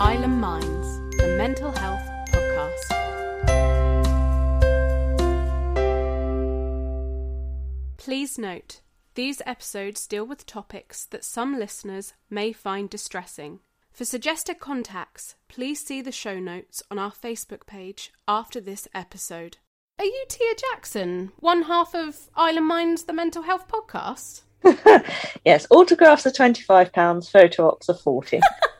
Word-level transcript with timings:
Island 0.00 0.40
Minds, 0.40 1.00
the 1.16 1.34
mental 1.36 1.72
health 1.72 2.08
podcast. 2.28 2.88
Please 7.96 8.38
note, 8.38 8.80
these 9.16 9.42
episodes 9.44 10.06
deal 10.06 10.24
with 10.24 10.46
topics 10.46 11.04
that 11.06 11.24
some 11.24 11.58
listeners 11.58 12.14
may 12.30 12.52
find 12.52 12.88
distressing. 12.88 13.58
For 13.90 14.04
suggested 14.04 14.60
contacts, 14.60 15.34
please 15.48 15.84
see 15.84 16.00
the 16.00 16.12
show 16.12 16.38
notes 16.38 16.80
on 16.92 17.00
our 17.00 17.10
Facebook 17.10 17.66
page 17.66 18.12
after 18.28 18.60
this 18.60 18.86
episode. 18.94 19.56
Are 19.98 20.04
you 20.04 20.24
Tia 20.28 20.54
Jackson, 20.70 21.32
one 21.40 21.62
half 21.62 21.92
of 21.96 22.30
Island 22.36 22.68
Minds, 22.68 23.02
the 23.02 23.12
mental 23.12 23.42
health 23.42 23.66
podcast? 23.66 24.42
yes, 25.44 25.66
autographs 25.70 26.24
are 26.24 26.30
£25, 26.30 27.28
photo 27.28 27.66
ops 27.68 27.88
are 27.88 27.94
40 27.94 28.40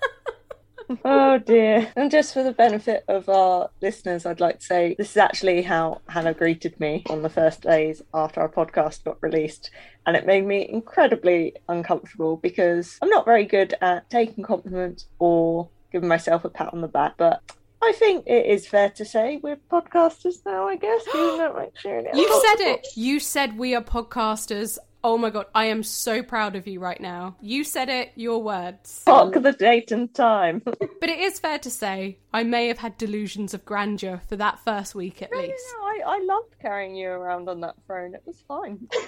oh 1.05 1.39
dear. 1.39 1.93
And 1.97 2.11
just 2.11 2.33
for 2.33 2.43
the 2.43 2.53
benefit 2.53 3.05
of 3.09 3.29
our 3.29 3.71
listeners, 3.81 4.27
I'd 4.27 4.41
like 4.41 4.61
to 4.61 4.67
say 4.67 4.95
this 4.97 5.11
is 5.11 5.17
actually 5.17 5.63
how 5.63 6.01
Hannah 6.09 6.35
greeted 6.35 6.79
me 6.81 7.05
on 7.09 7.23
the 7.23 7.29
first 7.29 7.63
days 7.63 8.03
after 8.15 8.41
our 8.41 8.49
podcast 8.49 9.05
got 9.05 9.23
released. 9.23 9.71
And 10.07 10.17
it 10.17 10.27
made 10.27 10.47
me 10.47 10.69
incredibly 10.69 11.55
uncomfortable 11.69 12.37
because 12.37 12.99
I'm 13.03 13.11
not 13.11 13.25
very 13.25 13.45
good 13.45 13.75
at 13.81 14.09
taking 14.11 14.45
compliments 14.45 15.07
or 15.19 15.69
giving 15.93 16.09
myself 16.09 16.45
a 16.45 16.49
pat 16.49 16.73
on 16.73 16.81
the 16.81 16.89
back. 16.89 17.15
But 17.17 17.43
I 17.83 17.93
think 17.93 18.27
it 18.27 18.47
is 18.47 18.67
fair 18.67 18.91
to 18.91 19.05
say 19.05 19.39
we're 19.43 19.57
podcasters 19.71 20.45
now, 20.45 20.67
I 20.67 20.77
guess. 20.77 21.03
You've 22.15 22.43
said 22.43 22.61
it. 22.61 22.87
You 22.97 23.21
said 23.21 23.57
we 23.57 23.75
are 23.75 23.83
podcasters. 23.83 24.79
Oh 25.05 25.17
my 25.17 25.31
god, 25.31 25.47
I 25.55 25.67
am 25.67 25.85
so 25.85 26.25
proud 26.25 26.57
of 26.57 26.67
you 26.67 26.81
right 26.81 27.01
now. 27.01 27.37
You 27.41 27.63
said 27.63 27.89
it, 27.89 28.11
your 28.17 28.43
words. 28.43 29.05
Mark 29.07 29.35
the 29.35 29.53
date 29.53 29.93
and 29.93 30.13
time. 30.13 30.61
but 30.65 31.09
it 31.09 31.21
is 31.21 31.39
fair 31.39 31.59
to 31.61 31.71
say, 31.71 32.19
I 32.33 32.43
may 32.43 32.67
have 32.67 32.79
had 32.79 32.99
delusions 32.99 33.55
of 33.55 33.65
grandeur 33.65 34.21
for 34.29 34.35
that 34.37 34.59
first 34.59 34.97
week 34.97 35.23
at 35.23 35.31
no, 35.31 35.39
least. 35.39 35.65
No, 35.79 35.87
I, 35.87 36.01
I 36.05 36.25
loved 36.25 36.59
carrying 36.61 36.97
you 36.97 37.11
around 37.11 37.49
on 37.49 37.61
that 37.61 37.77
throne. 37.87 38.15
It 38.15 38.23
was 38.27 38.43
fine. 38.49 38.89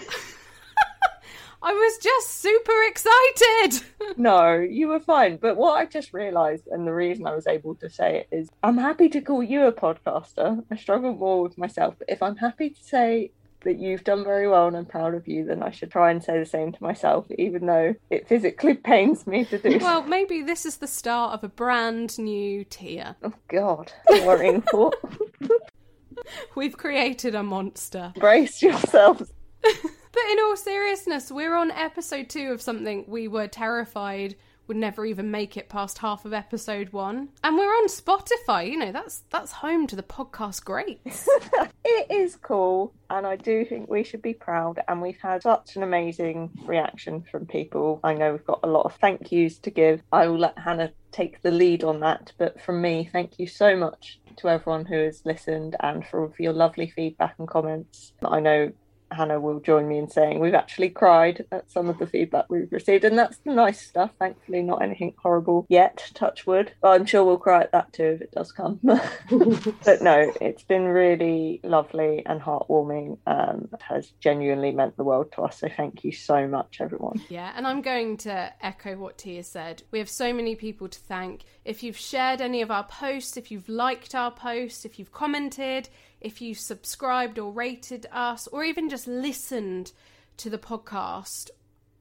I 1.62 1.72
was 1.74 1.98
just 1.98 2.41
super 2.41 2.82
excited. 2.88 3.82
no, 4.16 4.54
you 4.54 4.88
were 4.88 5.00
fine. 5.00 5.36
But 5.36 5.56
what 5.56 5.72
I 5.72 5.84
just 5.84 6.14
realised, 6.14 6.69
and 6.69 6.86
the 6.86 6.94
reason 6.94 7.27
I 7.27 7.34
was 7.34 7.47
able 7.47 7.75
to 7.77 7.91
say 7.91 8.20
it 8.20 8.28
is, 8.34 8.48
I'm 8.62 8.78
happy 8.78 9.08
to 9.10 9.20
call 9.20 9.42
you 9.42 9.66
a 9.66 9.72
podcaster. 9.72 10.64
I 10.70 10.77
struggle 10.77 11.14
more 11.14 11.42
with 11.42 11.58
myself. 11.58 11.97
But 11.98 12.08
if 12.08 12.22
I'm 12.22 12.36
happy 12.36 12.70
to 12.70 12.82
say 12.82 13.32
that 13.64 13.78
you've 13.78 14.05
done 14.05 14.25
very 14.25 14.48
well 14.48 14.66
and 14.66 14.77
I'm 14.77 14.86
proud 14.86 15.14
of 15.14 15.28
you, 15.28 15.44
then 15.44 15.62
I 15.62 15.70
should 15.70 15.91
try 15.91 16.11
and 16.11 16.22
say 16.22 16.39
the 16.39 16.47
same 16.47 16.72
to 16.72 16.83
myself, 16.83 17.27
even 17.39 17.66
though 17.66 17.94
it 18.11 18.28
physically 18.28 18.75
pains 18.91 19.27
me 19.27 19.44
to 19.47 19.58
do. 19.58 19.78
Well, 19.78 20.03
maybe 20.03 20.42
this 20.42 20.64
is 20.64 20.78
the 20.78 20.86
start 20.86 21.34
of 21.34 21.44
a 21.44 21.48
brand 21.48 22.19
new 22.19 22.64
Tia. 22.64 23.16
Oh 23.22 23.34
God, 23.48 23.92
worrying 24.08 24.62
for. 24.70 24.92
We've 26.55 26.77
created 26.77 27.34
a 27.34 27.42
monster. 27.42 28.12
Brace 28.16 28.62
yourselves. 28.62 29.33
but 29.62 30.22
in 30.31 30.38
all 30.41 30.56
seriousness, 30.56 31.31
we're 31.31 31.55
on 31.55 31.70
episode 31.70 32.28
two 32.28 32.50
of 32.53 32.61
something 32.62 33.05
we 33.08 33.28
were 33.28 33.48
terrified 33.48 34.36
would 34.70 34.76
never 34.76 35.04
even 35.04 35.32
make 35.32 35.56
it 35.56 35.68
past 35.68 35.98
half 35.98 36.24
of 36.24 36.32
episode 36.32 36.92
one. 36.92 37.28
And 37.42 37.58
we're 37.58 37.64
on 37.64 37.88
Spotify, 37.88 38.70
you 38.70 38.78
know, 38.78 38.92
that's 38.92 39.24
that's 39.28 39.50
home 39.50 39.88
to 39.88 39.96
the 39.96 40.02
podcast 40.04 40.64
greats. 40.64 41.28
it 41.84 42.08
is 42.08 42.36
cool, 42.36 42.94
and 43.10 43.26
I 43.26 43.34
do 43.34 43.64
think 43.64 43.91
we 43.91 44.04
should 44.04 44.22
be 44.22 44.32
proud. 44.32 44.78
And 44.86 45.02
we've 45.02 45.20
had 45.20 45.42
such 45.42 45.74
an 45.74 45.82
amazing 45.82 46.50
reaction 46.66 47.25
from 47.28 47.47
people. 47.47 47.98
I 48.04 48.14
know 48.14 48.31
we've 48.31 48.47
got 48.47 48.60
a 48.62 48.69
lot 48.69 48.86
of 48.86 48.94
thank 48.94 49.32
yous 49.32 49.58
to 49.58 49.72
give. 49.72 50.03
I 50.12 50.28
will 50.28 50.38
let 50.38 50.56
Hannah 50.56 50.92
take 51.10 51.42
the 51.42 51.50
lead 51.50 51.82
on 51.82 51.98
that, 52.00 52.32
but 52.38 52.60
from 52.60 52.81
me, 52.81 53.10
thank 53.12 53.41
you 53.41 53.48
so 53.48 53.75
much 53.75 54.20
to 54.37 54.48
everyone 54.48 54.84
who 54.84 54.98
has 54.98 55.26
listened 55.26 55.75
and 55.81 56.06
for 56.06 56.32
your 56.38 56.52
lovely 56.52 56.88
feedback 56.94 57.34
and 57.41 57.48
comments. 57.48 58.12
I 58.22 58.38
know 58.38 58.70
Hannah 59.10 59.41
will 59.41 59.60
join 59.60 59.88
me 59.88 59.98
in 59.98 60.09
saying 60.09 60.41
we've 60.41 60.54
actually 60.54 60.91
cried 60.91 61.44
at 61.53 61.71
some 61.71 61.88
of 61.88 61.98
the 61.98 62.06
feedback 62.06 62.47
we've 62.48 62.71
received, 62.71 63.04
and 63.04 63.19
that's 63.19 63.38
the 63.38 63.53
nice 63.53 63.81
stuff. 63.81 64.10
Thankfully, 64.19 64.62
not 64.62 64.82
anything 64.82 65.15
horrible 65.22 65.66
yet. 65.69 66.10
Touch 66.15 66.47
wood. 66.47 66.72
But 66.81 66.91
I'm 66.91 67.06
sure 67.06 67.25
we'll 67.25 67.38
cry 67.38 67.62
at 67.62 67.72
that 67.72 67.93
too 67.93 68.04
if 68.04 68.22
it 68.22 68.32
does 68.32 68.53
come. 68.53 68.81
but 68.82 70.03
no, 70.03 70.32
it's 70.41 70.62
been 70.62 70.84
really 70.84 71.60
lovely 71.62 72.22
and 72.26 72.41
heartwarming. 72.41 73.19
Um, 73.26 73.69
it 73.72 73.82
has 73.82 74.12
genuinely 74.20 74.72
meant 74.72 74.97
the 74.97 75.04
world 75.04 75.32
to 75.32 75.43
us. 75.43 75.59
So 75.59 75.69
thank 75.69 76.04
you 76.04 76.12
so 76.12 76.47
much, 76.47 76.78
everyone. 76.81 77.20
Yeah, 77.28 77.53
and 77.56 77.66
I'm 77.66 77.82
going 77.82 78.16
to 78.19 78.53
echo 78.60 78.97
what 78.97 79.19
Tia 79.19 79.43
said. 79.43 79.82
We 79.91 79.99
have 79.99 80.09
so 80.09 80.32
many 80.32 80.54
people 80.54 80.88
to 80.88 80.99
thank. 80.99 81.44
If 81.65 81.82
you've 81.82 81.97
shared 81.97 82.41
any 82.41 82.62
of 82.62 82.70
our 82.70 82.84
posts, 82.84 83.37
if 83.37 83.50
you've 83.50 83.69
liked 83.69 84.15
our 84.15 84.31
posts, 84.31 84.84
if 84.84 84.99
you've 84.99 85.12
commented 85.12 85.88
if 86.20 86.41
you 86.41 86.54
subscribed 86.54 87.38
or 87.38 87.53
rated 87.53 88.06
us, 88.12 88.47
or 88.48 88.64
even 88.64 88.88
just 88.88 89.06
listened 89.06 89.92
to 90.36 90.50
the 90.50 90.58
podcast. 90.58 91.50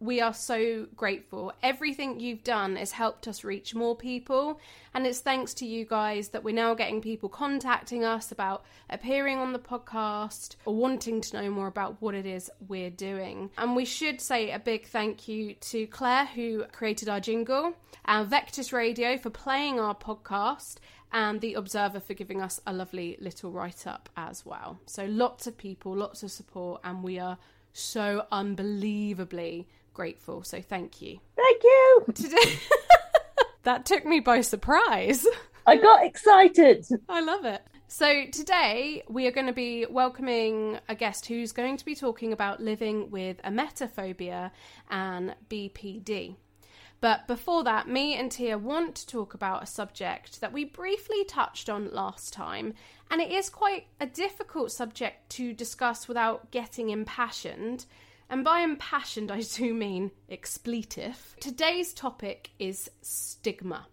We 0.01 0.21
are 0.21 0.33
so 0.33 0.87
grateful. 0.95 1.51
Everything 1.61 2.21
you've 2.21 2.45
done 2.45 2.77
has 2.77 2.93
helped 2.93 3.27
us 3.27 3.43
reach 3.43 3.75
more 3.75 3.97
people, 3.97 4.61
and 4.93 5.05
it's 5.05 5.19
thanks 5.19 5.53
to 5.55 5.65
you 5.65 5.83
guys 5.83 6.29
that 6.29 6.41
we're 6.41 6.55
now 6.55 6.73
getting 6.73 7.01
people 7.01 7.27
contacting 7.27 8.05
us 8.05 8.31
about 8.31 8.63
appearing 8.89 9.39
on 9.39 9.51
the 9.51 9.59
podcast 9.59 10.55
or 10.63 10.73
wanting 10.73 11.19
to 11.19 11.41
know 11.41 11.49
more 11.49 11.67
about 11.67 12.01
what 12.01 12.15
it 12.15 12.25
is 12.25 12.49
we're 12.69 12.89
doing. 12.89 13.49
And 13.57 13.75
we 13.75 13.83
should 13.83 14.21
say 14.21 14.51
a 14.51 14.59
big 14.59 14.87
thank 14.87 15.27
you 15.27 15.55
to 15.55 15.85
Claire, 15.87 16.27
who 16.27 16.63
created 16.71 17.09
our 17.09 17.19
jingle, 17.19 17.73
and 18.05 18.31
Vectis 18.31 18.71
Radio 18.71 19.17
for 19.17 19.29
playing 19.29 19.81
our 19.81 19.95
podcast, 19.95 20.77
and 21.11 21.41
The 21.41 21.55
Observer 21.55 21.99
for 21.99 22.13
giving 22.13 22.41
us 22.41 22.61
a 22.65 22.71
lovely 22.71 23.17
little 23.19 23.51
write 23.51 23.85
up 23.85 24.07
as 24.15 24.45
well. 24.45 24.79
So 24.85 25.03
lots 25.03 25.45
of 25.45 25.57
people, 25.57 25.93
lots 25.93 26.23
of 26.23 26.31
support, 26.31 26.79
and 26.85 27.03
we 27.03 27.19
are 27.19 27.37
so 27.73 28.25
unbelievably 28.31 29.67
grateful. 29.99 30.41
So 30.43 30.61
thank 30.61 31.01
you. 31.01 31.19
Thank 31.35 31.61
you. 31.61 32.05
Today 32.13 32.57
that 33.63 33.85
took 33.85 34.05
me 34.05 34.21
by 34.21 34.39
surprise. 34.39 35.27
I 35.67 35.75
got 35.75 36.05
excited. 36.05 36.85
I 37.09 37.19
love 37.19 37.43
it. 37.43 37.61
So, 37.89 38.23
today 38.31 39.03
we 39.09 39.27
are 39.27 39.31
going 39.31 39.47
to 39.47 39.51
be 39.51 39.85
welcoming 39.89 40.79
a 40.87 40.95
guest 40.95 41.25
who's 41.25 41.51
going 41.51 41.75
to 41.75 41.83
be 41.83 41.95
talking 41.95 42.31
about 42.31 42.61
living 42.61 43.11
with 43.11 43.41
a 43.43 43.49
emetophobia 43.49 44.51
and 44.89 45.35
BPD. 45.49 46.37
But 47.01 47.27
before 47.27 47.65
that, 47.65 47.89
me 47.89 48.15
and 48.15 48.31
Tia 48.31 48.57
want 48.57 48.95
to 48.95 49.07
talk 49.07 49.33
about 49.33 49.63
a 49.63 49.65
subject 49.65 50.39
that 50.39 50.53
we 50.53 50.63
briefly 50.63 51.25
touched 51.25 51.69
on 51.69 51.91
last 51.91 52.31
time, 52.31 52.73
and 53.11 53.19
it 53.19 53.31
is 53.31 53.49
quite 53.49 53.87
a 53.99 54.05
difficult 54.05 54.71
subject 54.71 55.29
to 55.31 55.51
discuss 55.51 56.07
without 56.07 56.51
getting 56.51 56.89
impassioned. 56.89 57.85
And 58.29 58.43
by 58.43 58.59
impassioned, 58.59 59.31
I 59.31 59.41
do 59.41 59.73
mean 59.73 60.11
expletive. 60.29 61.35
Today's 61.39 61.93
topic 61.93 62.51
is 62.59 62.91
stigma. 63.01 63.87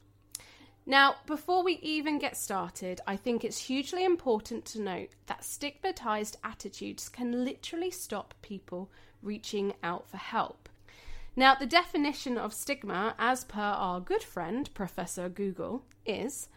Now, 0.85 1.17
before 1.27 1.65
we 1.65 1.79
even 1.83 2.19
get 2.19 2.37
started, 2.37 3.01
I 3.07 3.17
think 3.17 3.45
it's 3.45 3.59
hugely 3.59 4.05
important 4.05 4.65
to 4.67 4.81
note 4.81 5.11
that 5.27 5.43
stigmatized 5.43 6.37
attitudes 6.45 7.09
can 7.09 7.45
literally 7.45 7.91
stop 7.91 8.35
people 8.43 8.91
reaching 9.23 9.73
out 9.83 10.09
for 10.09 10.19
help. 10.19 10.69
Now, 11.35 11.55
the 11.55 11.67
definition 11.67 12.39
of 12.39 12.55
stigma, 12.55 13.15
as 13.19 13.43
per 13.43 13.61
our 13.61 14.01
good 14.01 14.23
friend 14.23 14.73
Professor 14.75 15.29
Google, 15.29 15.85
is 16.05 16.49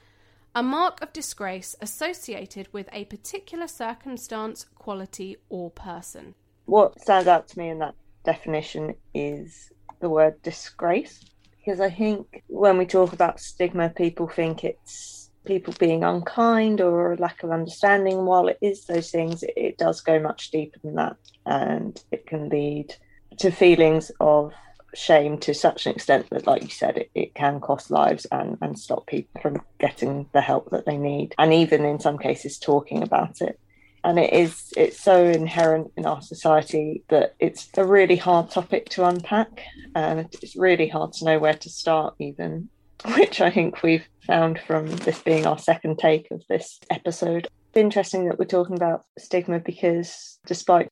a 0.54 0.62
mark 0.62 1.02
of 1.02 1.12
disgrace 1.12 1.76
associated 1.82 2.68
with 2.72 2.88
a 2.92 3.06
particular 3.06 3.68
circumstance, 3.68 4.66
quality, 4.76 5.38
or 5.50 5.72
person. 5.72 6.36
What 6.70 7.02
stands 7.02 7.28
out 7.28 7.48
to 7.48 7.58
me 7.58 7.70
in 7.70 7.80
that 7.80 7.96
definition 8.24 8.94
is 9.16 9.72
the 10.02 10.10
word 10.10 10.40
disgrace, 10.44 11.20
because 11.58 11.80
I 11.80 11.90
think 11.90 12.44
when 12.46 12.78
we 12.78 12.86
talk 12.86 13.12
about 13.12 13.40
stigma, 13.40 13.90
people 13.90 14.28
think 14.28 14.64
it's 14.64 15.32
people 15.46 15.74
being 15.80 16.04
unkind 16.04 16.80
or 16.80 17.14
a 17.14 17.18
lack 17.18 17.42
of 17.42 17.50
understanding. 17.50 18.24
While 18.26 18.50
it 18.50 18.60
is 18.62 18.86
those 18.86 19.10
things, 19.10 19.44
it, 19.58 19.80
does 19.80 20.02
go 20.02 20.20
much 20.20 20.52
deeper 20.52 20.78
than 20.84 20.94
that, 20.94 21.16
and 21.48 22.00
it 22.12 22.28
can 22.28 22.50
lead 22.50 22.94
to 23.40 23.50
feelings 23.50 24.12
of 24.20 24.54
shame 24.94 25.40
to 25.40 25.56
such 25.56 25.88
an 25.88 25.96
extent 25.96 26.30
that, 26.30 26.46
like 26.46 26.62
you 26.62 26.70
said, 26.70 26.98
it, 26.98 27.10
it 27.16 27.34
can 27.34 27.62
cost 27.62 27.90
lives 27.90 28.28
and, 28.32 28.60
and 28.62 28.78
stop 28.78 29.08
people 29.08 29.42
from 29.42 29.62
getting 29.80 30.28
the 30.34 30.42
help 30.42 30.70
that 30.70 30.86
they 30.86 30.98
need. 30.98 31.34
And 31.40 31.52
even 31.52 31.84
in 31.84 32.00
some 32.00 32.20
cases, 32.20 32.60
talking 32.60 33.02
about 33.02 33.42
it. 33.42 33.60
And 34.04 34.18
it 34.18 34.34
is, 34.34 34.74
it's 34.78 35.00
so 35.00 35.26
inherent 35.26 35.92
in 35.98 36.06
our 36.06 36.22
society 36.22 37.04
that 37.10 37.36
it's 37.40 37.70
a 37.78 37.86
really 37.86 38.16
hard 38.16 38.50
topic 38.50 38.90
to 38.90 39.06
unpack. 39.06 39.62
And 39.96 40.28
it's 40.42 40.56
really 40.56 40.88
hard 40.88 41.14
to 41.14 41.26
know 41.26 41.40
where 41.40 41.54
to 41.54 41.70
start, 41.70 42.16
even, 42.20 42.70
which 43.18 43.42
I 43.42 43.52
think 43.52 43.84
we've 43.84 44.08
found 44.26 44.60
from 44.60 44.88
this 44.88 45.22
being 45.22 45.46
our 45.46 45.58
second 45.58 46.00
take 46.00 46.30
of 46.32 46.44
this 46.48 46.80
episode. 46.90 47.48
It's 47.70 47.78
interesting 47.78 48.28
that 48.28 48.40
we're 48.40 48.46
talking 48.46 48.76
about 48.76 49.06
stigma 49.18 49.60
because 49.60 50.40
despite 50.46 50.90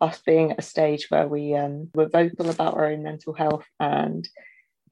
us 0.00 0.20
being 0.26 0.52
at 0.52 0.58
a 0.58 0.62
stage 0.62 1.06
where 1.08 1.26
we 1.26 1.54
um, 1.54 1.88
were 1.94 2.08
vocal 2.08 2.50
about 2.50 2.74
our 2.74 2.86
own 2.86 3.02
mental 3.02 3.32
health 3.32 3.64
and 3.80 4.28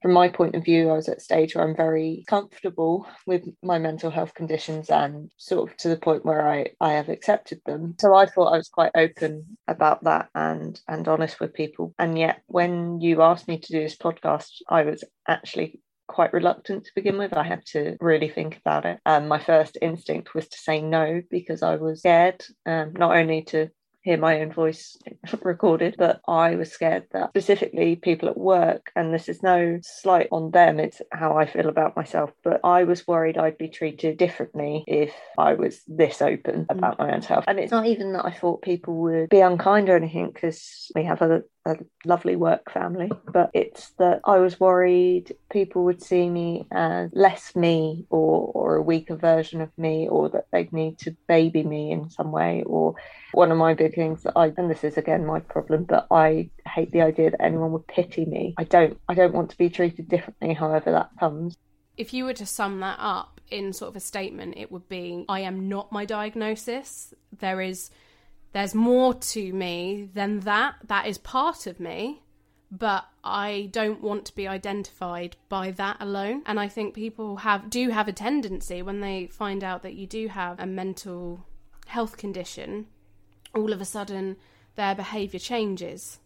from 0.01 0.13
my 0.13 0.29
point 0.29 0.55
of 0.55 0.63
view, 0.63 0.89
I 0.89 0.93
was 0.93 1.09
at 1.09 1.17
a 1.17 1.21
stage 1.21 1.55
where 1.55 1.67
I'm 1.67 1.75
very 1.75 2.23
comfortable 2.27 3.07
with 3.25 3.43
my 3.63 3.79
mental 3.79 4.11
health 4.11 4.33
conditions 4.33 4.89
and 4.89 5.31
sort 5.37 5.69
of 5.69 5.77
to 5.77 5.89
the 5.89 5.97
point 5.97 6.25
where 6.25 6.47
I, 6.47 6.67
I 6.79 6.93
have 6.93 7.09
accepted 7.09 7.61
them. 7.65 7.95
So 7.99 8.13
I 8.13 8.25
thought 8.25 8.53
I 8.53 8.57
was 8.57 8.69
quite 8.69 8.91
open 8.95 9.57
about 9.67 10.03
that 10.03 10.29
and 10.35 10.79
and 10.87 11.07
honest 11.07 11.39
with 11.39 11.53
people. 11.53 11.93
And 11.97 12.17
yet 12.17 12.41
when 12.47 13.01
you 13.01 13.21
asked 13.21 13.47
me 13.47 13.57
to 13.57 13.71
do 13.71 13.79
this 13.81 13.97
podcast, 13.97 14.49
I 14.69 14.83
was 14.83 15.03
actually 15.27 15.81
quite 16.07 16.33
reluctant 16.33 16.85
to 16.85 16.91
begin 16.95 17.17
with. 17.17 17.33
I 17.33 17.43
had 17.43 17.65
to 17.67 17.97
really 17.99 18.29
think 18.29 18.57
about 18.57 18.85
it. 18.85 18.99
And 19.05 19.23
um, 19.23 19.27
my 19.27 19.39
first 19.39 19.77
instinct 19.81 20.33
was 20.35 20.47
to 20.47 20.57
say 20.57 20.81
no 20.81 21.21
because 21.29 21.63
I 21.63 21.75
was 21.75 21.99
scared, 21.99 22.45
um, 22.65 22.93
not 22.93 23.15
only 23.15 23.43
to 23.45 23.69
hear 24.05 24.17
my 24.17 24.39
own 24.39 24.53
voice 24.53 24.97
recorded, 25.41 25.95
but 25.97 26.21
I 26.27 26.55
was 26.55 26.71
scared 26.71 27.07
that 27.11 27.29
specifically 27.29 27.95
people 27.95 28.29
at 28.29 28.37
work, 28.37 28.91
and 28.95 29.13
this 29.13 29.27
is 29.27 29.41
no 29.41 29.79
slight 29.81 30.29
on 30.31 30.51
them, 30.51 30.79
it's 30.79 31.01
how 31.11 31.37
I 31.37 31.47
feel 31.47 31.67
about 31.67 31.97
myself, 31.97 32.31
but 32.43 32.61
I 32.63 32.83
was 32.83 33.07
worried 33.07 33.37
I'd 33.37 33.57
be 33.57 33.67
treated 33.67 34.17
differently 34.17 34.83
if 34.87 35.13
I 35.37 35.55
was 35.55 35.81
this 35.87 36.21
open 36.21 36.65
mm. 36.65 36.77
about 36.77 36.99
my 36.99 37.13
own 37.13 37.23
health. 37.23 37.45
And 37.47 37.59
it's 37.59 37.71
not 37.71 37.87
even 37.87 38.13
that 38.13 38.25
I 38.25 38.31
thought 38.31 38.61
people 38.61 38.95
would 38.97 39.29
be 39.29 39.41
unkind 39.41 39.89
or 39.89 39.97
anything, 39.97 40.31
because 40.31 40.91
we 40.95 41.03
have 41.03 41.21
a 41.23 41.43
a 41.65 41.77
lovely 42.05 42.35
work 42.35 42.71
family, 42.71 43.09
but 43.31 43.49
it's 43.53 43.89
that 43.97 44.21
I 44.23 44.37
was 44.37 44.59
worried 44.59 45.35
people 45.49 45.83
would 45.85 46.01
see 46.01 46.29
me 46.29 46.67
as 46.71 47.09
less 47.13 47.55
me 47.55 48.05
or, 48.09 48.51
or 48.53 48.75
a 48.75 48.81
weaker 48.81 49.15
version 49.15 49.61
of 49.61 49.75
me, 49.77 50.07
or 50.07 50.29
that 50.29 50.45
they'd 50.51 50.71
need 50.71 50.99
to 50.99 51.15
baby 51.27 51.63
me 51.63 51.91
in 51.91 52.09
some 52.09 52.31
way. 52.31 52.63
Or 52.65 52.95
one 53.31 53.51
of 53.51 53.57
my 53.57 53.73
big 53.73 53.94
things 53.95 54.23
that 54.23 54.33
I, 54.35 54.53
and 54.57 54.69
this 54.69 54.83
is 54.83 54.97
again 54.97 55.25
my 55.25 55.39
problem, 55.39 55.85
but 55.85 56.07
I 56.11 56.49
hate 56.67 56.91
the 56.91 57.01
idea 57.01 57.31
that 57.31 57.41
anyone 57.41 57.71
would 57.71 57.87
pity 57.87 58.25
me. 58.25 58.53
I 58.57 58.65
don't, 58.65 58.99
I 59.07 59.13
don't 59.13 59.33
want 59.33 59.49
to 59.51 59.57
be 59.57 59.69
treated 59.69 60.07
differently, 60.09 60.53
however 60.53 60.91
that 60.91 61.09
comes. 61.19 61.57
If 61.97 62.13
you 62.13 62.25
were 62.25 62.33
to 62.33 62.45
sum 62.45 62.81
that 62.81 62.97
up 62.99 63.39
in 63.49 63.73
sort 63.73 63.89
of 63.89 63.95
a 63.95 64.01
statement, 64.01 64.55
it 64.57 64.71
would 64.71 64.87
be 64.89 65.25
I 65.29 65.39
am 65.41 65.69
not 65.69 65.91
my 65.91 66.05
diagnosis. 66.05 67.13
There 67.39 67.61
is 67.61 67.89
there's 68.53 68.75
more 68.75 69.13
to 69.13 69.53
me 69.53 70.09
than 70.13 70.41
that. 70.41 70.75
That 70.85 71.07
is 71.07 71.17
part 71.17 71.67
of 71.67 71.79
me, 71.79 72.23
but 72.71 73.05
I 73.23 73.69
don't 73.71 74.01
want 74.01 74.25
to 74.25 74.35
be 74.35 74.47
identified 74.47 75.35
by 75.49 75.71
that 75.71 75.97
alone. 75.99 76.43
And 76.45 76.59
I 76.59 76.67
think 76.67 76.93
people 76.93 77.37
have 77.37 77.69
do 77.69 77.89
have 77.89 78.07
a 78.07 78.13
tendency 78.13 78.81
when 78.81 79.01
they 79.01 79.27
find 79.27 79.63
out 79.63 79.83
that 79.83 79.95
you 79.95 80.07
do 80.07 80.27
have 80.27 80.59
a 80.59 80.65
mental 80.65 81.45
health 81.87 82.17
condition, 82.17 82.87
all 83.55 83.73
of 83.73 83.81
a 83.81 83.85
sudden 83.85 84.37
their 84.75 84.95
behavior 84.95 85.39
changes 85.39 86.19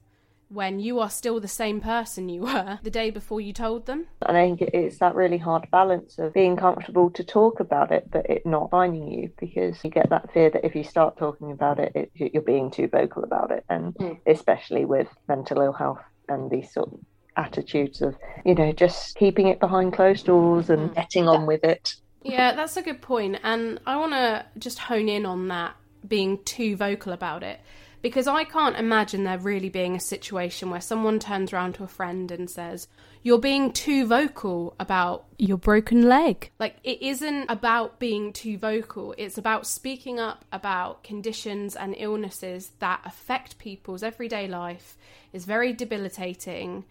when 0.49 0.79
you 0.79 0.99
are 0.99 1.09
still 1.09 1.39
the 1.39 1.47
same 1.47 1.79
person 1.79 2.27
you 2.27 2.41
were 2.41 2.79
the 2.83 2.89
day 2.89 3.11
before 3.11 3.39
you 3.39 3.53
told 3.53 3.85
them. 3.85 4.07
And 4.23 4.35
I 4.35 4.47
think 4.47 4.61
it's 4.61 4.97
that 4.97 5.15
really 5.15 5.37
hard 5.37 5.69
balance 5.71 6.17
of 6.17 6.33
being 6.33 6.57
comfortable 6.57 7.11
to 7.11 7.23
talk 7.23 7.59
about 7.59 7.91
it, 7.91 8.09
but 8.11 8.27
it 8.29 8.45
not 8.45 8.71
finding 8.71 9.11
you 9.11 9.31
because 9.39 9.83
you 9.83 9.91
get 9.91 10.09
that 10.09 10.33
fear 10.33 10.49
that 10.49 10.65
if 10.65 10.75
you 10.75 10.83
start 10.83 11.17
talking 11.17 11.51
about 11.51 11.79
it, 11.79 11.91
it 11.95 12.11
you're 12.33 12.41
being 12.41 12.71
too 12.71 12.87
vocal 12.87 13.23
about 13.23 13.51
it. 13.51 13.63
And 13.69 13.93
mm. 13.95 14.17
especially 14.25 14.85
with 14.85 15.07
mental 15.27 15.61
ill 15.61 15.73
health 15.73 16.01
and 16.27 16.49
these 16.49 16.73
sort 16.73 16.93
of 16.93 16.99
attitudes 17.37 18.01
of, 18.01 18.15
you 18.43 18.55
know, 18.55 18.71
just 18.71 19.15
keeping 19.15 19.47
it 19.47 19.59
behind 19.59 19.93
closed 19.93 20.25
doors 20.25 20.69
and 20.69 20.89
mm. 20.89 20.95
getting 20.95 21.27
on 21.27 21.45
with 21.45 21.63
it. 21.63 21.93
Yeah, 22.23 22.53
that's 22.53 22.75
a 22.75 22.81
good 22.81 23.01
point. 23.01 23.37
And 23.43 23.79
I 23.85 23.97
want 23.97 24.13
to 24.13 24.45
just 24.57 24.79
hone 24.79 25.07
in 25.07 25.25
on 25.25 25.47
that 25.49 25.75
being 26.07 26.43
too 26.43 26.75
vocal 26.75 27.13
about 27.13 27.43
it 27.43 27.59
because 28.01 28.27
I 28.27 28.43
can't 28.43 28.77
imagine 28.77 29.23
there 29.23 29.37
really 29.37 29.69
being 29.69 29.95
a 29.95 29.99
situation 29.99 30.69
where 30.69 30.81
someone 30.81 31.19
turns 31.19 31.51
around 31.51 31.73
to 31.75 31.83
a 31.83 31.87
friend 31.87 32.31
and 32.31 32.49
says, 32.49 32.87
You're 33.23 33.39
being 33.39 33.73
too 33.73 34.05
vocal 34.05 34.75
about 34.79 35.25
your 35.37 35.57
broken 35.57 36.07
leg. 36.07 36.51
Like, 36.59 36.77
it 36.83 37.01
isn't 37.01 37.47
about 37.49 37.99
being 37.99 38.31
too 38.31 38.57
vocal, 38.57 39.13
it's 39.17 39.37
about 39.37 39.67
speaking 39.67 40.19
up 40.19 40.45
about 40.51 41.03
conditions 41.03 41.75
and 41.75 41.95
illnesses 41.97 42.71
that 42.79 43.01
affect 43.05 43.57
people's 43.57 44.03
everyday 44.03 44.47
life, 44.47 44.97
is 45.33 45.45
very 45.45 45.73
debilitating, 45.73 46.85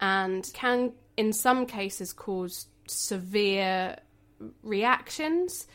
and 0.00 0.48
can, 0.54 0.92
in 1.16 1.32
some 1.32 1.66
cases, 1.66 2.12
cause 2.12 2.66
severe 2.86 3.96
reactions. 4.62 5.66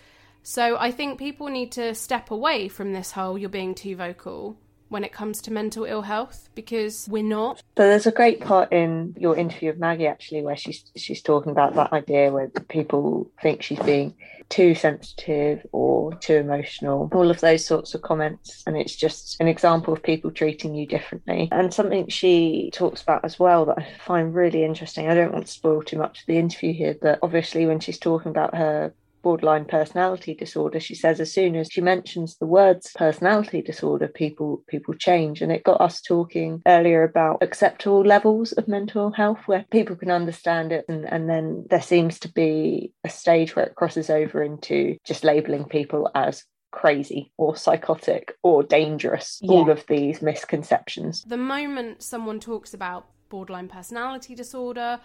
So 0.44 0.78
I 0.78 0.92
think 0.92 1.18
people 1.18 1.48
need 1.48 1.72
to 1.74 1.96
step 1.96 2.30
away 2.30 2.68
from 2.68 2.92
this 2.92 3.12
whole 3.12 3.38
you're 3.38 3.50
being 3.50 3.74
too 3.74 3.96
vocal 3.96 4.58
when 4.90 5.04
it 5.04 5.12
comes 5.12 5.42
to 5.42 5.52
mental 5.52 5.86
ill 5.86 6.04
health 6.04 6.50
because 6.54 7.08
we're 7.10 7.24
not. 7.24 7.58
So 7.78 7.84
there's 7.84 8.06
a 8.06 8.12
great 8.12 8.42
part 8.42 8.72
in 8.72 9.16
your 9.18 9.36
interview 9.36 9.72
of 9.72 9.80
Maggie 9.80 10.06
actually 10.06 10.44
where 10.44 10.56
she's 10.56 10.84
she's 10.96 11.22
talking 11.22 11.52
about 11.52 11.74
that 11.76 11.92
idea 11.94 12.32
where 12.32 12.50
people 12.68 13.32
think 13.42 13.64
she's 13.64 13.80
being 13.80 14.14
too 14.50 14.76
sensitive 14.76 15.66
or 15.72 16.14
too 16.16 16.36
emotional, 16.36 17.10
all 17.12 17.32
of 17.32 17.40
those 17.40 17.66
sorts 17.66 17.96
of 17.96 18.04
comments. 18.04 18.64
And 18.68 18.78
it's 18.78 18.96
just 18.96 19.38
an 19.40 19.48
example 19.48 19.94
of 19.94 20.04
people 20.04 20.30
treating 20.30 20.76
you 20.76 20.86
differently. 20.86 21.50
And 21.52 21.74
something 21.74 22.08
she 22.10 22.70
talks 22.72 23.02
about 23.02 23.26
as 23.26 23.40
well 23.40 23.66
that 23.66 23.80
I 23.80 23.88
find 24.06 24.36
really 24.36 24.64
interesting. 24.64 25.10
I 25.10 25.16
don't 25.16 25.34
want 25.34 25.48
to 25.48 25.52
spoil 25.52 25.82
too 25.82 25.98
much 25.98 26.20
of 26.20 26.26
the 26.28 26.38
interview 26.38 26.74
here, 26.74 26.96
but 27.02 27.18
obviously 27.24 27.66
when 27.66 27.80
she's 27.80 27.98
talking 27.98 28.30
about 28.30 28.56
her 28.56 28.94
borderline 29.24 29.66
personality 29.66 30.36
disorder 30.36 30.80
she 30.80 30.96
says 30.96 31.20
as 31.20 31.34
soon 31.34 31.56
as 31.56 31.70
she 31.72 31.82
mentions 31.82 32.38
the 32.38 32.46
words 32.46 32.92
personality 32.96 33.62
disorder 33.62 34.08
people 34.08 34.64
people 34.68 34.94
change. 34.94 35.42
And 35.42 35.52
it 35.52 35.64
got 35.64 35.82
us 35.82 36.02
talking 36.02 36.62
earlier 36.66 37.04
about 37.04 37.42
acceptable 37.42 38.04
levels 38.04 38.52
of 38.54 38.68
mental 38.68 39.12
health 39.12 39.40
where 39.46 39.66
people 39.72 39.96
can 39.96 40.12
understand 40.12 40.72
it. 40.72 40.86
And, 40.88 41.06
and 41.06 41.30
then 41.30 41.66
there 41.70 41.82
seems 41.82 42.20
to 42.20 42.32
be 42.32 42.94
a 43.04 43.10
stage 43.10 43.56
where 43.56 43.66
it 43.66 43.76
crosses 43.76 44.10
over 44.10 44.44
into 44.44 44.98
just 45.06 45.24
labeling 45.24 45.66
people 45.66 46.10
as 46.16 46.44
crazy 46.72 47.32
or 47.38 47.56
psychotic 47.56 48.36
or 48.42 48.64
dangerous 48.64 49.40
yeah. 49.42 49.52
all 49.52 49.70
of 49.70 49.86
these 49.88 50.22
misconceptions. 50.22 51.24
The 51.24 51.38
moment 51.38 52.02
someone 52.02 52.40
talks 52.40 52.74
about 52.74 53.08
borderline 53.30 53.68
personality 53.68 54.36
disorder 54.36 55.00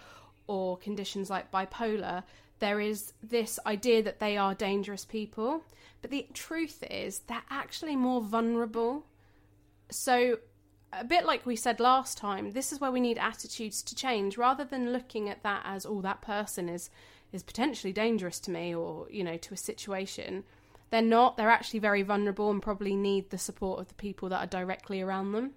or 0.47 0.79
conditions 0.79 1.29
like 1.29 1.50
bipolar 1.50 2.25
there 2.58 2.81
is 2.81 3.12
this 3.22 3.58
idea 3.66 4.02
that 4.02 4.20
they 4.20 4.37
are 4.37 4.55
dangerous 4.55 5.05
people, 5.05 5.62
but 6.02 6.10
the 6.10 6.26
truth 6.34 6.82
is 6.90 7.20
they're 7.20 7.42
actually 7.50 7.97
more 7.97 8.21
vulnerable. 8.21 9.06
So, 9.90 10.38
a 10.92 11.04
bit 11.04 11.26
like 11.26 11.44
we 11.44 11.56
said 11.56 11.80
last 11.80 12.16
time, 12.16 12.52
this 12.52 12.73
is 12.73 12.80
where 12.80 12.90
we 12.90 13.00
need 13.00 13.18
attitudes 13.18 13.83
to 13.83 13.94
change 13.94 14.38
rather 14.38 14.64
than 14.64 14.92
looking 14.92 15.28
at 15.28 15.42
that 15.42 15.62
as, 15.64 15.85
oh, 15.87 16.00
that 16.02 16.23
person 16.23 16.68
is 16.68 16.90
is 17.30 17.42
potentially 17.42 17.92
dangerous 17.92 18.40
to 18.40 18.50
me 18.50 18.75
or, 18.75 19.06
you 19.11 19.23
know, 19.23 19.37
to 19.37 19.52
a 19.52 19.56
situation. 19.56 20.44
They're 20.90 21.02
not. 21.02 21.37
They're 21.37 21.50
actually 21.50 21.80
very 21.80 22.02
vulnerable 22.02 22.50
and 22.50 22.62
probably 22.62 22.97
need 22.97 23.28
the 23.28 23.37
support 23.37 23.80
of 23.80 23.88
the 23.88 23.94
people 23.94 24.30
that 24.30 24.42
are 24.42 24.47
directly 24.47 25.02
around 25.02 25.33
them. 25.33 25.50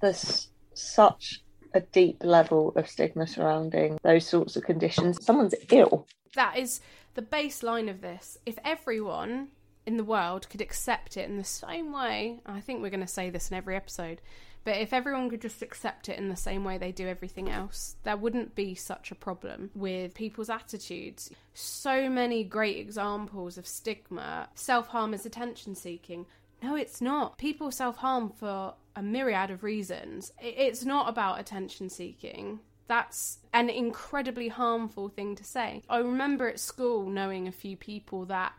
There's 0.00 0.48
such 0.74 1.42
a 1.78 1.86
deep 1.92 2.22
level 2.24 2.72
of 2.76 2.88
stigma 2.88 3.26
surrounding 3.26 3.98
those 4.02 4.26
sorts 4.26 4.56
of 4.56 4.64
conditions. 4.64 5.24
Someone's 5.24 5.54
ill. 5.70 6.06
That 6.34 6.58
is 6.58 6.80
the 7.14 7.22
baseline 7.22 7.88
of 7.88 8.00
this. 8.00 8.36
If 8.44 8.58
everyone 8.64 9.48
in 9.86 9.96
the 9.96 10.04
world 10.04 10.48
could 10.50 10.60
accept 10.60 11.16
it 11.16 11.28
in 11.28 11.38
the 11.38 11.44
same 11.44 11.92
way, 11.92 12.40
I 12.44 12.60
think 12.60 12.82
we're 12.82 12.90
going 12.90 13.00
to 13.00 13.06
say 13.06 13.30
this 13.30 13.50
in 13.50 13.56
every 13.56 13.76
episode, 13.76 14.20
but 14.64 14.76
if 14.76 14.92
everyone 14.92 15.30
could 15.30 15.40
just 15.40 15.62
accept 15.62 16.08
it 16.08 16.18
in 16.18 16.28
the 16.28 16.36
same 16.36 16.64
way 16.64 16.76
they 16.76 16.92
do 16.92 17.06
everything 17.08 17.48
else, 17.48 17.96
there 18.02 18.16
wouldn't 18.16 18.54
be 18.54 18.74
such 18.74 19.10
a 19.10 19.14
problem 19.14 19.70
with 19.74 20.14
people's 20.14 20.50
attitudes. 20.50 21.30
So 21.54 22.10
many 22.10 22.44
great 22.44 22.76
examples 22.76 23.56
of 23.56 23.66
stigma. 23.66 24.48
Self 24.54 24.88
harm 24.88 25.14
is 25.14 25.24
attention 25.24 25.74
seeking. 25.74 26.26
No, 26.62 26.74
it's 26.74 27.00
not. 27.00 27.38
People 27.38 27.70
self 27.70 27.96
harm 27.98 28.30
for 28.30 28.74
a 28.96 29.02
myriad 29.02 29.50
of 29.50 29.62
reasons. 29.62 30.32
It's 30.40 30.84
not 30.84 31.08
about 31.08 31.40
attention 31.40 31.88
seeking. 31.88 32.60
That's 32.88 33.38
an 33.52 33.68
incredibly 33.68 34.48
harmful 34.48 35.08
thing 35.08 35.36
to 35.36 35.44
say. 35.44 35.82
I 35.88 35.98
remember 35.98 36.48
at 36.48 36.58
school 36.58 37.08
knowing 37.08 37.46
a 37.46 37.52
few 37.52 37.76
people 37.76 38.24
that 38.26 38.52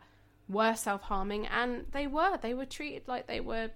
were 0.48 0.74
self 0.74 1.02
harming, 1.02 1.46
and 1.46 1.86
they 1.92 2.06
were. 2.06 2.38
They 2.40 2.54
were 2.54 2.66
treated 2.66 3.06
like 3.06 3.26
they 3.26 3.40
were 3.40 3.70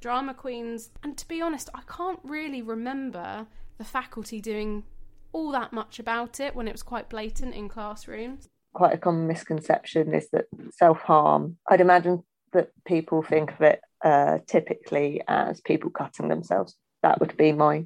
drama 0.00 0.34
queens. 0.34 0.90
And 1.02 1.16
to 1.16 1.28
be 1.28 1.40
honest, 1.40 1.68
I 1.74 1.82
can't 1.86 2.20
really 2.22 2.62
remember 2.62 3.46
the 3.78 3.84
faculty 3.84 4.40
doing 4.40 4.84
all 5.32 5.52
that 5.52 5.72
much 5.72 5.98
about 5.98 6.40
it 6.40 6.54
when 6.54 6.68
it 6.68 6.72
was 6.72 6.82
quite 6.82 7.08
blatant 7.08 7.54
in 7.54 7.68
classrooms. 7.68 8.48
Quite 8.74 8.94
a 8.94 8.98
common 8.98 9.26
misconception 9.26 10.14
is 10.14 10.28
that 10.30 10.46
self 10.72 11.00
harm, 11.00 11.56
I'd 11.70 11.80
imagine 11.80 12.24
that 12.52 12.70
people 12.84 13.22
think 13.22 13.52
of 13.52 13.60
it 13.62 13.80
uh, 14.04 14.38
typically 14.46 15.22
as 15.28 15.60
people 15.60 15.90
cutting 15.90 16.28
themselves. 16.28 16.76
That 17.02 17.20
would 17.20 17.36
be 17.36 17.52
my. 17.52 17.84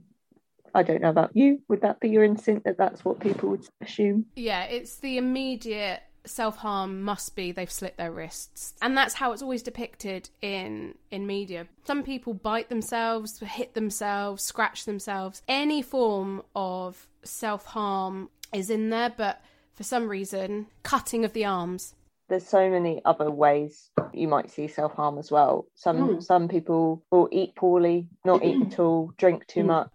I 0.74 0.82
don't 0.82 1.00
know 1.00 1.10
about 1.10 1.36
you. 1.36 1.60
Would 1.68 1.82
that 1.82 2.00
be 2.00 2.08
your 2.08 2.24
instinct 2.24 2.64
that 2.64 2.76
that's 2.76 3.04
what 3.04 3.20
people 3.20 3.50
would 3.50 3.66
assume? 3.80 4.26
Yeah, 4.34 4.64
it's 4.64 4.96
the 4.96 5.18
immediate 5.18 6.02
self 6.26 6.56
harm 6.56 7.02
must 7.02 7.36
be 7.36 7.52
they've 7.52 7.70
slit 7.70 7.96
their 7.96 8.10
wrists, 8.10 8.74
and 8.82 8.96
that's 8.96 9.14
how 9.14 9.32
it's 9.32 9.42
always 9.42 9.62
depicted 9.62 10.30
in 10.42 10.94
in 11.10 11.26
media. 11.26 11.66
Some 11.86 12.02
people 12.02 12.34
bite 12.34 12.68
themselves, 12.68 13.38
hit 13.38 13.74
themselves, 13.74 14.42
scratch 14.42 14.84
themselves. 14.84 15.42
Any 15.46 15.82
form 15.82 16.42
of 16.56 17.08
self 17.22 17.66
harm 17.66 18.30
is 18.52 18.70
in 18.70 18.90
there, 18.90 19.12
but 19.16 19.42
for 19.74 19.82
some 19.82 20.08
reason, 20.08 20.66
cutting 20.82 21.24
of 21.24 21.32
the 21.32 21.44
arms. 21.44 21.94
There's 22.28 22.46
so 22.46 22.70
many 22.70 23.02
other 23.04 23.30
ways 23.30 23.90
you 24.12 24.28
might 24.28 24.50
see 24.50 24.66
self 24.68 24.94
harm 24.94 25.18
as 25.18 25.30
well. 25.30 25.66
Some 25.74 25.96
Mm. 25.98 26.22
some 26.22 26.48
people 26.48 27.04
will 27.10 27.28
eat 27.30 27.54
poorly, 27.54 28.08
not 28.24 28.44
eat 28.44 28.60
at 28.62 28.78
all, 28.78 29.12
drink 29.18 29.46
too 29.46 29.60
Mm. 29.62 29.66
much. 29.66 29.88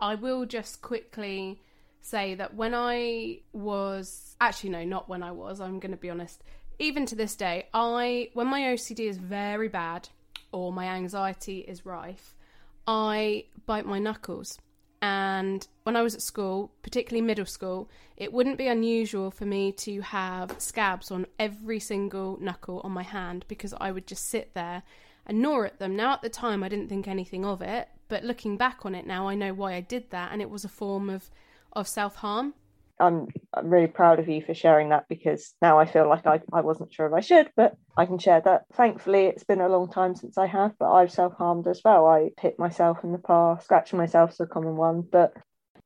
I 0.00 0.14
will 0.14 0.46
just 0.46 0.82
quickly 0.82 1.60
say 2.00 2.34
that 2.34 2.54
when 2.54 2.74
I 2.74 3.40
was 3.52 4.36
actually 4.40 4.70
no, 4.70 4.84
not 4.84 5.08
when 5.08 5.22
I 5.22 5.32
was, 5.32 5.60
I'm 5.60 5.80
going 5.80 5.90
to 5.92 5.96
be 5.96 6.10
honest. 6.10 6.42
Even 6.78 7.06
to 7.06 7.14
this 7.16 7.34
day, 7.36 7.68
I 7.74 8.30
when 8.34 8.46
my 8.46 8.60
OCD 8.62 9.08
is 9.08 9.18
very 9.18 9.68
bad 9.68 10.08
or 10.52 10.72
my 10.72 10.86
anxiety 10.86 11.60
is 11.60 11.84
rife, 11.86 12.34
I 12.86 13.46
bite 13.66 13.86
my 13.86 13.98
knuckles. 13.98 14.58
And 15.02 15.66
when 15.82 15.96
I 15.96 16.02
was 16.02 16.14
at 16.14 16.22
school, 16.22 16.72
particularly 16.82 17.26
middle 17.26 17.46
school, 17.46 17.90
it 18.16 18.32
wouldn't 18.32 18.58
be 18.58 18.66
unusual 18.66 19.30
for 19.30 19.44
me 19.44 19.72
to 19.72 20.00
have 20.00 20.54
scabs 20.58 21.10
on 21.10 21.26
every 21.38 21.80
single 21.80 22.38
knuckle 22.40 22.80
on 22.82 22.92
my 22.92 23.02
hand 23.02 23.44
because 23.48 23.74
I 23.78 23.92
would 23.92 24.06
just 24.06 24.28
sit 24.28 24.54
there 24.54 24.82
and 25.26 25.42
gnaw 25.42 25.64
at 25.64 25.78
them. 25.78 25.96
Now, 25.96 26.14
at 26.14 26.22
the 26.22 26.28
time, 26.28 26.62
I 26.62 26.68
didn't 26.68 26.88
think 26.88 27.06
anything 27.06 27.44
of 27.44 27.60
it, 27.60 27.88
but 28.08 28.24
looking 28.24 28.56
back 28.56 28.86
on 28.86 28.94
it 28.94 29.06
now, 29.06 29.28
I 29.28 29.34
know 29.34 29.52
why 29.52 29.74
I 29.74 29.80
did 29.80 30.10
that, 30.10 30.32
and 30.32 30.40
it 30.40 30.48
was 30.48 30.64
a 30.64 30.68
form 30.68 31.10
of, 31.10 31.30
of 31.72 31.88
self 31.88 32.16
harm. 32.16 32.54
I'm 32.98 33.28
I'm 33.52 33.68
really 33.70 33.86
proud 33.88 34.18
of 34.18 34.28
you 34.28 34.42
for 34.42 34.54
sharing 34.54 34.90
that 34.90 35.06
because 35.08 35.54
now 35.60 35.78
I 35.78 35.86
feel 35.86 36.08
like 36.08 36.26
I, 36.26 36.40
I 36.52 36.62
wasn't 36.62 36.92
sure 36.92 37.06
if 37.06 37.12
I 37.12 37.20
should, 37.20 37.50
but 37.56 37.76
I 37.96 38.06
can 38.06 38.18
share 38.18 38.40
that. 38.42 38.64
Thankfully, 38.74 39.26
it's 39.26 39.44
been 39.44 39.60
a 39.60 39.68
long 39.68 39.90
time 39.90 40.14
since 40.14 40.38
I 40.38 40.46
have, 40.46 40.72
but 40.78 40.92
I've 40.92 41.12
self 41.12 41.34
harmed 41.34 41.66
as 41.66 41.82
well. 41.84 42.06
I 42.06 42.30
hit 42.40 42.58
myself 42.58 42.98
in 43.04 43.12
the 43.12 43.18
past, 43.18 43.64
scratching 43.64 43.98
myself 43.98 44.32
is 44.32 44.40
a 44.40 44.46
common 44.46 44.76
one, 44.76 45.02
but 45.02 45.34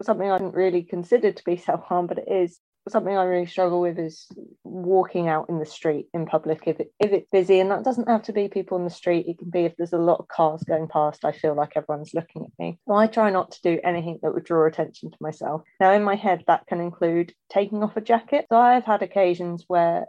something 0.02 0.30
I 0.30 0.38
didn't 0.38 0.54
really 0.54 0.82
consider 0.82 1.32
to 1.32 1.44
be 1.44 1.56
self 1.56 1.84
harm, 1.84 2.06
but 2.06 2.18
it 2.18 2.28
is 2.30 2.60
something 2.90 3.16
I 3.16 3.24
really 3.24 3.46
struggle 3.46 3.80
with 3.80 3.98
is 3.98 4.26
walking 4.64 5.28
out 5.28 5.48
in 5.48 5.58
the 5.58 5.66
street 5.66 6.06
in 6.12 6.26
public 6.26 6.62
if 6.66 6.80
it 6.80 6.92
if 6.98 7.12
it's 7.12 7.28
busy, 7.30 7.60
and 7.60 7.70
that 7.70 7.84
doesn't 7.84 8.08
have 8.08 8.22
to 8.24 8.32
be 8.32 8.48
people 8.48 8.76
in 8.78 8.84
the 8.84 8.90
street. 8.90 9.26
It 9.26 9.38
can 9.38 9.50
be 9.50 9.64
if 9.64 9.76
there's 9.76 9.92
a 9.92 9.98
lot 9.98 10.20
of 10.20 10.28
cars 10.28 10.62
going 10.64 10.88
past. 10.88 11.24
I 11.24 11.32
feel 11.32 11.54
like 11.54 11.72
everyone's 11.76 12.14
looking 12.14 12.42
at 12.42 12.58
me. 12.58 12.78
So 12.86 12.94
I 12.94 13.06
try 13.06 13.30
not 13.30 13.52
to 13.52 13.62
do 13.62 13.80
anything 13.84 14.18
that 14.22 14.34
would 14.34 14.44
draw 14.44 14.66
attention 14.66 15.10
to 15.10 15.16
myself. 15.20 15.62
Now, 15.80 15.92
in 15.92 16.02
my 16.02 16.16
head, 16.16 16.44
that 16.46 16.66
can 16.66 16.80
include 16.80 17.32
taking 17.50 17.82
off 17.82 17.96
a 17.96 18.00
jacket. 18.00 18.46
So 18.50 18.58
I've 18.58 18.84
had 18.84 19.02
occasions 19.02 19.64
where 19.68 20.06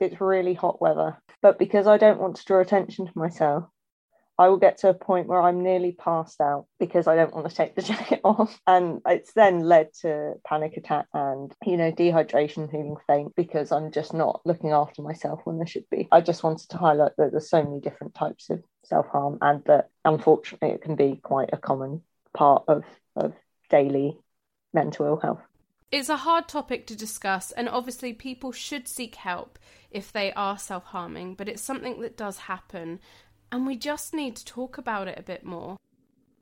it's 0.00 0.20
really 0.20 0.54
hot 0.54 0.80
weather, 0.80 1.20
but 1.42 1.58
because 1.58 1.86
I 1.86 1.98
don't 1.98 2.20
want 2.20 2.36
to 2.36 2.44
draw 2.44 2.60
attention 2.60 3.06
to 3.06 3.12
myself. 3.14 3.64
I 4.38 4.48
will 4.48 4.56
get 4.56 4.78
to 4.78 4.88
a 4.88 4.94
point 4.94 5.26
where 5.26 5.42
I'm 5.42 5.62
nearly 5.62 5.92
passed 5.92 6.40
out 6.40 6.66
because 6.78 7.08
I 7.08 7.16
don't 7.16 7.34
want 7.34 7.48
to 7.48 7.54
take 7.54 7.74
the 7.74 7.82
jacket 7.90 8.20
off. 8.22 8.60
And 8.66 9.00
it's 9.06 9.32
then 9.32 9.60
led 9.60 9.92
to 10.02 10.34
panic 10.46 10.76
attack 10.76 11.06
and, 11.12 11.52
you 11.66 11.76
know, 11.76 11.90
dehydration, 11.90 12.70
feeling 12.70 12.96
faint 13.06 13.34
because 13.34 13.72
I'm 13.72 13.90
just 13.90 14.14
not 14.14 14.40
looking 14.44 14.70
after 14.70 15.02
myself 15.02 15.40
when 15.44 15.58
there 15.58 15.66
should 15.66 15.88
be. 15.90 16.08
I 16.12 16.20
just 16.20 16.44
wanted 16.44 16.70
to 16.70 16.78
highlight 16.78 17.12
that 17.18 17.32
there's 17.32 17.50
so 17.50 17.62
many 17.62 17.80
different 17.80 18.14
types 18.14 18.48
of 18.50 18.62
self 18.84 19.06
harm 19.08 19.38
and 19.40 19.62
that 19.64 19.90
unfortunately 20.04 20.70
it 20.70 20.82
can 20.82 20.94
be 20.94 21.16
quite 21.22 21.50
a 21.52 21.58
common 21.58 22.02
part 22.32 22.64
of, 22.68 22.84
of 23.16 23.34
daily 23.70 24.18
mental 24.72 25.06
ill 25.06 25.16
health. 25.16 25.40
It's 25.90 26.10
a 26.10 26.18
hard 26.18 26.48
topic 26.48 26.86
to 26.88 26.96
discuss, 26.96 27.50
and 27.50 27.66
obviously, 27.66 28.12
people 28.12 28.52
should 28.52 28.86
seek 28.86 29.14
help 29.14 29.58
if 29.90 30.12
they 30.12 30.34
are 30.34 30.58
self 30.58 30.84
harming, 30.84 31.34
but 31.34 31.48
it's 31.48 31.62
something 31.62 32.02
that 32.02 32.14
does 32.14 32.36
happen, 32.40 33.00
and 33.50 33.66
we 33.66 33.76
just 33.76 34.14
need 34.14 34.36
to 34.36 34.44
talk 34.44 34.78
about 34.78 35.08
it 35.08 35.18
a 35.18 35.22
bit 35.22 35.44
more. 35.44 35.76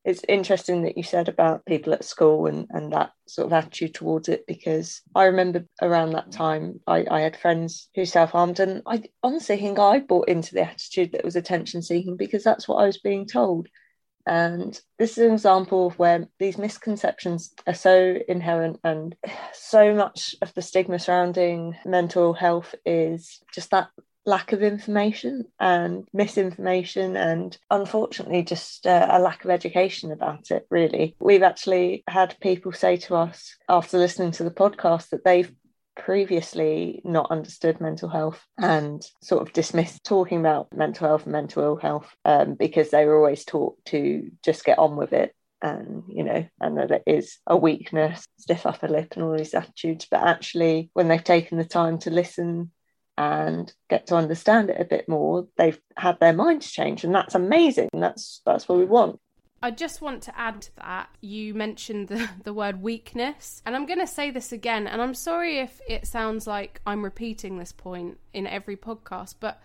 it's 0.04 0.22
interesting 0.28 0.82
that 0.82 0.96
you 0.96 1.02
said 1.02 1.28
about 1.28 1.66
people 1.66 1.92
at 1.92 2.04
school 2.04 2.46
and, 2.46 2.66
and 2.70 2.92
that 2.92 3.10
sort 3.26 3.46
of 3.46 3.52
attitude 3.52 3.92
towards 3.94 4.28
it 4.28 4.44
because 4.46 5.02
I 5.14 5.25
remember 5.25 5.64
around 5.82 6.12
that 6.12 6.30
time 6.30 6.80
I, 6.86 7.04
I 7.10 7.20
had 7.20 7.36
friends 7.36 7.88
who 7.94 8.04
self 8.04 8.30
harmed 8.30 8.60
and 8.60 8.82
I 8.86 9.02
honestly 9.22 9.56
think 9.56 9.78
I 9.78 9.98
bought 9.98 10.28
into 10.28 10.54
the 10.54 10.62
attitude 10.62 11.12
that 11.12 11.25
was 11.25 11.36
attention 11.36 11.82
seeking 11.82 12.16
because 12.16 12.44
that's 12.44 12.68
what 12.68 12.76
I 12.76 12.86
was 12.86 12.98
being 12.98 13.26
told. 13.26 13.68
And 14.26 14.78
this 14.98 15.12
is 15.12 15.18
an 15.18 15.32
example 15.32 15.86
of 15.86 15.98
where 16.00 16.26
these 16.40 16.58
misconceptions 16.58 17.54
are 17.66 17.75
so 17.75 18.18
inherent, 18.26 18.80
and 18.82 19.14
so 19.52 19.94
much 19.94 20.34
of 20.42 20.52
the 20.54 20.62
stigma 20.62 20.98
surrounding 20.98 21.76
mental 21.84 22.34
health 22.34 22.75
is 22.84 23.40
just 23.54 23.70
that 23.70 23.88
lack 24.26 24.52
of 24.52 24.62
information 24.62 25.45
and 25.61 26.06
misinformation 26.12 27.16
and 27.16 27.56
unfortunately 27.71 28.42
just 28.42 28.87
uh, 28.87 29.06
a 29.11 29.21
lack 29.21 29.45
of 29.45 29.50
education 29.50 30.11
about 30.12 30.50
it 30.50 30.66
really. 30.68 31.14
We've 31.21 31.45
actually 31.45 32.02
had 32.09 32.38
people 32.40 32.73
say 32.73 32.97
to 32.99 33.14
us 33.14 33.56
after 33.68 33.99
listening 33.99 34.33
to 34.33 34.45
the 34.45 34.50
podcast 34.50 35.11
that 35.11 35.25
they've 35.25 35.52
previously 35.97 37.00
not 37.04 37.30
understood 37.30 37.80
mental 37.80 38.09
health 38.09 38.45
and 38.59 39.02
sort 39.23 39.42
of 39.42 39.52
dismissed 39.54 40.04
talking 40.04 40.40
about 40.40 40.68
mental 40.75 41.09
health 41.09 41.23
and 41.23 41.33
mental 41.33 41.62
ill 41.62 41.76
health 41.76 42.14
um, 42.25 42.54
because 42.54 42.90
they 42.90 43.06
were 43.06 43.16
always 43.16 43.45
taught 43.45 43.83
to 43.87 44.30
just 44.45 44.64
get 44.64 44.78
on 44.78 44.97
with 44.97 45.12
it 45.12 45.35
and 45.62 46.02
you 46.09 46.23
know 46.23 46.47
and 46.61 46.76
that 46.76 46.90
it 46.90 47.02
is 47.06 47.38
a 47.47 47.56
weakness 47.56 48.26
stiff 48.37 48.66
upper 48.66 48.88
lip 48.88 49.14
and 49.14 49.25
all 49.25 49.37
these 49.37 49.54
attitudes. 49.54 50.06
But 50.11 50.23
actually 50.23 50.90
when 50.92 51.09
they've 51.09 51.23
taken 51.23 51.56
the 51.56 51.64
time 51.64 51.99
to 52.00 52.11
listen 52.11 52.71
and 53.18 53.73
get 53.88 54.06
to 54.06 54.14
understand 54.14 54.70
it 54.70 54.80
a 54.80 54.85
bit 54.85 55.08
more 55.08 55.46
they've 55.56 55.80
had 55.96 56.18
their 56.20 56.32
minds 56.32 56.70
change 56.70 57.04
and 57.04 57.14
that's 57.14 57.35
amazing 57.35 57.88
that's 57.94 58.42
that's 58.44 58.68
what 58.68 58.78
we 58.78 58.85
want 58.85 59.18
I 59.62 59.70
just 59.70 60.02
want 60.02 60.23
to 60.25 60.38
add 60.38 60.62
to 60.62 60.76
that. 60.76 61.08
You 61.20 61.54
mentioned 61.54 62.08
the, 62.08 62.28
the 62.44 62.52
word 62.52 62.82
weakness, 62.82 63.62
and 63.64 63.75
I'm 63.75 63.87
going 63.87 63.99
to 63.99 64.06
say 64.06 64.30
this 64.30 64.52
again, 64.52 64.87
and 64.87 65.00
I'm 65.00 65.14
sorry 65.14 65.58
if 65.58 65.80
it 65.88 66.06
sounds 66.06 66.46
like 66.46 66.80
I'm 66.87 67.02
repeating 67.02 67.58
this 67.58 67.73
point 67.73 68.18
in 68.35 68.46
every 68.46 68.76
podcast, 68.76 69.37
but 69.40 69.61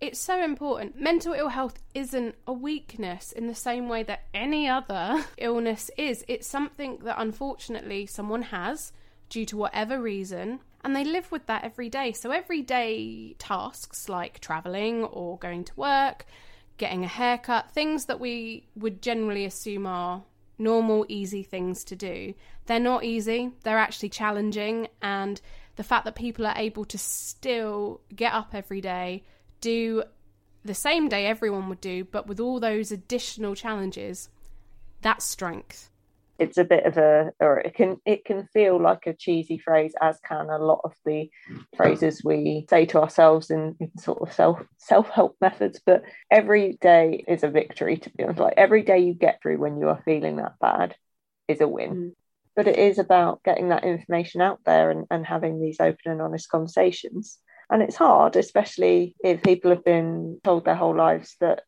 it's 0.00 0.20
so 0.20 0.42
important. 0.42 1.00
Mental 1.00 1.34
ill 1.34 1.48
health 1.48 1.82
isn't 1.94 2.34
a 2.46 2.52
weakness 2.52 3.32
in 3.32 3.46
the 3.46 3.54
same 3.54 3.88
way 3.88 4.02
that 4.04 4.24
any 4.32 4.68
other 4.68 5.24
illness 5.38 5.90
is. 5.96 6.24
It's 6.28 6.46
something 6.46 6.98
that 7.04 7.16
unfortunately 7.18 8.06
someone 8.06 8.42
has 8.42 8.92
due 9.28 9.44
to 9.46 9.56
whatever 9.56 10.00
reason, 10.00 10.60
and 10.84 10.94
they 10.94 11.04
live 11.04 11.30
with 11.32 11.46
that 11.46 11.64
every 11.64 11.88
day. 11.88 12.12
So, 12.12 12.30
everyday 12.30 13.34
tasks 13.38 14.08
like 14.08 14.40
traveling 14.40 15.04
or 15.04 15.38
going 15.38 15.64
to 15.64 15.76
work, 15.76 16.26
getting 16.76 17.04
a 17.04 17.08
haircut, 17.08 17.70
things 17.72 18.06
that 18.06 18.20
we 18.20 18.68
would 18.76 19.02
generally 19.02 19.44
assume 19.44 19.86
are 19.86 20.22
normal, 20.58 21.06
easy 21.08 21.42
things 21.42 21.84
to 21.84 21.96
do, 21.96 22.34
they're 22.68 22.78
not 22.78 23.02
easy. 23.02 23.50
They're 23.62 23.78
actually 23.78 24.10
challenging. 24.10 24.88
And 25.00 25.40
the 25.76 25.82
fact 25.82 26.04
that 26.04 26.14
people 26.14 26.46
are 26.46 26.56
able 26.56 26.84
to 26.84 26.98
still 26.98 28.02
get 28.14 28.34
up 28.34 28.54
every 28.54 28.80
day, 28.80 29.24
do 29.60 30.04
the 30.64 30.74
same 30.74 31.08
day 31.08 31.26
everyone 31.26 31.68
would 31.70 31.80
do, 31.80 32.04
but 32.04 32.26
with 32.26 32.38
all 32.38 32.60
those 32.60 32.92
additional 32.92 33.54
challenges, 33.54 34.28
that's 35.00 35.24
strength. 35.24 35.87
It's 36.38 36.56
a 36.56 36.64
bit 36.64 36.86
of 36.86 36.96
a 36.96 37.32
or 37.40 37.58
it 37.58 37.74
can 37.74 37.96
it 38.06 38.24
can 38.24 38.46
feel 38.52 38.80
like 38.80 39.06
a 39.06 39.12
cheesy 39.14 39.58
phrase 39.58 39.94
as 40.00 40.18
can 40.20 40.48
a 40.48 40.58
lot 40.58 40.80
of 40.84 40.94
the 41.04 41.28
phrases 41.76 42.22
we 42.24 42.64
say 42.70 42.86
to 42.86 43.00
ourselves 43.00 43.50
in, 43.50 43.74
in 43.80 43.96
sort 43.98 44.22
of 44.22 44.32
self 44.32 44.60
self-help 44.78 45.36
methods. 45.40 45.80
But 45.84 46.02
every 46.30 46.78
day 46.80 47.24
is 47.26 47.42
a 47.42 47.48
victory 47.48 47.96
to 47.98 48.10
be 48.10 48.24
honest. 48.24 48.40
Like 48.40 48.54
every 48.56 48.82
day 48.82 49.00
you 49.00 49.14
get 49.14 49.42
through 49.42 49.58
when 49.58 49.78
you 49.78 49.88
are 49.88 50.02
feeling 50.04 50.36
that 50.36 50.58
bad 50.60 50.94
is 51.48 51.60
a 51.60 51.68
win. 51.68 51.90
Mm. 51.94 52.12
but 52.54 52.68
it 52.68 52.78
is 52.78 52.98
about 52.98 53.42
getting 53.42 53.70
that 53.70 53.84
information 53.84 54.40
out 54.40 54.60
there 54.64 54.90
and, 54.90 55.06
and 55.10 55.26
having 55.26 55.60
these 55.60 55.80
open 55.80 56.12
and 56.12 56.22
honest 56.22 56.48
conversations. 56.48 57.38
And 57.70 57.82
it's 57.82 57.96
hard 57.96 58.36
especially 58.36 59.16
if 59.24 59.42
people 59.42 59.70
have 59.70 59.84
been 59.84 60.40
told 60.44 60.64
their 60.64 60.74
whole 60.74 60.96
lives 60.96 61.36
that 61.40 61.62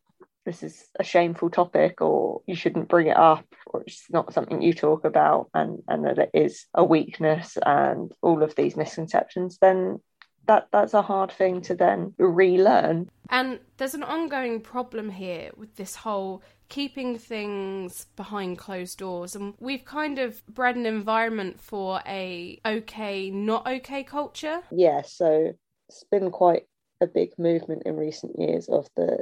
this 0.45 0.63
is 0.63 0.85
a 0.99 1.03
shameful 1.03 1.49
topic 1.49 2.01
or 2.01 2.41
you 2.47 2.55
shouldn't 2.55 2.89
bring 2.89 3.07
it 3.07 3.17
up 3.17 3.45
or 3.67 3.83
it's 3.85 4.05
not 4.09 4.33
something 4.33 4.61
you 4.61 4.73
talk 4.73 5.05
about 5.05 5.49
and 5.53 5.81
and 5.87 6.05
that 6.05 6.17
it 6.17 6.31
is 6.33 6.65
a 6.73 6.83
weakness 6.83 7.57
and 7.65 8.11
all 8.21 8.41
of 8.43 8.55
these 8.55 8.75
misconceptions 8.75 9.57
then 9.61 9.99
that 10.47 10.67
that's 10.71 10.93
a 10.95 11.01
hard 11.03 11.31
thing 11.31 11.61
to 11.61 11.75
then 11.75 12.13
relearn 12.17 13.09
And 13.29 13.59
there's 13.77 13.93
an 13.93 14.03
ongoing 14.03 14.59
problem 14.61 15.09
here 15.11 15.51
with 15.55 15.75
this 15.75 15.95
whole 15.95 16.41
keeping 16.67 17.17
things 17.17 18.07
behind 18.15 18.57
closed 18.57 18.97
doors. 18.97 19.35
And 19.35 19.53
we've 19.59 19.85
kind 19.85 20.19
of 20.19 20.43
bred 20.47 20.75
an 20.77 20.85
environment 20.85 21.59
for 21.59 22.01
a 22.07 22.59
okay, 22.65 23.29
not 23.29 23.67
okay 23.67 24.03
culture. 24.03 24.61
yeah 24.71 25.01
so 25.03 25.53
it's 25.87 26.03
been 26.05 26.31
quite 26.31 26.63
a 27.01 27.07
big 27.07 27.37
movement 27.37 27.83
in 27.85 27.95
recent 27.95 28.39
years 28.39 28.67
of 28.67 28.87
the 28.95 29.19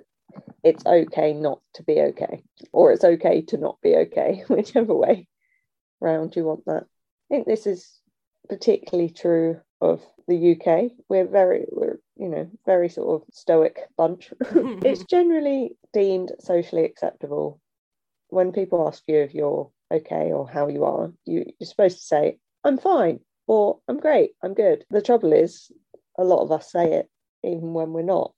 it's 0.63 0.85
okay 0.85 1.33
not 1.33 1.59
to 1.73 1.83
be 1.83 1.99
okay 2.01 2.43
or 2.71 2.91
it's 2.91 3.03
okay 3.03 3.41
to 3.41 3.57
not 3.57 3.77
be 3.81 3.95
okay 3.95 4.43
whichever 4.47 4.93
way 4.93 5.27
round 6.01 6.35
you 6.35 6.43
want 6.43 6.65
that 6.65 6.83
i 6.83 7.33
think 7.33 7.47
this 7.47 7.67
is 7.67 7.99
particularly 8.47 9.09
true 9.09 9.59
of 9.81 10.01
the 10.27 10.51
uk 10.51 10.91
we're 11.07 11.27
very 11.27 11.65
we're 11.71 11.99
you 12.17 12.27
know 12.27 12.49
very 12.65 12.89
sort 12.89 13.21
of 13.21 13.27
stoic 13.33 13.79
bunch 13.97 14.31
it's 14.83 15.03
generally 15.09 15.71
deemed 15.93 16.31
socially 16.39 16.85
acceptable 16.85 17.59
when 18.29 18.51
people 18.51 18.87
ask 18.87 19.03
you 19.07 19.17
if 19.17 19.33
you're 19.33 19.71
okay 19.91 20.31
or 20.31 20.47
how 20.47 20.67
you 20.67 20.83
are 20.83 21.11
you, 21.25 21.45
you're 21.59 21.67
supposed 21.67 21.97
to 21.97 22.03
say 22.03 22.37
i'm 22.63 22.77
fine 22.77 23.19
or 23.49 23.79
I'm 23.87 23.99
great, 23.99 24.33
I'm 24.43 24.53
good. 24.53 24.85
The 24.91 25.01
trouble 25.01 25.33
is, 25.33 25.71
a 26.19 26.23
lot 26.23 26.43
of 26.43 26.51
us 26.51 26.71
say 26.71 26.93
it 26.93 27.09
even 27.43 27.73
when 27.73 27.93
we're 27.93 28.03
not. 28.03 28.31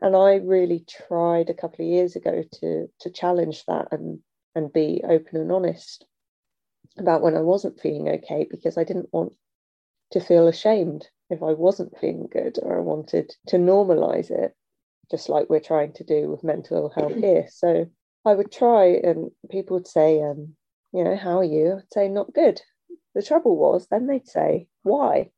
And 0.00 0.16
I 0.16 0.36
really 0.36 0.84
tried 0.88 1.50
a 1.50 1.54
couple 1.54 1.84
of 1.84 1.90
years 1.90 2.16
ago 2.16 2.42
to 2.60 2.88
to 3.00 3.10
challenge 3.10 3.64
that 3.66 3.88
and 3.92 4.20
and 4.54 4.72
be 4.72 5.02
open 5.04 5.36
and 5.36 5.52
honest 5.52 6.06
about 6.98 7.22
when 7.22 7.36
I 7.36 7.40
wasn't 7.40 7.80
feeling 7.80 8.08
okay 8.08 8.46
because 8.50 8.76
I 8.76 8.84
didn't 8.84 9.12
want 9.12 9.34
to 10.12 10.20
feel 10.20 10.46
ashamed 10.46 11.08
if 11.30 11.42
I 11.42 11.52
wasn't 11.52 11.98
feeling 11.98 12.28
good 12.30 12.58
or 12.62 12.76
I 12.76 12.80
wanted 12.80 13.34
to 13.48 13.56
normalize 13.56 14.30
it, 14.30 14.54
just 15.10 15.28
like 15.28 15.48
we're 15.48 15.60
trying 15.60 15.92
to 15.94 16.04
do 16.04 16.30
with 16.30 16.44
mental 16.44 16.90
health 16.90 17.14
here. 17.20 17.46
So 17.50 17.86
I 18.24 18.34
would 18.34 18.52
try, 18.52 18.86
and 19.02 19.30
people 19.50 19.76
would 19.76 19.86
say, 19.86 20.22
um, 20.22 20.54
you 20.92 21.02
know, 21.02 21.16
how 21.16 21.38
are 21.38 21.44
you? 21.44 21.78
I'd 21.78 21.92
say, 21.92 22.08
not 22.08 22.34
good. 22.34 22.60
The 23.14 23.22
trouble 23.22 23.56
was, 23.56 23.86
then 23.90 24.06
they'd 24.06 24.28
say, 24.28 24.68
why? 24.82 25.30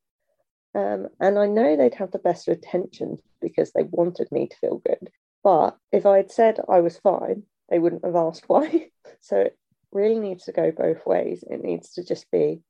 Um, 0.74 1.08
and 1.20 1.38
I 1.38 1.46
know 1.46 1.76
they'd 1.76 1.94
have 1.94 2.10
the 2.10 2.18
best 2.18 2.48
intentions 2.48 3.20
because 3.40 3.72
they 3.72 3.84
wanted 3.84 4.28
me 4.32 4.48
to 4.48 4.56
feel 4.56 4.82
good. 4.84 5.10
But 5.42 5.76
if 5.92 6.06
I 6.06 6.16
had 6.16 6.32
said 6.32 6.58
I 6.68 6.80
was 6.80 6.98
fine, 6.98 7.44
they 7.68 7.78
wouldn't 7.78 8.04
have 8.04 8.16
asked 8.16 8.44
why. 8.48 8.90
so 9.20 9.36
it 9.40 9.58
really 9.92 10.18
needs 10.18 10.44
to 10.44 10.52
go 10.52 10.72
both 10.72 11.06
ways. 11.06 11.44
It 11.48 11.62
needs 11.62 11.92
to 11.94 12.04
just 12.04 12.30
be, 12.30 12.62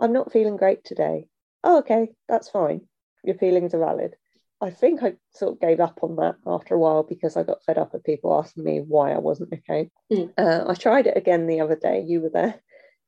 I'm 0.00 0.12
not 0.12 0.32
feeling 0.32 0.56
great 0.56 0.84
today. 0.84 1.26
Oh, 1.64 1.78
okay, 1.78 2.08
that's 2.28 2.50
fine. 2.50 2.82
Your 3.24 3.36
feelings 3.36 3.74
are 3.74 3.80
valid. 3.80 4.16
I 4.60 4.70
think 4.70 5.02
I 5.02 5.14
sort 5.34 5.54
of 5.54 5.60
gave 5.60 5.80
up 5.80 5.98
on 6.02 6.16
that 6.16 6.36
after 6.46 6.74
a 6.74 6.78
while 6.78 7.02
because 7.02 7.36
I 7.36 7.42
got 7.42 7.64
fed 7.64 7.76
up 7.76 7.92
with 7.92 8.04
people 8.04 8.34
asking 8.34 8.64
me 8.64 8.78
why 8.80 9.12
I 9.12 9.18
wasn't 9.18 9.52
okay. 9.52 9.90
Mm. 10.12 10.32
Uh, 10.38 10.64
I 10.68 10.74
tried 10.74 11.06
it 11.06 11.16
again 11.16 11.46
the 11.46 11.60
other 11.60 11.76
day. 11.76 12.04
You 12.06 12.20
were 12.20 12.30
there. 12.30 12.60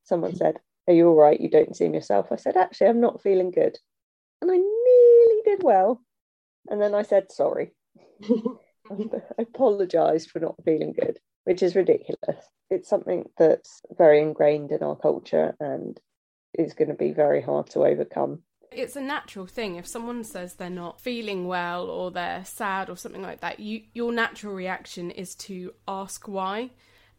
Someone 0.05 0.35
said, 0.35 0.59
Are 0.89 0.95
you 0.95 1.09
all 1.09 1.15
right? 1.15 1.41
You 1.41 1.49
don't 1.49 1.77
seem 1.77 1.95
yourself. 1.95 2.29
I 2.31 2.37
said, 2.37 2.57
Actually, 2.57 2.89
I'm 2.89 3.01
not 3.01 3.23
feeling 3.23 3.51
good. 3.51 3.79
And 4.41 4.51
I 4.51 4.57
nearly 4.57 5.43
did 5.45 5.63
well. 5.63 6.03
And 6.69 6.81
then 6.81 6.95
I 6.95 7.03
said, 7.03 7.33
Sorry. 7.33 7.73
I 8.91 9.21
apologized 9.39 10.31
for 10.31 10.41
not 10.41 10.63
feeling 10.65 10.93
good, 10.93 11.19
which 11.45 11.63
is 11.63 11.75
ridiculous. 11.75 12.45
It's 12.71 12.89
something 12.89 13.25
that's 13.37 13.83
very 13.97 14.21
ingrained 14.21 14.71
in 14.73 14.83
our 14.83 14.97
culture 14.97 15.57
and 15.61 15.99
is 16.55 16.75
going 16.75 16.89
to 16.89 16.95
be 16.95 17.13
very 17.13 17.43
hard 17.43 17.69
to 17.71 17.85
overcome. 17.85 18.43
It's 18.73 18.97
a 18.97 19.01
natural 19.01 19.47
thing. 19.47 19.77
If 19.77 19.87
someone 19.87 20.25
says 20.25 20.55
they're 20.55 20.71
not 20.71 21.01
feeling 21.01 21.47
well 21.47 21.87
or 21.87 22.11
they're 22.11 22.45
sad 22.45 22.91
or 22.91 22.97
something 22.97 23.23
like 23.23 23.41
that, 23.41 23.61
you 23.61 23.83
your 23.95 24.13
natural 24.13 24.55
reaction 24.55 25.11
is 25.11 25.35
to 25.37 25.73
ask 25.87 26.27
why. 26.27 26.71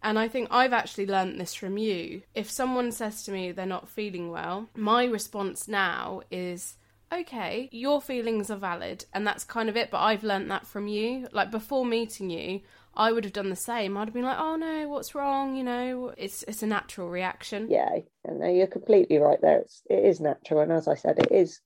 And 0.04 0.20
I 0.20 0.28
think 0.28 0.50
I've 0.52 0.74
actually 0.74 1.08
learnt 1.08 1.38
this 1.38 1.54
from 1.54 1.78
you. 1.78 2.22
If 2.36 2.52
someone 2.52 2.92
says 2.92 3.24
to 3.24 3.32
me 3.32 3.52
they're 3.52 3.66
not 3.66 3.90
feeling 3.90 4.30
well, 4.30 4.70
my 4.76 5.06
response 5.06 5.68
now 5.68 6.22
is 6.30 6.76
okay, 7.12 7.70
your 7.72 8.02
feelings 8.02 8.50
are 8.50 8.58
valid, 8.58 9.06
and 9.14 9.26
that's 9.26 9.44
kind 9.44 9.70
of 9.70 9.78
it. 9.78 9.92
But 9.92 10.00
I've 10.00 10.24
learnt 10.24 10.48
that 10.50 10.68
from 10.68 10.88
you. 10.88 11.28
Like 11.32 11.52
before 11.52 11.86
meeting 11.86 12.30
you, 12.30 12.62
I 12.96 13.12
would 13.12 13.24
have 13.24 13.34
done 13.34 13.50
the 13.50 13.56
same. 13.56 13.98
I'd 13.98 14.08
have 14.08 14.14
been 14.14 14.24
like, 14.24 14.40
"Oh 14.40 14.56
no, 14.56 14.88
what's 14.90 15.16
wrong?" 15.16 15.56
You 15.56 15.64
know, 15.64 16.14
it's 16.18 16.44
it's 16.44 16.64
a 16.64 16.68
natural 16.68 17.10
reaction. 17.10 17.68
Yeah, 17.70 18.00
no, 18.28 18.48
you're 18.48 18.68
completely 18.68 19.18
right 19.18 19.40
there. 19.42 19.60
It's 19.60 19.84
it 19.90 20.04
is 20.04 20.20
natural, 20.20 20.62
and 20.62 20.72
as 20.72 20.88
I 20.88 20.96
said, 20.96 21.20
it 21.20 21.32
is 21.32 21.62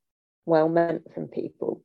well 0.46 0.70
meant 0.70 1.14
from 1.14 1.28
people. 1.28 1.82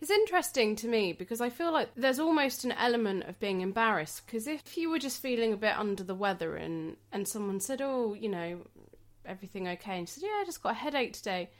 It's 0.00 0.10
interesting 0.10 0.76
to 0.76 0.88
me 0.88 1.14
because 1.14 1.40
I 1.40 1.48
feel 1.48 1.72
like 1.72 1.88
there's 1.96 2.18
almost 2.18 2.64
an 2.64 2.72
element 2.72 3.24
of 3.24 3.40
being 3.40 3.62
embarrassed 3.62 4.26
because 4.26 4.46
if 4.46 4.76
you 4.76 4.90
were 4.90 4.98
just 4.98 5.22
feeling 5.22 5.52
a 5.54 5.56
bit 5.56 5.78
under 5.78 6.04
the 6.04 6.14
weather 6.14 6.56
and 6.56 6.96
and 7.12 7.26
someone 7.26 7.60
said, 7.60 7.80
"Oh, 7.80 8.12
you 8.12 8.28
know, 8.28 8.66
everything 9.24 9.66
okay?" 9.68 9.92
and 9.92 10.00
you 10.02 10.06
said, 10.06 10.24
"Yeah, 10.24 10.38
I 10.40 10.44
just 10.44 10.62
got 10.62 10.72
a 10.72 10.74
headache 10.74 11.14
today." 11.14 11.50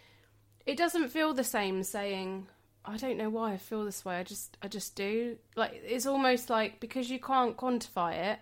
It 0.67 0.77
doesn't 0.77 1.09
feel 1.09 1.33
the 1.33 1.45
same 1.45 1.83
saying 1.83 2.49
I 2.85 2.97
don't 2.97 3.17
know 3.17 3.31
why 3.31 3.53
I 3.53 3.57
feel 3.57 3.85
this 3.85 4.05
way. 4.05 4.17
I 4.17 4.23
just 4.23 4.57
I 4.63 4.69
just 4.69 4.95
do. 4.95 5.37
Like 5.57 5.83
it's 5.85 6.07
almost 6.07 6.49
like 6.51 6.79
because 6.81 7.11
you 7.11 7.19
can't 7.19 7.57
quantify 7.57 8.15
it, 8.33 8.39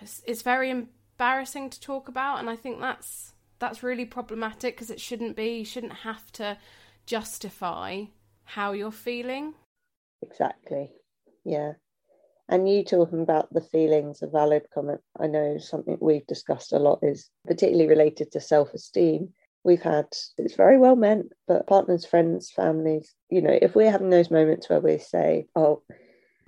it's, 0.00 0.22
it's 0.26 0.42
very 0.42 0.70
embarrassing 0.70 1.70
to 1.70 1.80
talk 1.80 2.08
about, 2.08 2.38
and 2.38 2.48
I 2.48 2.56
think 2.56 2.80
that's 2.80 3.32
that's 3.58 3.82
really 3.82 4.04
problematic 4.04 4.76
because 4.76 4.90
it 4.90 5.00
shouldn't 5.00 5.36
be. 5.36 5.58
You 5.58 5.64
shouldn't 5.64 5.92
have 5.92 6.30
to 6.32 6.56
justify 7.06 8.04
how 8.44 8.72
you're 8.72 8.92
feeling. 8.92 9.54
Exactly. 10.22 10.92
Yeah. 11.44 11.72
And 12.48 12.68
you 12.68 12.84
talking 12.84 13.22
about 13.22 13.52
the 13.52 13.62
feelings 13.62 14.22
a 14.22 14.26
valid 14.26 14.66
comment, 14.72 15.00
I 15.18 15.26
know 15.26 15.56
something 15.58 15.96
we've 16.00 16.26
discussed 16.26 16.72
a 16.72 16.78
lot 16.78 16.98
is 17.02 17.30
particularly 17.46 17.88
related 17.88 18.30
to 18.32 18.40
self 18.40 18.74
esteem 18.74 19.32
we've 19.64 19.82
had 19.82 20.06
it's 20.38 20.54
very 20.56 20.78
well 20.78 20.96
meant 20.96 21.32
but 21.48 21.66
partners 21.66 22.04
friends 22.04 22.50
families 22.50 23.14
you 23.30 23.40
know 23.40 23.58
if 23.62 23.74
we're 23.74 23.90
having 23.90 24.10
those 24.10 24.30
moments 24.30 24.68
where 24.68 24.80
we 24.80 24.98
say 24.98 25.46
oh 25.56 25.82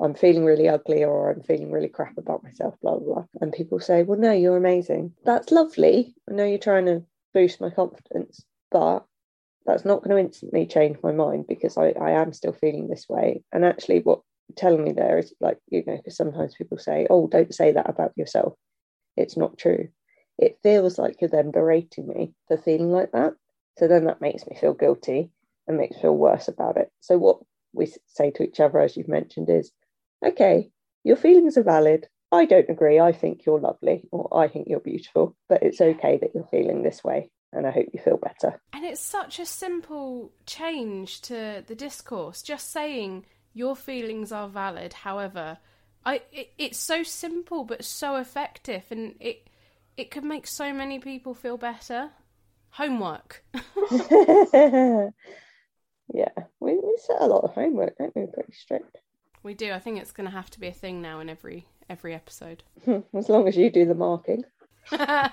i'm 0.01 0.15
feeling 0.15 0.45
really 0.45 0.69
ugly 0.69 1.03
or 1.03 1.31
i'm 1.31 1.43
feeling 1.43 1.73
really 1.73 1.89
crap 1.89 2.17
about 2.19 2.45
myself 2.45 2.75
blah 2.83 2.97
blah 2.97 3.15
blah 3.15 3.25
and 3.41 3.53
people 3.53 3.81
say 3.81 4.03
well 4.03 4.19
no 4.19 4.33
you're 4.33 4.57
amazing. 4.57 5.13
That's 5.25 5.51
lovely. 5.51 6.15
I 6.31 6.35
know 6.35 6.45
you're 6.45 6.59
trying 6.59 6.87
to 6.87 7.03
boost 7.33 7.61
my 7.61 7.71
confidence 7.71 8.45
but 8.71 9.05
that's 9.65 9.85
not 9.85 10.03
going 10.03 10.17
to 10.17 10.23
instantly 10.23 10.67
change 10.67 10.99
my 11.03 11.13
mind 11.13 11.47
because 11.49 11.77
I, 11.77 11.89
I 12.01 12.13
am 12.13 12.33
still 12.33 12.53
feeling 12.53 12.87
this 12.87 13.09
way. 13.09 13.43
And 13.53 13.65
actually 13.65 13.99
what 14.01 14.21
telling 14.55 14.85
me 14.85 14.93
there 14.93 15.19
is 15.19 15.35
like 15.41 15.59
you 15.69 15.83
know 15.85 15.97
because 15.97 16.17
sometimes 16.17 16.55
people 16.55 16.79
say 16.79 17.07
oh 17.11 17.27
don't 17.27 17.55
say 17.55 17.73
that 17.73 17.89
about 17.89 18.13
yourself. 18.17 18.55
It's 19.17 19.37
not 19.37 19.59
true 19.59 19.89
it 20.39 20.59
feels 20.63 20.99
like 20.99 21.21
you're 21.21 21.31
then 21.31 21.51
berating 21.51 22.07
me 22.09 22.35
for 22.49 22.57
feeling 22.57 22.91
like 22.91 23.13
that. 23.13 23.35
So 23.79 23.89
then 23.89 24.05
that 24.05 24.21
makes 24.21 24.47
me 24.47 24.57
feel 24.57 24.75
guilty 24.75 25.31
and 25.67 25.77
makes 25.77 25.97
me 25.97 26.03
feel 26.03 26.17
worse 26.17 26.49
about 26.49 26.77
it. 26.77 26.91
So 27.01 27.19
what 27.19 27.39
we 27.73 27.93
say 28.07 28.31
to 28.33 28.43
each 28.43 28.61
other, 28.61 28.81
as 28.81 28.97
you've 28.97 29.09
mentioned, 29.09 29.49
is 29.51 29.73
okay, 30.25 30.71
your 31.05 31.17
feelings 31.17 31.57
are 31.57 31.63
valid. 31.63 32.09
I 32.33 32.45
don't 32.45 32.69
agree. 32.69 32.99
I 32.99 33.13
think 33.13 33.47
you're 33.47 33.61
lovely 33.61 34.09
or 34.11 34.37
I 34.37 34.49
think 34.49 34.69
you're 34.69 34.81
beautiful, 34.81 35.37
but 35.49 35.63
it's 35.63 35.81
okay 35.81 36.19
that 36.19 36.35
you're 36.35 36.49
feeling 36.51 36.83
this 36.83 37.05
way 37.05 37.31
and 37.53 37.67
I 37.67 37.71
hope 37.71 37.87
you 37.93 38.01
feel 38.01 38.19
better. 38.19 38.61
And 38.73 38.85
it's 38.85 39.01
such 39.01 39.39
a 39.39 39.47
simple 39.47 40.33
change 40.45 41.21
to 41.23 41.65
the 41.67 41.75
discourse, 41.75 42.43
just 42.43 42.71
saying 42.71 43.25
your 43.55 43.77
feelings 43.77 44.33
are 44.33 44.49
valid. 44.49 44.93
However, 44.93 45.59
I 46.05 46.23
it, 46.33 46.53
it's 46.59 46.79
so 46.79 47.03
simple 47.03 47.65
but 47.65 47.85
so 47.85 48.17
effective 48.17 48.85
and 48.91 49.15
it 49.21 49.49
it 49.97 50.11
could 50.11 50.25
make 50.25 50.47
so 50.47 50.73
many 50.73 50.99
people 50.99 51.35
feel 51.35 51.57
better. 51.57 52.11
Homework. 52.71 53.43
yeah, 54.53 55.09
we, 56.61 56.75
we 56.75 56.99
set 56.99 57.21
a 57.21 57.27
lot 57.27 57.45
of 57.45 57.55
homework, 57.55 57.97
don't 57.99 58.15
we? 58.15 58.27
Pretty 58.27 58.53
strict. 58.53 58.99
We 59.43 59.55
do. 59.55 59.73
I 59.73 59.79
think 59.79 60.01
it's 60.01 60.13
going 60.13 60.29
to 60.29 60.37
have 60.37 60.51
to 60.51 60.61
be 60.61 60.67
a 60.67 60.73
thing 60.73 61.01
now 61.01 61.21
in 61.21 61.31
every 61.31 61.67
every 61.89 62.15
episode. 62.15 62.65
as 63.15 63.29
long 63.29 63.49
as 63.49 63.57
you 63.57 63.71
do 63.71 63.87
the 63.87 63.95
marking. 63.95 64.45
I've 64.91 65.31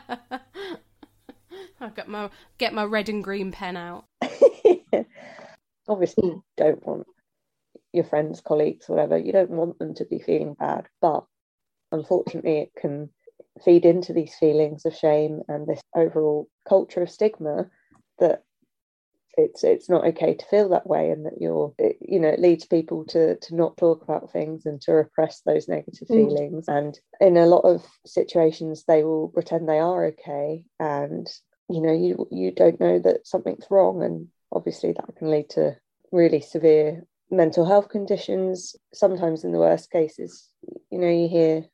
got 1.95 2.08
my 2.08 2.30
get 2.58 2.73
my 2.73 2.84
red 2.86 3.10
and 3.10 3.23
green 3.23 3.52
pen 3.52 3.76
out. 3.76 4.06
Obviously, 5.88 6.28
you 6.28 6.43
don't 6.56 6.86
want 6.86 7.08
your 7.91 8.06
friends, 8.06 8.39
colleagues, 8.39 8.88
whatever. 8.88 9.17
You 9.17 9.34
don't 9.34 9.49
want 9.49 9.80
them 9.80 9.95
to 9.95 10.06
be 10.06 10.19
feeling 10.19 10.54
bad, 10.54 10.88
but 11.02 11.26
unfortunately, 11.91 12.60
it 12.60 12.71
can 12.80 13.10
feed 13.63 13.86
into 13.86 14.13
these 14.13 14.36
feelings 14.36 14.86
of 14.86 14.96
shame 14.96 15.42
and 15.48 15.68
this 15.68 15.82
overall 15.96 16.48
culture 16.68 17.02
of 17.02 17.10
stigma 17.10 17.70
that 18.20 18.44
it's 19.36 19.63
it's 19.63 19.89
not 19.89 20.06
okay 20.06 20.36
to 20.36 20.46
feel 20.46 20.70
that 20.70 20.88
way 20.88 21.10
and 21.10 21.26
that 21.26 21.42
you're 21.42 21.74
it, 21.78 21.98
you 22.02 22.20
know 22.20 22.28
it 22.28 22.39
leads 22.39 22.66
people 22.66 23.04
to 23.06 23.36
to 23.38 23.56
not 23.56 23.76
talk 23.78 24.04
about 24.04 24.32
things 24.32 24.66
and 24.66 24.80
to 24.82 24.92
repress 24.92 25.42
those 25.42 25.68
negative 25.68 26.08
mm. 26.08 26.16
feelings. 26.16 26.68
And 26.68 26.98
in 27.20 27.38
a 27.38 27.46
lot 27.46 27.62
of 27.66 27.86
situations 28.06 28.84
they 28.88 29.04
will 29.04 29.30
pretend 29.30 29.68
they 29.68 29.80
are 29.80 30.06
okay. 30.08 30.66
And 30.80 31.28
you 31.70 31.82
know 31.82 31.94
you 31.94 32.28
you 32.32 32.52
don't 32.52 32.80
know 32.80 33.00
that 33.00 33.26
something's 33.26 33.66
wrong. 33.70 34.04
And 34.04 34.28
obviously 34.52 34.94
that 34.94 35.16
can 35.18 35.32
lead 35.32 35.50
to 35.52 35.76
really 36.12 36.42
severe 36.42 37.04
mental 37.32 37.66
health 37.66 37.89
conditions. 37.89 38.76
Sometimes 38.94 39.44
in 39.44 39.52
the 39.52 39.60
worst 39.60 39.89
cases 39.89 40.48
you 40.92 41.00
know 41.00 41.10
you 41.10 41.28
hear 41.28 41.66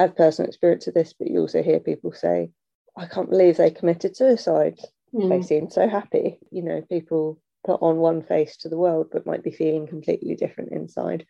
I 0.00 0.04
have 0.04 0.16
personal 0.16 0.48
experience 0.48 0.86
of 0.86 0.94
this, 0.94 1.12
but 1.12 1.28
you 1.28 1.40
also 1.40 1.62
hear 1.62 1.78
people 1.78 2.12
say, 2.12 2.48
I 2.96 3.04
can't 3.04 3.28
believe 3.28 3.58
they 3.58 3.70
committed 3.70 4.16
suicide. 4.16 4.80
Mm. 5.12 5.28
They 5.28 5.42
seem 5.42 5.68
so 5.68 5.86
happy. 5.86 6.38
You 6.50 6.62
know, 6.62 6.80
people 6.88 7.38
put 7.66 7.82
on 7.82 7.98
one 7.98 8.22
face 8.22 8.56
to 8.58 8.70
the 8.70 8.78
world, 8.78 9.08
but 9.12 9.26
might 9.26 9.44
be 9.44 9.50
feeling 9.50 9.86
completely 9.86 10.34
different 10.34 10.72
inside. 10.72 11.26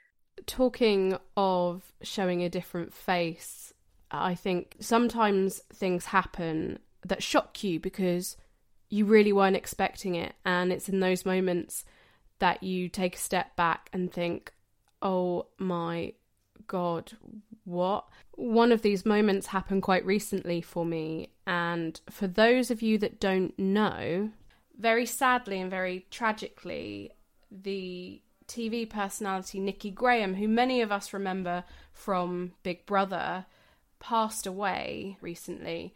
Talking 0.46 1.18
of 1.36 1.82
showing 2.02 2.44
a 2.44 2.48
different 2.48 2.94
face, 2.94 3.74
I 4.12 4.36
think 4.36 4.76
sometimes 4.78 5.62
things 5.72 6.04
happen 6.04 6.78
that 7.04 7.24
shock 7.24 7.64
you 7.64 7.80
because 7.80 8.36
you 8.88 9.04
really 9.04 9.32
weren't 9.32 9.56
expecting 9.56 10.14
it. 10.14 10.36
And 10.44 10.72
it's 10.72 10.88
in 10.88 11.00
those 11.00 11.26
moments 11.26 11.84
that 12.38 12.62
you 12.62 12.88
take 12.88 13.16
a 13.16 13.18
step 13.18 13.56
back 13.56 13.90
and 13.92 14.12
think, 14.12 14.52
oh 15.02 15.46
my 15.58 16.12
God, 16.68 17.14
what? 17.64 18.06
One 18.32 18.72
of 18.72 18.82
these 18.82 19.04
moments 19.04 19.48
happened 19.48 19.82
quite 19.82 20.04
recently 20.04 20.60
for 20.60 20.84
me, 20.84 21.30
and 21.46 22.00
for 22.08 22.26
those 22.26 22.70
of 22.70 22.82
you 22.82 22.98
that 22.98 23.20
don't 23.20 23.58
know, 23.58 24.30
very 24.78 25.06
sadly 25.06 25.60
and 25.60 25.70
very 25.70 26.06
tragically, 26.10 27.10
the 27.50 28.22
TV 28.48 28.88
personality 28.88 29.60
Nikki 29.60 29.90
Graham, 29.90 30.34
who 30.34 30.48
many 30.48 30.80
of 30.80 30.90
us 30.90 31.12
remember 31.12 31.64
from 31.92 32.52
Big 32.62 32.86
Brother, 32.86 33.46
passed 34.00 34.46
away 34.46 35.18
recently 35.20 35.94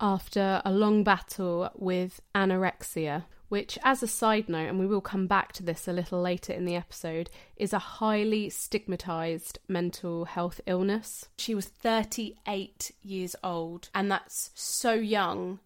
after 0.00 0.60
a 0.64 0.70
long 0.70 1.02
battle 1.02 1.70
with 1.74 2.20
anorexia, 2.34 3.24
which, 3.48 3.78
as 3.84 4.02
a 4.02 4.08
side 4.08 4.48
note, 4.48 4.68
and 4.68 4.78
we 4.78 4.86
will 4.86 5.00
come 5.00 5.26
back 5.26 5.52
to 5.52 5.62
this 5.62 5.86
a 5.86 5.92
little 5.92 6.20
later 6.20 6.52
in 6.52 6.64
the 6.64 6.74
episode, 6.74 7.30
is 7.56 7.72
a 7.72 7.78
highly 7.78 8.50
stigmatized 8.50 9.58
mental 9.68 10.24
health 10.24 10.60
illness. 10.66 11.28
She 11.38 11.54
was 11.54 11.66
38 11.66 12.90
years 13.02 13.36
old, 13.44 13.88
and 13.94 14.10
that's 14.10 14.50
so 14.54 14.94
young. 14.94 15.60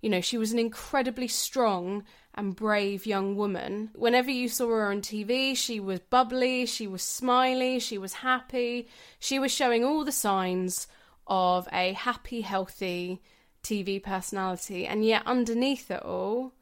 You 0.00 0.10
know, 0.10 0.20
she 0.20 0.38
was 0.38 0.52
an 0.52 0.58
incredibly 0.58 1.28
strong 1.28 2.04
and 2.34 2.54
brave 2.54 3.06
young 3.06 3.34
woman. 3.36 3.90
Whenever 3.94 4.30
you 4.30 4.48
saw 4.48 4.68
her 4.68 4.90
on 4.90 5.00
TV, 5.00 5.56
she 5.56 5.80
was 5.80 6.00
bubbly, 6.00 6.66
she 6.66 6.86
was 6.86 7.02
smiley, 7.02 7.78
she 7.80 7.98
was 7.98 8.14
happy, 8.14 8.88
she 9.18 9.38
was 9.38 9.50
showing 9.50 9.84
all 9.84 10.04
the 10.04 10.12
signs 10.12 10.86
of 11.26 11.66
a 11.72 11.94
happy, 11.94 12.42
healthy 12.42 13.22
TV 13.62 14.02
personality. 14.02 14.86
And 14.86 15.04
yet, 15.04 15.22
underneath 15.26 15.90
it 15.90 16.02
all, 16.02 16.52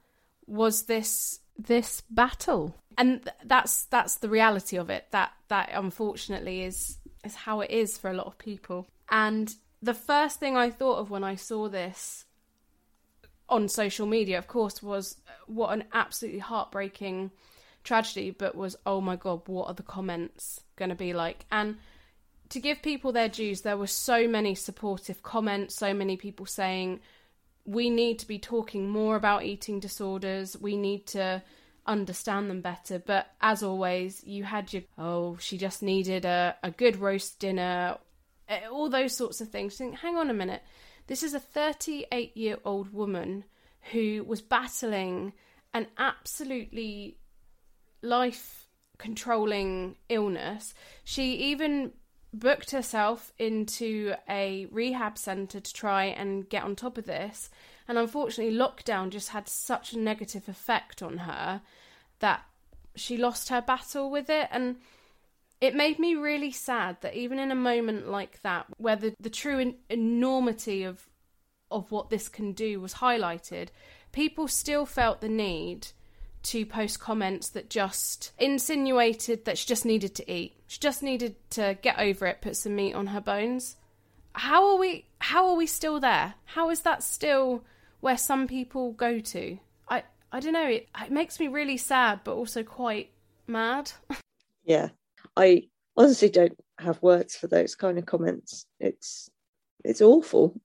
was 0.46 0.85
this 0.85 1.40
this 1.57 2.02
battle. 2.11 2.74
And 2.96 3.28
that's 3.44 3.85
that's 3.85 4.16
the 4.16 4.28
reality 4.28 4.76
of 4.76 4.90
it. 4.90 5.07
That 5.11 5.33
that 5.48 5.70
unfortunately 5.72 6.62
is 6.62 6.98
is 7.24 7.35
how 7.35 7.61
it 7.61 7.70
is 7.70 7.98
for 7.98 8.11
a 8.11 8.14
lot 8.14 8.26
of 8.26 8.38
people. 8.38 8.87
And 9.11 9.54
the 9.83 9.94
first 9.94 10.40
thing 10.40 10.57
i 10.57 10.70
thought 10.70 10.98
of 10.98 11.11
when 11.11 11.22
i 11.22 11.35
saw 11.35 11.68
this 11.68 12.24
on 13.48 13.68
social 13.68 14.07
media, 14.07 14.38
of 14.38 14.46
course, 14.46 14.83
was 14.83 15.16
uh, 15.28 15.33
what 15.46 15.72
an 15.72 15.85
absolutely 15.92 16.40
heartbreaking 16.40 17.30
tragedy, 17.83 18.30
but 18.30 18.54
was, 18.54 18.76
oh 18.87 19.00
my 19.00 19.16
God, 19.16 19.42
what 19.46 19.68
are 19.68 19.74
the 19.74 19.83
comments 19.83 20.62
going 20.76 20.88
to 20.88 20.94
be 20.94 21.12
like? 21.12 21.44
And 21.52 21.76
to 22.48 22.61
give 22.61 22.83
people 22.83 23.12
their 23.12 23.28
dues, 23.28 23.61
there 23.61 23.76
were 23.76 23.87
so 23.87 24.26
many 24.26 24.54
supportive 24.54 25.22
comments, 25.22 25.74
so 25.74 25.92
many 25.92 26.16
people 26.16 26.46
saying, 26.46 27.00
we 27.64 27.90
need 27.90 28.18
to 28.18 28.27
be 28.27 28.38
talking 28.38 28.88
more 28.88 29.16
about 29.16 29.44
eating 29.44 29.81
disorders, 29.81 30.57
we 30.57 30.77
need 30.77 31.07
to 31.09 31.42
understand 31.87 32.50
them 32.50 32.61
better. 32.61 32.98
But 32.98 33.31
as 33.40 33.62
always, 33.62 34.22
you 34.24 34.44
had 34.44 34.72
your, 34.72 34.83
oh, 34.98 35.37
she 35.38 35.59
just 35.59 35.83
needed 35.83 36.24
a, 36.24 36.57
a 36.62 36.70
good 36.70 36.96
roast 36.96 37.38
dinner, 37.38 37.98
eh, 38.48 38.66
all 38.70 38.88
those 38.88 39.16
sorts 39.16 39.40
of 39.40 39.48
things. 39.48 39.77
Think, 39.77 39.98
hang 39.98 40.16
on 40.16 40.31
a 40.31 40.35
minute 40.35 40.62
this 41.07 41.22
is 41.22 41.35
a 41.35 41.40
38 41.40 42.37
year 42.37 42.59
old 42.64 42.92
woman 42.92 43.44
who 43.92 44.24
was 44.24 44.40
battling 44.40 45.33
an 45.74 45.87
absolutely 45.98 47.18
life 48.03 48.66
controlling 48.98 49.96
illness. 50.09 50.72
She 51.03 51.35
even 51.50 51.92
booked 52.38 52.70
herself 52.70 53.33
into 53.38 54.14
a 54.29 54.66
rehab 54.70 55.16
centre 55.18 55.61
to 55.61 55.73
try 55.73 56.05
and 56.05 56.49
get 56.49 56.64
on 56.64 56.77
top 56.77 56.99
of 56.99 57.07
this. 57.07 57.51
And 57.87 57.99
unfortunately, 57.99 58.55
lockdown 58.55 59.11
just 59.11 59.31
had 59.31 59.49
such 59.49 59.92
a 59.92 59.99
negative 59.99 60.49
effect 60.49 61.03
on 61.03 61.18
her 61.18 61.62
that 62.20 62.44
she 62.97 63.16
lost 63.16 63.49
her 63.49 63.61
battle 63.61 64.11
with 64.11 64.31
it. 64.31 64.49
And 64.51 64.77
it 65.61 65.75
made 65.75 65.99
me 65.99 66.14
really 66.14 66.51
sad 66.51 66.99
that 67.01 67.14
even 67.14 67.38
in 67.38 67.51
a 67.51 67.57
moment 67.57 68.09
like 68.09 68.42
that, 68.42 68.66
where 68.79 68.97
the, 68.97 69.14
the 69.20 69.31
true 69.31 69.59
en- 69.59 69.77
enormity 69.88 70.83
of 70.85 71.09
of 71.70 71.90
what 71.90 72.09
this 72.09 72.29
can 72.29 72.53
do 72.53 72.81
was 72.81 72.94
highlighted, 72.94 73.68
people 74.12 74.47
still 74.47 74.87
felt 74.87 75.20
the 75.20 75.29
need 75.29 75.88
to 76.44 76.64
post 76.66 77.00
comments 77.00 77.48
that 77.50 77.70
just 77.70 78.33
insinuated 78.38 79.44
that 79.44 79.59
she 79.59 79.66
just 79.66 79.85
needed 79.85 80.14
to 80.16 80.33
eat. 80.33 80.57
She 80.66 80.78
just 80.78 81.02
needed 81.02 81.37
to 81.50 81.78
get 81.83 81.98
over 81.98 82.26
it, 82.26 82.40
put 82.40 82.57
some 82.57 82.76
meat 82.76 82.94
on 82.94 83.09
her 83.09 83.20
bones. 83.20 83.76
How 84.33 84.72
are 84.72 84.78
we 84.78 85.07
how 85.18 85.48
are 85.48 85.57
we 85.57 85.66
still 85.66 86.00
there? 86.00 86.35
How 86.44 86.70
is 86.70 86.80
that 86.80 87.02
still 87.02 87.64
where 88.00 88.18
some 88.18 88.46
people 88.46 88.92
go 88.92 89.20
to? 89.20 89.59
I 89.88 90.02
I 90.33 90.40
don't 90.40 90.52
know, 90.52 90.68
it, 90.68 90.88
it 91.02 91.11
makes 91.11 91.40
me 91.40 91.48
really 91.48 91.76
sad 91.76 92.20
but 92.24 92.35
also 92.35 92.62
quite 92.62 93.11
mad. 93.46 93.92
yeah. 94.64 94.88
I 95.37 95.68
honestly 95.96 96.28
don't 96.28 96.59
have 96.78 97.02
words 97.02 97.37
for 97.37 97.46
those 97.46 97.74
kind 97.74 97.98
of 97.98 98.07
comments. 98.07 98.66
It's 98.80 99.30
it's 99.85 100.00
awful, 100.00 100.61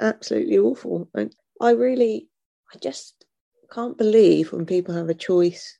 absolutely 0.00 0.58
awful. 0.58 1.08
And 1.14 1.34
I 1.60 1.70
really, 1.70 2.28
I 2.74 2.78
just 2.78 3.24
can't 3.72 3.98
believe 3.98 4.52
when 4.52 4.66
people 4.66 4.94
have 4.94 5.08
a 5.08 5.14
choice 5.14 5.78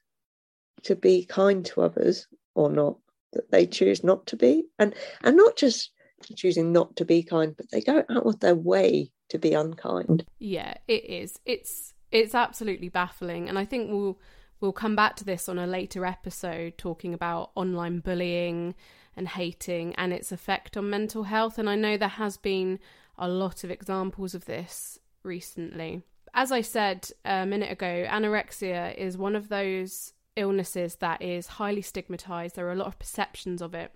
to 0.82 0.94
be 0.94 1.24
kind 1.24 1.64
to 1.66 1.82
others 1.82 2.26
or 2.54 2.70
not 2.70 2.96
that 3.32 3.50
they 3.50 3.66
choose 3.66 4.02
not 4.02 4.26
to 4.26 4.36
be, 4.36 4.64
and 4.78 4.94
and 5.22 5.36
not 5.36 5.56
just 5.56 5.90
choosing 6.36 6.72
not 6.72 6.96
to 6.96 7.04
be 7.04 7.22
kind, 7.22 7.56
but 7.56 7.66
they 7.70 7.80
go 7.80 8.04
out 8.10 8.26
of 8.26 8.40
their 8.40 8.54
way 8.54 9.10
to 9.28 9.38
be 9.38 9.52
unkind. 9.52 10.24
Yeah, 10.38 10.74
it 10.86 11.04
is. 11.04 11.38
It's 11.44 11.94
it's 12.10 12.34
absolutely 12.34 12.88
baffling, 12.88 13.48
and 13.48 13.58
I 13.58 13.64
think 13.64 13.90
we'll 13.90 14.18
We'll 14.60 14.72
come 14.72 14.96
back 14.96 15.14
to 15.16 15.24
this 15.24 15.48
on 15.48 15.58
a 15.58 15.66
later 15.66 16.04
episode 16.04 16.78
talking 16.78 17.14
about 17.14 17.52
online 17.54 18.00
bullying 18.00 18.74
and 19.16 19.28
hating 19.28 19.94
and 19.94 20.12
its 20.12 20.32
effect 20.32 20.76
on 20.76 20.90
mental 20.90 21.24
health. 21.24 21.58
And 21.58 21.70
I 21.70 21.76
know 21.76 21.96
there 21.96 22.08
has 22.08 22.36
been 22.36 22.80
a 23.16 23.28
lot 23.28 23.62
of 23.62 23.70
examples 23.70 24.34
of 24.34 24.46
this 24.46 24.98
recently. 25.22 26.02
As 26.34 26.52
I 26.52 26.60
said 26.60 27.10
a 27.24 27.46
minute 27.46 27.72
ago, 27.72 28.06
anorexia 28.08 28.94
is 28.96 29.18
one 29.18 29.36
of 29.36 29.48
those 29.48 30.12
illnesses 30.36 30.96
that 30.96 31.20
is 31.22 31.46
highly 31.46 31.82
stigmatized. 31.82 32.56
There 32.56 32.68
are 32.68 32.72
a 32.72 32.76
lot 32.76 32.86
of 32.86 32.98
perceptions 32.98 33.60
of 33.60 33.74
it. 33.74 33.92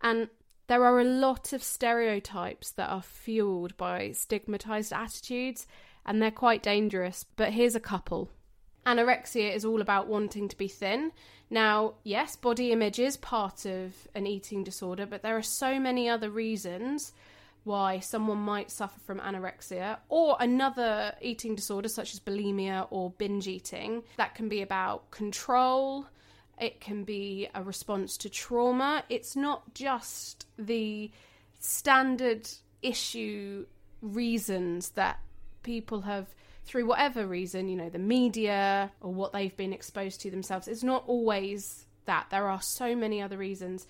And 0.00 0.28
there 0.68 0.84
are 0.84 1.00
a 1.00 1.04
lot 1.04 1.52
of 1.52 1.62
stereotypes 1.62 2.70
that 2.72 2.88
are 2.88 3.02
fueled 3.02 3.76
by 3.76 4.12
stigmatized 4.12 4.92
attitudes, 4.92 5.66
and 6.06 6.20
they're 6.20 6.30
quite 6.30 6.62
dangerous. 6.62 7.24
But 7.36 7.52
here's 7.52 7.74
a 7.74 7.80
couple 7.80 8.30
anorexia 8.86 9.54
is 9.54 9.64
all 9.64 9.80
about 9.80 10.08
wanting 10.08 10.48
to 10.48 10.56
be 10.56 10.68
thin. 10.68 11.12
Now, 11.50 11.94
yes, 12.02 12.34
body 12.34 12.72
image 12.72 12.98
is 12.98 13.16
part 13.16 13.64
of 13.64 14.08
an 14.14 14.26
eating 14.26 14.64
disorder, 14.64 15.06
but 15.06 15.22
there 15.22 15.36
are 15.36 15.42
so 15.42 15.78
many 15.78 16.08
other 16.08 16.30
reasons 16.30 17.12
why 17.64 18.00
someone 18.00 18.38
might 18.38 18.70
suffer 18.70 18.98
from 19.00 19.20
anorexia 19.20 19.98
or 20.08 20.36
another 20.40 21.14
eating 21.20 21.54
disorder 21.54 21.88
such 21.88 22.12
as 22.12 22.20
bulimia 22.20 22.86
or 22.90 23.10
binge 23.10 23.46
eating. 23.46 24.02
That 24.16 24.34
can 24.34 24.48
be 24.48 24.62
about 24.62 25.10
control, 25.10 26.06
it 26.58 26.80
can 26.80 27.04
be 27.04 27.48
a 27.54 27.62
response 27.62 28.16
to 28.18 28.28
trauma. 28.28 29.04
It's 29.08 29.36
not 29.36 29.74
just 29.74 30.46
the 30.58 31.10
standard 31.60 32.48
issue 32.82 33.66
reasons 34.00 34.90
that 34.90 35.20
people 35.62 36.02
have 36.02 36.34
through 36.64 36.86
whatever 36.86 37.26
reason, 37.26 37.68
you 37.68 37.76
know, 37.76 37.88
the 37.88 37.98
media 37.98 38.92
or 39.00 39.12
what 39.12 39.32
they've 39.32 39.56
been 39.56 39.72
exposed 39.72 40.20
to 40.20 40.30
themselves. 40.30 40.68
It's 40.68 40.82
not 40.82 41.04
always 41.06 41.86
that. 42.04 42.26
There 42.30 42.48
are 42.48 42.62
so 42.62 42.94
many 42.94 43.20
other 43.20 43.36
reasons. 43.36 43.86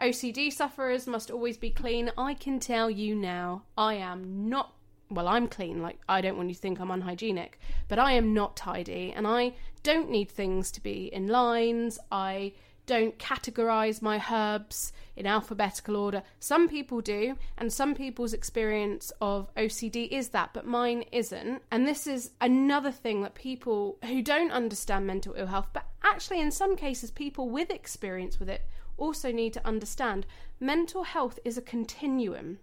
OCD 0.00 0.50
sufferers 0.50 1.06
must 1.06 1.30
always 1.30 1.58
be 1.58 1.68
clean. 1.68 2.10
I 2.16 2.32
can 2.32 2.58
tell 2.58 2.90
you 2.90 3.14
now, 3.14 3.64
I 3.76 3.94
am 3.94 4.48
not. 4.48 4.74
Well, 5.10 5.28
I'm 5.28 5.46
clean, 5.46 5.82
like, 5.82 5.98
I 6.08 6.20
don't 6.20 6.36
want 6.36 6.48
you 6.48 6.54
to 6.54 6.60
think 6.60 6.80
I'm 6.80 6.90
unhygienic, 6.90 7.58
but 7.88 7.98
I 7.98 8.12
am 8.12 8.32
not 8.32 8.56
tidy, 8.56 9.12
and 9.14 9.26
I 9.26 9.54
don't 9.82 10.08
need 10.08 10.30
things 10.30 10.70
to 10.72 10.82
be 10.82 11.12
in 11.12 11.26
lines. 11.26 11.98
I 12.10 12.52
don't 12.86 13.18
categorize 13.18 14.00
my 14.00 14.24
herbs 14.30 14.92
in 15.16 15.26
alphabetical 15.26 15.96
order. 15.96 16.22
Some 16.38 16.68
people 16.68 17.00
do, 17.00 17.36
and 17.58 17.72
some 17.72 17.94
people's 17.94 18.32
experience 18.32 19.12
of 19.20 19.54
OCD 19.54 20.08
is 20.08 20.30
that, 20.30 20.54
but 20.54 20.66
mine 20.66 21.04
isn't. 21.12 21.62
And 21.70 21.86
this 21.86 22.06
is 22.06 22.30
another 22.40 22.90
thing 22.90 23.22
that 23.22 23.34
people 23.34 23.98
who 24.04 24.22
don't 24.22 24.50
understand 24.50 25.06
mental 25.06 25.34
ill 25.36 25.46
health, 25.46 25.68
but 25.72 25.86
actually 26.02 26.40
in 26.40 26.50
some 26.50 26.74
cases, 26.74 27.10
people 27.10 27.50
with 27.50 27.70
experience 27.70 28.40
with 28.40 28.48
it 28.48 28.62
also 29.00 29.32
need 29.32 29.52
to 29.54 29.66
understand 29.66 30.26
mental 30.60 31.02
health 31.02 31.40
is 31.44 31.58
a 31.58 31.62
continuum. 31.62 32.58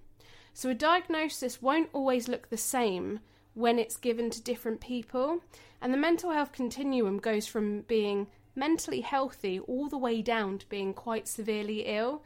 So 0.53 0.69
a 0.69 0.73
diagnosis 0.73 1.61
won't 1.61 1.89
always 1.91 2.27
look 2.27 2.49
the 2.49 2.57
same 2.57 3.19
when 3.53 3.79
it's 3.79 3.97
given 3.97 4.29
to 4.29 4.41
different 4.41 4.79
people. 4.79 5.41
And 5.81 5.93
the 5.93 5.97
mental 5.97 6.31
health 6.31 6.51
continuum 6.51 7.17
goes 7.17 7.47
from 7.47 7.81
being 7.81 8.27
mentally 8.55 9.01
healthy 9.01 9.59
all 9.59 9.87
the 9.87 9.97
way 9.97 10.21
down 10.21 10.57
to 10.59 10.69
being 10.69 10.93
quite 10.93 11.27
severely 11.27 11.81
ill. 11.81 12.23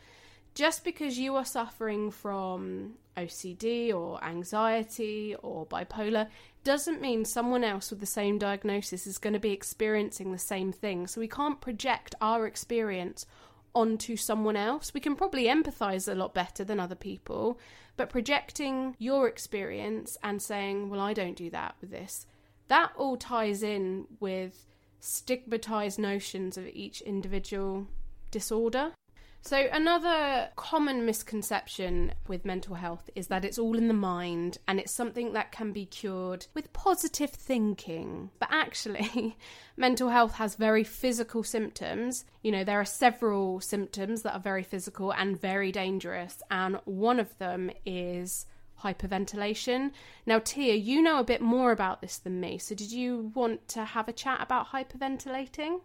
Just 0.54 0.84
because 0.84 1.18
you 1.18 1.36
are 1.36 1.46
suffering 1.46 2.12
from 2.12 2.96
OCD 3.18 3.94
or 3.94 4.24
anxiety 4.24 5.36
or 5.42 5.66
bipolar 5.66 6.28
doesn't 6.64 7.02
mean 7.02 7.26
someone 7.26 7.64
else 7.64 7.90
with 7.90 8.00
the 8.00 8.06
same 8.06 8.38
diagnosis 8.38 9.08
is 9.08 9.18
going 9.18 9.34
to 9.34 9.40
be 9.40 9.52
experiencing 9.52 10.32
the 10.32 10.38
same 10.38 10.72
thing. 10.72 11.08
So 11.08 11.22
we 11.22 11.28
can't 11.28 11.62
project 11.62 12.16
our 12.22 12.46
experience 12.46 13.26
onto 13.74 14.16
someone 14.16 14.56
else. 14.56 14.94
We 14.94 15.00
can 15.00 15.16
probably 15.16 15.46
empathize 15.46 16.12
a 16.12 16.16
lot 16.16 16.34
better 16.34 16.64
than 16.64 16.80
other 16.80 16.96
people, 16.96 17.60
but 17.98 18.10
projecting 18.10 18.96
your 19.00 19.28
experience 19.28 20.18
and 20.24 20.42
saying, 20.42 20.90
well, 20.90 21.00
I 21.00 21.14
don't 21.14 21.38
do 21.38 21.50
that 21.52 21.76
with 21.82 21.92
this, 21.92 22.26
that 22.68 22.92
all 22.98 23.18
ties 23.18 23.64
in 23.64 24.08
with 24.20 24.66
stigmatized 25.00 26.00
notions 26.00 26.58
of 26.58 26.68
each 26.68 27.02
individual 27.02 27.88
disorder. 28.30 28.94
So, 29.44 29.68
another 29.72 30.50
common 30.56 31.04
misconception 31.04 32.14
with 32.28 32.46
mental 32.46 32.76
health 32.76 33.10
is 33.16 33.28
that 33.28 33.44
it's 33.44 33.58
all 33.58 33.76
in 33.76 33.88
the 33.88 33.94
mind 33.94 34.60
and 34.68 34.80
it's 34.80 34.92
something 34.92 35.34
that 35.34 35.52
can 35.52 35.72
be 35.74 35.86
cured 35.88 36.46
with 36.54 36.72
positive 36.74 37.32
thinking. 37.32 38.30
But 38.40 38.50
actually, 38.52 39.36
mental 39.78 40.10
health 40.10 40.36
has 40.36 40.56
very 40.56 40.84
physical 40.84 41.44
symptoms. 41.44 42.24
You 42.44 42.52
know, 42.52 42.64
there 42.64 42.80
are 42.80 42.86
several 42.86 43.60
symptoms 43.62 44.22
that 44.22 44.36
are 44.36 44.40
very 44.40 44.64
physical 44.64 45.12
and 45.12 45.42
very 45.42 45.72
dangerous, 45.72 46.42
and 46.52 46.80
one 46.86 47.20
of 47.20 47.36
them 47.40 47.72
is 47.84 48.46
hyperventilation. 48.84 49.92
Now, 50.26 50.38
Tia, 50.38 50.76
you 50.76 51.02
know 51.02 51.20
a 51.20 51.24
bit 51.24 51.42
more 51.42 51.72
about 51.72 52.02
this 52.02 52.20
than 52.20 52.40
me, 52.40 52.60
so 52.60 52.76
did 52.76 52.92
you 52.92 53.32
want 53.34 53.68
to 53.70 53.86
have 53.86 54.08
a 54.08 54.14
chat 54.14 54.40
about 54.40 54.68
hyperventilating? 54.68 55.82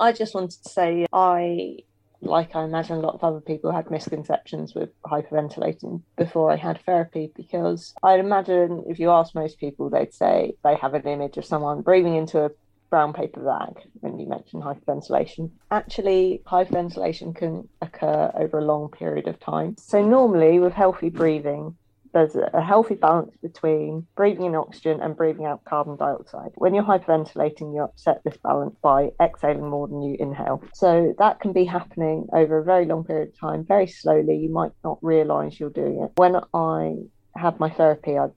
I 0.00 0.10
just 0.10 0.34
wanted 0.34 0.60
to 0.64 0.68
say 0.68 1.06
I 1.12 1.78
like 2.24 2.54
I 2.54 2.64
imagine 2.64 2.96
a 2.96 3.00
lot 3.00 3.14
of 3.14 3.24
other 3.24 3.40
people 3.40 3.72
had 3.72 3.90
misconceptions 3.90 4.74
with 4.74 4.90
hyperventilating 5.02 6.02
before 6.16 6.50
I 6.50 6.56
had 6.56 6.80
therapy 6.82 7.32
because 7.34 7.94
I'd 8.02 8.20
imagine 8.20 8.84
if 8.86 8.98
you 8.98 9.10
ask 9.10 9.34
most 9.34 9.58
people, 9.58 9.90
they'd 9.90 10.14
say 10.14 10.54
they 10.64 10.76
have 10.76 10.94
an 10.94 11.06
image 11.06 11.36
of 11.36 11.44
someone 11.44 11.82
breathing 11.82 12.16
into 12.16 12.44
a 12.44 12.50
brown 12.90 13.12
paper 13.12 13.40
bag 13.40 13.82
when 14.00 14.18
you 14.18 14.26
mention 14.28 14.62
hyperventilation. 14.62 15.50
Actually, 15.70 16.42
hyperventilation 16.46 17.34
can 17.34 17.68
occur 17.82 18.30
over 18.36 18.58
a 18.58 18.64
long 18.64 18.88
period 18.88 19.26
of 19.26 19.40
time. 19.40 19.74
So, 19.78 20.00
normally 20.04 20.60
with 20.60 20.74
healthy 20.74 21.08
breathing, 21.08 21.76
there's 22.14 22.36
a 22.36 22.62
healthy 22.62 22.94
balance 22.94 23.36
between 23.42 24.06
breathing 24.14 24.46
in 24.46 24.54
oxygen 24.54 25.00
and 25.00 25.16
breathing 25.16 25.46
out 25.46 25.64
carbon 25.64 25.96
dioxide. 25.96 26.52
When 26.54 26.72
you're 26.72 26.84
hyperventilating, 26.84 27.74
you 27.74 27.82
upset 27.82 28.22
this 28.24 28.36
balance 28.36 28.76
by 28.80 29.10
exhaling 29.20 29.68
more 29.68 29.88
than 29.88 30.00
you 30.00 30.16
inhale. 30.20 30.62
So 30.74 31.12
that 31.18 31.40
can 31.40 31.52
be 31.52 31.64
happening 31.64 32.28
over 32.32 32.58
a 32.58 32.64
very 32.64 32.86
long 32.86 33.02
period 33.04 33.30
of 33.30 33.38
time, 33.38 33.64
very 33.64 33.88
slowly. 33.88 34.36
You 34.36 34.48
might 34.48 34.70
not 34.84 34.98
realize 35.02 35.58
you're 35.58 35.70
doing 35.70 36.02
it. 36.02 36.12
When 36.14 36.36
I 36.54 36.98
had 37.36 37.58
my 37.58 37.68
therapy, 37.68 38.16
I'd 38.16 38.30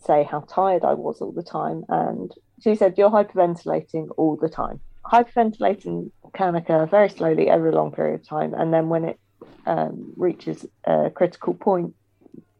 say 0.00 0.22
how 0.22 0.40
tired 0.40 0.84
I 0.84 0.94
was 0.94 1.20
all 1.20 1.32
the 1.32 1.42
time. 1.42 1.84
And 1.88 2.30
she 2.62 2.76
said, 2.76 2.96
You're 2.96 3.10
hyperventilating 3.10 4.10
all 4.16 4.36
the 4.36 4.48
time. 4.48 4.80
Hyperventilating 5.04 6.12
can 6.34 6.54
occur 6.54 6.86
very 6.86 7.08
slowly 7.08 7.50
over 7.50 7.68
a 7.68 7.74
long 7.74 7.90
period 7.90 8.20
of 8.20 8.28
time. 8.28 8.54
And 8.54 8.72
then 8.72 8.88
when 8.88 9.04
it 9.06 9.18
um, 9.66 10.12
reaches 10.16 10.64
a 10.84 11.10
critical 11.10 11.54
point, 11.54 11.94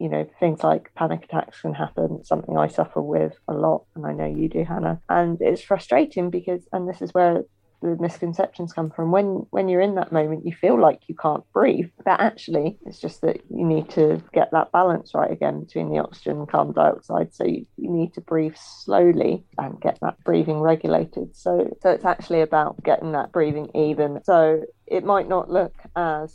you 0.03 0.09
know, 0.09 0.29
things 0.41 0.65
like 0.65 0.93
panic 0.97 1.23
attacks 1.23 1.61
can 1.61 1.75
happen, 1.75 2.25
something 2.25 2.59
I 2.59 2.67
suffer 2.67 3.01
with 3.01 3.35
a 3.47 3.53
lot, 3.53 3.85
and 3.95 4.05
I 4.05 4.13
know 4.13 4.27
you 4.27 4.49
do, 4.49 4.65
Hannah. 4.65 5.01
And 5.09 5.41
it's 5.41 5.63
frustrating 5.63 6.29
because, 6.29 6.67
and 6.73 6.89
this 6.89 7.01
is 7.01 7.15
where 7.15 7.45
the 7.83 7.97
misconceptions 8.01 8.73
come 8.73 8.91
from. 8.91 9.13
When 9.13 9.47
when 9.51 9.69
you're 9.69 9.81
in 9.81 9.95
that 9.95 10.11
moment, 10.11 10.45
you 10.45 10.53
feel 10.53 10.81
like 10.81 11.03
you 11.07 11.15
can't 11.15 11.45
breathe, 11.53 11.91
but 12.05 12.21
actually, 12.21 12.79
it's 12.85 12.99
just 12.99 13.21
that 13.21 13.43
you 13.49 13.65
need 13.65 13.91
to 13.91 14.21
get 14.33 14.51
that 14.51 14.73
balance 14.73 15.13
right 15.15 15.31
again 15.31 15.61
between 15.61 15.89
the 15.89 16.01
oxygen 16.01 16.39
and 16.39 16.49
carbon 16.49 16.75
dioxide. 16.75 17.33
So 17.33 17.45
you, 17.45 17.65
you 17.77 17.89
need 17.89 18.13
to 18.15 18.21
breathe 18.21 18.57
slowly 18.57 19.45
and 19.57 19.81
get 19.81 20.01
that 20.03 20.17
breathing 20.25 20.59
regulated. 20.59 21.37
So 21.37 21.77
so 21.81 21.91
it's 21.91 22.05
actually 22.05 22.41
about 22.41 22.83
getting 22.83 23.13
that 23.13 23.31
breathing 23.31 23.71
even. 23.77 24.21
So 24.25 24.65
it 24.89 25.05
might 25.05 25.29
not 25.29 25.49
look 25.49 25.75
as 25.95 26.35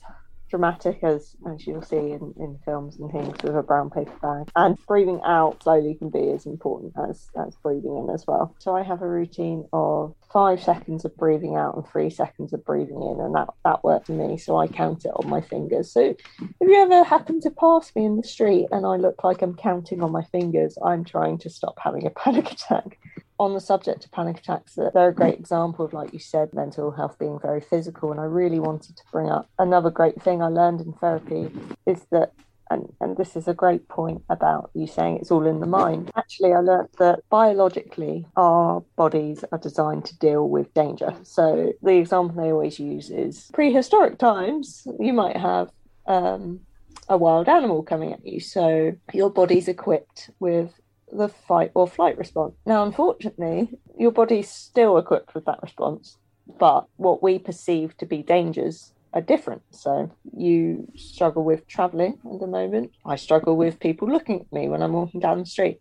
dramatic 0.50 1.00
as 1.04 1.36
as 1.52 1.66
you'll 1.68 1.82
see 1.82 1.96
in, 1.96 2.34
in 2.40 2.60
films 2.66 2.98
and 3.00 3.12
things 3.12 3.36
with 3.44 3.56
a 3.56 3.64
brown 3.64 3.90
paper 3.90 4.14
bag. 4.22 4.50
And 4.56 4.78
breathing 4.88 5.22
out 5.26 5.64
slowly 5.64 5.96
can 5.96 6.10
be 6.10 6.32
as 6.32 6.46
important 6.46 6.94
as, 7.10 7.30
as 7.38 7.56
breathing 7.64 7.98
in 7.98 8.14
as 8.14 8.26
well. 8.28 8.56
So 8.60 8.76
I 8.76 8.84
have 8.84 9.02
a 9.02 9.08
routine 9.08 9.68
of 9.74 10.16
five 10.32 10.62
seconds 10.62 11.06
of 11.06 11.16
breathing 11.18 11.56
out 11.56 11.76
and 11.76 11.88
three 11.88 12.10
seconds 12.10 12.54
of 12.54 12.64
breathing 12.66 13.02
in, 13.02 13.20
and 13.20 13.36
that, 13.36 13.50
that 13.64 13.84
worked 13.84 14.08
for 14.08 14.14
me. 14.14 14.38
So 14.38 14.58
I 14.58 14.68
count 14.68 15.06
it 15.06 15.12
on 15.16 15.30
my 15.30 15.42
fingers. 15.42 15.92
So 15.92 16.16
if 16.40 16.50
you 16.62 16.82
ever 16.82 17.04
happen 17.04 17.40
to 17.42 17.52
pass 17.52 17.92
me 17.96 18.06
in 18.06 18.18
the 18.18 18.28
street 18.28 18.68
and 18.72 18.86
I 18.86 18.96
look 18.96 19.24
like 19.24 19.42
I'm 19.42 19.56
counting 19.56 20.02
on 20.02 20.12
my 20.12 20.24
fingers, 20.24 20.78
I'm 20.84 21.04
trying 21.04 21.38
to 21.40 21.50
stop 21.50 21.78
having 21.82 22.06
a 22.06 22.10
panic 22.10 22.52
attack 22.52 23.00
on 23.40 23.54
the 23.54 23.62
subject 23.62 24.06
of 24.06 24.12
panic 24.12 24.40
attacks, 24.40 24.76
they're 24.76 25.10
a 25.10 25.14
great 25.14 25.36
example 25.36 25.86
of, 25.86 25.94
like 25.94 26.14
you 26.14 26.20
said, 26.20 26.54
mental 26.54 26.92
health 26.92 27.18
being 27.20 27.40
very 27.40 27.62
physical. 27.62 28.12
And 28.12 28.20
I 28.20 28.24
really 28.24 28.60
wanted 28.60 28.98
to 28.98 29.04
bring 29.12 29.30
up 29.30 29.50
another 29.60 29.90
great 29.90 30.22
thing 30.22 30.42
I 30.42 30.48
learned 30.48 30.82
in 30.82 30.94
therapy 30.94 31.52
is 31.86 32.06
that, 32.12 32.34
and, 32.70 32.92
and 33.00 33.16
this 33.16 33.36
is 33.36 33.48
a 33.48 33.54
great 33.54 33.88
point 33.88 34.24
about 34.30 34.72
you 34.74 34.88
saying 34.88 35.18
it's 35.18 35.32
all 35.32 35.46
in 35.46 35.60
the 35.60 35.68
mind. 35.68 36.12
Actually, 36.16 36.54
I 36.54 36.60
learned 36.60 36.90
that 36.98 37.20
biologically, 37.30 38.26
our 38.36 38.84
bodies 38.96 39.46
are 39.52 39.60
designed 39.60 40.06
to 40.06 40.18
deal 40.18 40.50
with 40.50 40.74
danger. 40.74 41.14
So 41.24 41.74
the 41.82 41.98
example 41.98 42.42
they 42.44 42.52
always 42.52 42.80
use 42.80 43.10
is 43.10 43.50
prehistoric 43.54 44.18
times, 44.18 44.88
you 45.00 45.14
might 45.14 45.38
have. 45.38 45.70
Um, 46.08 46.62
a 47.10 47.18
wild 47.18 47.48
animal 47.48 47.84
coming 47.84 48.14
at 48.14 48.26
you. 48.26 48.40
So 48.40 48.94
your 49.14 49.30
body's 49.30 49.68
equipped 49.68 50.30
with 50.40 50.74
the 51.12 51.30
fight 51.30 51.72
or 51.74 51.88
flight 51.88 52.18
response. 52.18 52.56
Now, 52.66 52.84
unfortunately, 52.84 53.70
your 53.98 54.12
body's 54.12 54.50
still 54.50 54.98
equipped 54.98 55.34
with 55.34 55.46
that 55.46 55.62
response, 55.62 56.18
but 56.60 56.86
what 56.98 57.24
we 57.24 57.40
perceive 57.40 57.96
to 57.98 58.06
be 58.06 58.24
dangers 58.24 58.94
are 59.14 59.22
different. 59.22 59.62
So 59.72 60.12
you 60.36 60.88
struggle 60.96 61.44
with 61.44 61.68
traveling 61.68 62.20
at 62.32 62.40
the 62.40 62.48
moment. 62.48 62.92
I 63.06 63.16
struggle 63.16 63.56
with 63.56 63.80
people 63.80 64.10
looking 64.10 64.42
at 64.42 64.52
me 64.52 64.70
when 64.70 64.82
I'm 64.82 64.94
walking 64.94 65.20
down 65.20 65.40
the 65.40 65.46
street. 65.46 65.80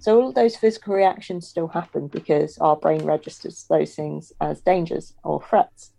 So 0.00 0.20
all 0.20 0.32
those 0.32 0.56
physical 0.56 0.94
reactions 0.94 1.48
still 1.48 1.68
happen 1.68 2.06
because 2.06 2.56
our 2.58 2.76
brain 2.76 3.04
registers 3.04 3.64
those 3.68 3.94
things 3.94 4.32
as 4.40 4.60
dangers 4.60 5.14
or 5.24 5.42
threats. 5.42 5.92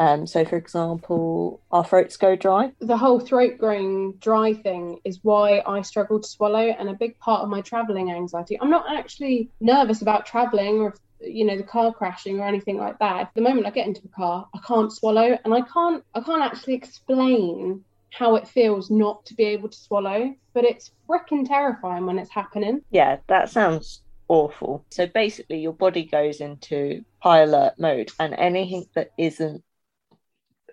Um, 0.00 0.26
so, 0.26 0.46
for 0.46 0.56
example, 0.56 1.60
our 1.70 1.84
throats 1.84 2.16
go 2.16 2.34
dry. 2.34 2.72
The 2.80 2.96
whole 2.96 3.20
throat 3.20 3.58
going 3.58 4.14
dry 4.14 4.54
thing 4.54 4.98
is 5.04 5.20
why 5.22 5.62
I 5.66 5.82
struggle 5.82 6.18
to 6.18 6.26
swallow, 6.26 6.74
and 6.78 6.88
a 6.88 6.94
big 6.94 7.18
part 7.18 7.42
of 7.42 7.50
my 7.50 7.60
traveling 7.60 8.10
anxiety. 8.10 8.58
I'm 8.60 8.70
not 8.70 8.86
actually 8.88 9.50
nervous 9.60 10.00
about 10.00 10.24
traveling 10.24 10.80
or 10.80 10.94
you 11.20 11.44
know 11.44 11.58
the 11.58 11.62
car 11.62 11.92
crashing 11.92 12.40
or 12.40 12.46
anything 12.46 12.78
like 12.78 12.98
that. 12.98 13.30
The 13.34 13.42
moment 13.42 13.66
I 13.66 13.70
get 13.70 13.86
into 13.86 14.00
the 14.00 14.08
car, 14.08 14.48
I 14.54 14.58
can't 14.66 14.90
swallow, 14.90 15.38
and 15.44 15.52
I 15.52 15.60
can't 15.60 16.02
I 16.14 16.20
can't 16.22 16.42
actually 16.42 16.74
explain 16.74 17.84
how 18.08 18.36
it 18.36 18.48
feels 18.48 18.90
not 18.90 19.26
to 19.26 19.34
be 19.34 19.44
able 19.44 19.68
to 19.68 19.76
swallow, 19.76 20.34
but 20.54 20.64
it's 20.64 20.92
freaking 21.06 21.46
terrifying 21.46 22.06
when 22.06 22.18
it's 22.18 22.30
happening. 22.30 22.80
Yeah, 22.90 23.18
that 23.26 23.50
sounds 23.50 24.00
awful. 24.28 24.82
So 24.90 25.06
basically, 25.06 25.60
your 25.60 25.74
body 25.74 26.04
goes 26.04 26.40
into 26.40 27.04
high 27.18 27.40
alert 27.40 27.74
mode, 27.78 28.12
and 28.18 28.32
anything 28.38 28.86
that 28.94 29.10
isn't 29.18 29.62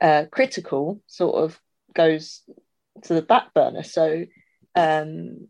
uh, 0.01 0.25
critical 0.31 1.01
sort 1.07 1.43
of 1.43 1.59
goes 1.93 2.43
to 3.03 3.13
the 3.13 3.21
back 3.21 3.53
burner. 3.53 3.83
So 3.83 4.25
um, 4.75 5.47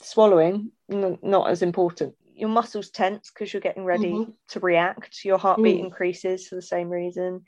swallowing 0.00 0.72
n- 0.90 1.18
not 1.22 1.50
as 1.50 1.62
important. 1.62 2.14
Your 2.34 2.48
muscles 2.48 2.90
tense 2.90 3.30
because 3.30 3.52
you're 3.52 3.60
getting 3.60 3.84
ready 3.84 4.12
mm-hmm. 4.12 4.30
to 4.48 4.60
react. 4.60 5.24
Your 5.24 5.38
heartbeat 5.38 5.80
mm. 5.80 5.84
increases 5.84 6.48
for 6.48 6.54
the 6.54 6.62
same 6.62 6.88
reason. 6.88 7.42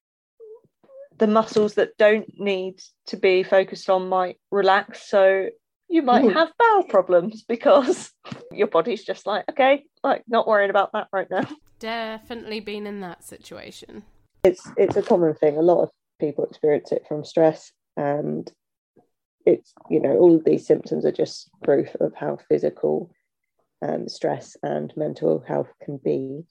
The 1.18 1.26
muscles 1.26 1.74
that 1.74 1.96
don't 1.98 2.28
need 2.38 2.80
to 3.06 3.16
be 3.16 3.42
focused 3.42 3.88
on 3.88 4.08
might 4.08 4.36
relax. 4.50 5.08
So 5.08 5.48
you 5.88 6.02
might 6.02 6.24
mm. 6.24 6.32
have 6.34 6.52
bowel 6.58 6.84
problems 6.84 7.42
because 7.48 8.10
your 8.50 8.66
body's 8.66 9.04
just 9.04 9.26
like, 9.26 9.44
okay, 9.50 9.84
like 10.02 10.24
not 10.28 10.46
worried 10.46 10.70
about 10.70 10.92
that 10.92 11.08
right 11.12 11.30
now. 11.30 11.48
Definitely 11.78 12.60
been 12.60 12.86
in 12.86 13.00
that 13.00 13.24
situation. 13.24 14.02
It's 14.44 14.68
it's 14.76 14.96
a 14.96 15.02
common 15.02 15.34
thing. 15.34 15.56
A 15.56 15.62
lot 15.62 15.82
of 15.84 15.90
people 16.22 16.44
experience 16.44 16.92
it 16.92 17.04
from 17.08 17.24
stress 17.24 17.72
and 17.96 18.52
it's 19.44 19.74
you 19.90 20.00
know 20.00 20.16
all 20.16 20.36
of 20.36 20.44
these 20.44 20.64
symptoms 20.64 21.04
are 21.04 21.12
just 21.12 21.50
proof 21.64 21.94
of 21.96 22.14
how 22.14 22.38
physical 22.48 23.10
um, 23.82 24.08
stress 24.08 24.56
and 24.62 24.92
mental 24.96 25.40
health 25.40 25.72
can 25.82 25.98
be. 26.04 26.44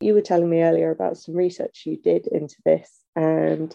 You 0.00 0.14
were 0.14 0.20
telling 0.20 0.48
me 0.48 0.62
earlier 0.62 0.92
about 0.92 1.18
some 1.18 1.34
research 1.34 1.82
you 1.84 1.96
did 1.96 2.28
into 2.28 2.54
this 2.64 3.00
and 3.16 3.74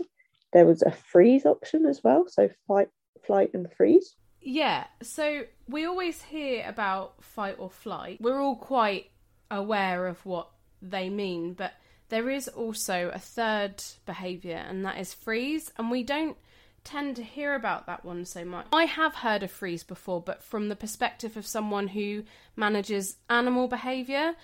there 0.53 0.65
was 0.65 0.81
a 0.81 0.91
freeze 0.91 1.45
option 1.45 1.85
as 1.85 1.99
well 2.01 2.23
so 2.29 2.49
fight 2.65 2.87
flight 3.25 3.51
and 3.53 3.67
freeze. 3.75 4.15
Yeah 4.39 4.85
so 5.01 5.43
we 5.67 5.85
always 5.85 6.21
hear 6.21 6.65
about 6.65 7.21
fight 7.21 7.55
or 7.59 7.69
flight. 7.69 8.19
We're 8.21 8.41
all 8.41 8.55
quite 8.55 9.11
aware 9.51 10.07
of 10.07 10.25
what 10.25 10.49
they 10.81 11.09
mean 11.09 11.53
but 11.53 11.73
there 12.13 12.29
is 12.29 12.47
also 12.47 13.09
a 13.11 13.17
third 13.17 13.83
behaviour, 14.05 14.63
and 14.69 14.85
that 14.85 14.99
is 14.99 15.15
freeze, 15.15 15.71
and 15.79 15.89
we 15.89 16.03
don't 16.03 16.37
tend 16.83 17.15
to 17.15 17.23
hear 17.23 17.55
about 17.55 17.87
that 17.87 18.05
one 18.05 18.23
so 18.23 18.45
much. 18.45 18.67
I 18.71 18.85
have 18.85 19.15
heard 19.15 19.41
of 19.41 19.49
freeze 19.49 19.83
before, 19.83 20.21
but 20.21 20.43
from 20.43 20.69
the 20.69 20.75
perspective 20.75 21.35
of 21.37 21.47
someone 21.47 21.87
who 21.87 22.21
manages 22.55 23.17
animal 23.31 23.67
behaviour, 23.67 24.35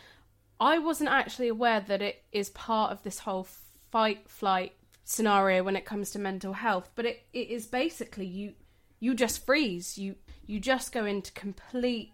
I 0.60 0.80
wasn't 0.80 1.12
actually 1.12 1.48
aware 1.48 1.80
that 1.80 2.02
it 2.02 2.24
is 2.32 2.50
part 2.50 2.92
of 2.92 3.04
this 3.04 3.20
whole 3.20 3.48
fight 3.92 4.28
flight 4.28 4.74
scenario 5.04 5.62
when 5.62 5.76
it 5.76 5.86
comes 5.86 6.10
to 6.12 6.20
mental 6.20 6.54
health. 6.54 6.90
But 6.96 7.06
it, 7.06 7.28
it 7.34 7.52
is 7.52 7.68
basically 7.68 8.26
you 8.26 8.54
you 9.00 9.14
just 9.14 9.46
freeze. 9.46 9.96
You 9.96 10.16
you 10.48 10.60
just 10.60 10.92
go 10.92 11.06
into 11.06 11.32
complete 11.34 12.14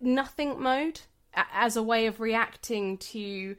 nothing 0.00 0.62
mode 0.62 1.02
as 1.34 1.76
a 1.76 1.82
way 1.82 2.06
of 2.06 2.20
reacting 2.20 2.96
to 2.96 3.56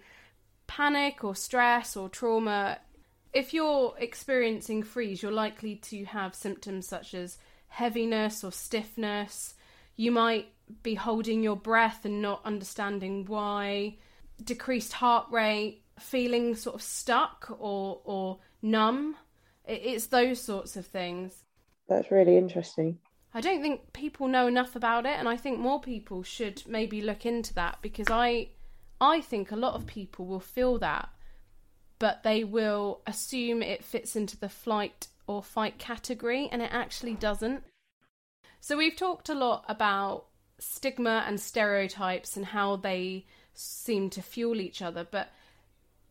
panic 0.72 1.22
or 1.26 1.36
stress 1.36 1.98
or 1.98 2.08
trauma. 2.08 2.78
If 3.34 3.54
you're 3.54 3.94
experiencing 3.98 4.84
freeze, 4.84 5.22
you're 5.22 5.32
likely 5.32 5.76
to 5.76 6.06
have 6.06 6.34
symptoms 6.34 6.88
such 6.88 7.14
as 7.14 7.38
heaviness 7.68 8.42
or 8.42 8.54
stiffness. 8.54 9.56
You 9.98 10.14
might 10.14 10.48
be 10.82 10.96
holding 10.96 11.44
your 11.44 11.58
breath 11.58 12.06
and 12.06 12.22
not 12.22 12.42
understanding 12.46 13.26
why, 13.26 13.98
decreased 14.42 14.94
heart 14.94 15.28
rate, 15.30 15.84
feeling 16.00 16.56
sort 16.56 16.76
of 16.76 16.82
stuck 16.82 17.54
or, 17.60 18.00
or 18.06 18.40
numb. 18.62 19.18
It's 19.66 20.06
those 20.08 20.40
sorts 20.40 20.78
of 20.78 20.86
things. 20.86 21.44
That's 21.90 22.12
really 22.12 22.38
interesting. 22.38 22.98
I 23.34 23.42
don't 23.42 23.62
think 23.62 23.92
people 23.92 24.30
know 24.30 24.48
enough 24.48 24.78
about 24.78 25.06
it, 25.06 25.18
and 25.20 25.28
I 25.28 25.36
think 25.36 25.60
more 25.60 25.82
people 25.82 26.24
should 26.24 26.64
maybe 26.66 27.02
look 27.02 27.26
into 27.26 27.54
that 27.56 27.80
because 27.82 28.08
I, 28.10 28.52
I 29.02 29.20
think 29.20 29.52
a 29.52 29.56
lot 29.58 29.74
of 29.74 29.88
people 29.88 30.26
will 30.28 30.40
feel 30.40 30.78
that, 30.78 31.10
but 32.00 32.24
they 32.24 32.44
will 32.44 33.02
assume 33.08 33.62
it 33.62 33.84
fits 33.84 34.16
into 34.16 34.38
the 34.38 34.48
flight 34.48 35.08
or 35.28 35.42
fight 35.42 35.80
category, 35.80 36.48
and 36.52 36.62
it 36.62 36.70
actually 36.72 37.16
doesn't. 37.16 37.64
So 38.60 38.78
we've 38.78 38.96
talked 38.96 39.28
a 39.28 39.36
lot 39.36 39.66
about 39.68 40.28
stigma 40.60 41.24
and 41.28 41.40
stereotypes 41.40 42.38
and 42.38 42.46
how 42.46 42.76
they 42.76 43.26
seem 43.54 44.10
to 44.12 44.22
fuel 44.22 44.62
each 44.62 44.82
other, 44.82 45.06
but 45.10 45.30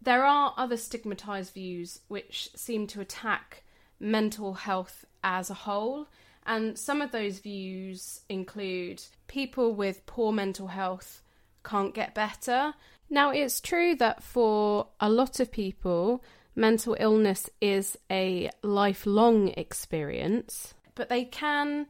there 0.02 0.24
are 0.24 0.54
other 0.56 0.76
stigmatized 0.76 1.54
views 1.54 2.00
which 2.08 2.50
seem 2.56 2.86
to 2.88 3.00
attack 3.00 3.62
mental 4.00 4.54
health 4.54 5.04
as 5.22 5.50
a 5.50 5.54
whole 5.54 6.08
and 6.46 6.78
some 6.78 7.02
of 7.02 7.12
those 7.12 7.38
views 7.38 8.22
include 8.28 9.02
people 9.28 9.74
with 9.74 10.06
poor 10.06 10.32
mental 10.32 10.68
health 10.68 11.22
can't 11.64 11.94
get 11.94 12.14
better. 12.14 12.74
Now, 13.08 13.30
it's 13.30 13.60
true 13.60 13.94
that 13.96 14.22
for 14.22 14.88
a 15.00 15.08
lot 15.08 15.40
of 15.40 15.50
people, 15.50 16.22
mental 16.54 16.96
illness 16.98 17.50
is 17.60 17.98
a 18.10 18.50
lifelong 18.62 19.48
experience, 19.56 20.74
but 20.94 21.08
they 21.08 21.24
can 21.24 21.86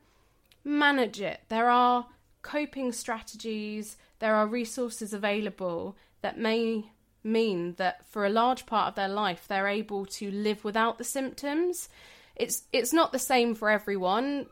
manage 0.64 1.20
it. 1.20 1.40
There 1.48 1.68
are 1.68 2.06
coping 2.42 2.92
strategies, 2.92 3.96
there 4.18 4.35
are 4.35 4.46
resources 4.46 5.12
available 5.12 5.96
that 6.22 6.38
may 6.38 6.90
mean 7.22 7.74
that 7.74 8.09
for 8.09 8.24
a 8.24 8.30
large 8.30 8.64
part 8.64 8.88
of 8.88 8.94
their 8.94 9.09
life 9.09 9.44
they're 9.46 9.68
able 9.68 10.06
to 10.06 10.30
live 10.30 10.64
without 10.64 10.96
the 10.96 11.04
symptoms 11.04 11.90
it's 12.40 12.62
it's 12.72 12.92
not 12.92 13.12
the 13.12 13.18
same 13.18 13.54
for 13.54 13.68
everyone. 13.68 14.46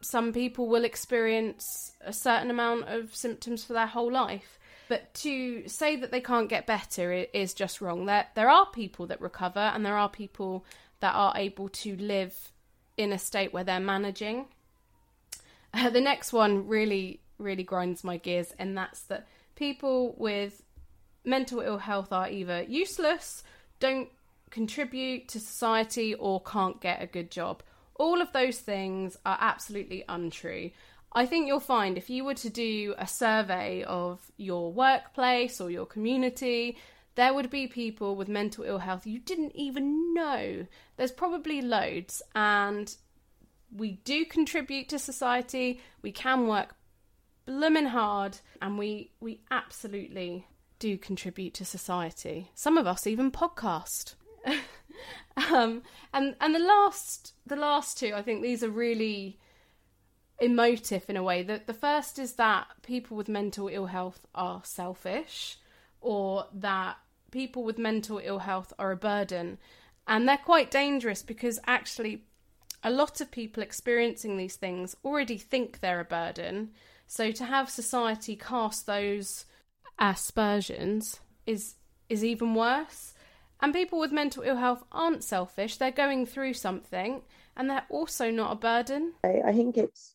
Some 0.00 0.32
people 0.32 0.66
will 0.66 0.84
experience 0.84 1.92
a 2.00 2.12
certain 2.12 2.50
amount 2.50 2.88
of 2.88 3.14
symptoms 3.14 3.64
for 3.64 3.74
their 3.74 3.86
whole 3.86 4.10
life. 4.10 4.58
But 4.88 5.14
to 5.14 5.66
say 5.68 5.96
that 5.96 6.10
they 6.10 6.20
can't 6.20 6.48
get 6.48 6.66
better 6.66 7.12
is 7.12 7.54
just 7.54 7.80
wrong. 7.80 8.06
There 8.06 8.26
there 8.34 8.50
are 8.50 8.66
people 8.66 9.06
that 9.06 9.20
recover 9.20 9.60
and 9.60 9.84
there 9.84 9.96
are 9.96 10.08
people 10.08 10.64
that 11.00 11.14
are 11.14 11.32
able 11.36 11.68
to 11.68 11.96
live 11.96 12.52
in 12.96 13.12
a 13.12 13.18
state 13.18 13.52
where 13.52 13.64
they're 13.64 13.80
managing. 13.80 14.46
Uh, 15.72 15.90
the 15.90 16.00
next 16.00 16.32
one 16.32 16.68
really 16.68 17.20
really 17.38 17.64
grinds 17.64 18.04
my 18.04 18.16
gears 18.16 18.54
and 18.58 18.76
that's 18.76 19.00
that 19.02 19.26
people 19.56 20.14
with 20.18 20.62
mental 21.24 21.60
ill 21.60 21.78
health 21.78 22.12
are 22.12 22.28
either 22.28 22.62
useless, 22.62 23.42
don't 23.80 24.08
contribute 24.50 25.28
to 25.28 25.40
society 25.40 26.14
or 26.14 26.40
can't 26.42 26.80
get 26.80 27.02
a 27.02 27.06
good 27.06 27.30
job. 27.30 27.62
All 27.96 28.20
of 28.20 28.32
those 28.32 28.58
things 28.58 29.16
are 29.24 29.38
absolutely 29.40 30.04
untrue. 30.08 30.70
I 31.14 31.26
think 31.26 31.46
you'll 31.46 31.60
find 31.60 31.96
if 31.96 32.10
you 32.10 32.24
were 32.24 32.34
to 32.34 32.50
do 32.50 32.94
a 32.98 33.06
survey 33.06 33.84
of 33.84 34.20
your 34.36 34.72
workplace 34.72 35.60
or 35.60 35.70
your 35.70 35.86
community, 35.86 36.76
there 37.14 37.32
would 37.32 37.50
be 37.50 37.68
people 37.68 38.16
with 38.16 38.28
mental 38.28 38.64
ill 38.64 38.78
health 38.78 39.06
you 39.06 39.20
didn't 39.20 39.54
even 39.54 40.12
know. 40.14 40.66
There's 40.96 41.12
probably 41.12 41.62
loads, 41.62 42.20
and 42.34 42.94
we 43.74 43.92
do 44.04 44.24
contribute 44.24 44.88
to 44.88 44.98
society. 44.98 45.80
We 46.02 46.10
can 46.10 46.48
work 46.48 46.74
blooming 47.46 47.86
hard, 47.86 48.38
and 48.60 48.76
we 48.76 49.12
we 49.20 49.40
absolutely 49.50 50.48
do 50.80 50.98
contribute 50.98 51.54
to 51.54 51.64
society. 51.64 52.50
Some 52.54 52.76
of 52.76 52.86
us 52.86 53.06
even 53.06 53.30
podcast. 53.30 54.14
um, 55.52 55.82
and 56.12 56.34
and 56.40 56.54
the 56.54 56.58
last 56.58 57.34
the 57.46 57.56
last 57.56 57.98
two, 57.98 58.12
I 58.14 58.22
think 58.22 58.42
these 58.42 58.64
are 58.64 58.70
really 58.70 59.38
emotive 60.40 61.08
in 61.08 61.16
a 61.16 61.22
way. 61.22 61.42
That 61.42 61.66
the 61.66 61.74
first 61.74 62.18
is 62.18 62.34
that 62.34 62.66
people 62.82 63.16
with 63.16 63.28
mental 63.28 63.68
ill 63.68 63.86
health 63.86 64.26
are 64.34 64.62
selfish, 64.64 65.58
or 66.00 66.46
that 66.52 66.96
people 67.30 67.64
with 67.64 67.78
mental 67.78 68.20
ill 68.22 68.40
health 68.40 68.72
are 68.78 68.92
a 68.92 68.96
burden, 68.96 69.58
and 70.06 70.28
they're 70.28 70.36
quite 70.36 70.70
dangerous 70.70 71.22
because 71.22 71.58
actually 71.66 72.24
a 72.82 72.90
lot 72.90 73.20
of 73.20 73.30
people 73.30 73.62
experiencing 73.62 74.36
these 74.36 74.56
things 74.56 74.94
already 75.04 75.38
think 75.38 75.80
they're 75.80 76.00
a 76.00 76.04
burden. 76.04 76.70
So 77.06 77.32
to 77.32 77.44
have 77.44 77.70
society 77.70 78.36
cast 78.36 78.86
those 78.86 79.46
aspersions 79.98 81.20
is 81.46 81.74
is 82.08 82.24
even 82.24 82.54
worse. 82.54 83.14
And 83.60 83.72
people 83.72 83.98
with 83.98 84.12
mental 84.12 84.42
ill 84.42 84.56
health 84.56 84.84
aren't 84.92 85.24
selfish, 85.24 85.76
they're 85.76 85.90
going 85.90 86.26
through 86.26 86.54
something 86.54 87.22
and 87.56 87.70
they're 87.70 87.86
also 87.88 88.30
not 88.30 88.52
a 88.52 88.56
burden. 88.56 89.14
I 89.24 89.52
think 89.52 89.78
it's 89.78 90.13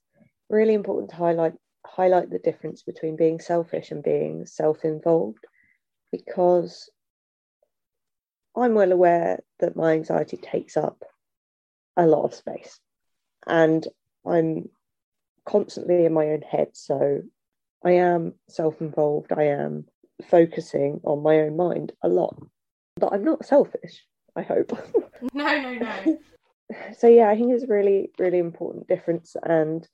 really 0.49 0.73
important 0.73 1.11
to 1.11 1.15
highlight 1.15 1.53
highlight 1.85 2.29
the 2.29 2.39
difference 2.39 2.83
between 2.83 3.15
being 3.15 3.39
selfish 3.39 3.91
and 3.91 4.03
being 4.03 4.45
self-involved 4.45 5.45
because 6.11 6.89
I'm 8.55 8.73
well 8.73 8.91
aware 8.91 9.39
that 9.59 9.75
my 9.75 9.93
anxiety 9.93 10.37
takes 10.37 10.75
up 10.75 11.03
a 11.95 12.05
lot 12.05 12.25
of 12.25 12.33
space 12.33 12.79
and 13.47 13.87
I'm 14.25 14.69
constantly 15.45 16.05
in 16.05 16.13
my 16.13 16.27
own 16.27 16.41
head 16.41 16.69
so 16.73 17.21
I 17.83 17.91
am 17.91 18.33
self-involved 18.49 19.31
I 19.35 19.43
am 19.43 19.85
focusing 20.29 20.99
on 21.05 21.23
my 21.23 21.39
own 21.39 21.55
mind 21.55 21.93
a 22.03 22.09
lot 22.09 22.35
but 22.99 23.13
I'm 23.13 23.23
not 23.23 23.45
selfish, 23.45 24.05
I 24.35 24.41
hope. 24.41 24.77
no, 25.33 25.61
no, 25.61 25.73
no. 25.73 26.19
so 26.97 27.07
yeah, 27.07 27.29
I 27.29 27.35
think 27.35 27.53
it's 27.53 27.63
a 27.63 27.67
really, 27.67 28.11
really 28.19 28.37
important 28.37 28.87
difference. 28.87 29.35
And 29.41 29.87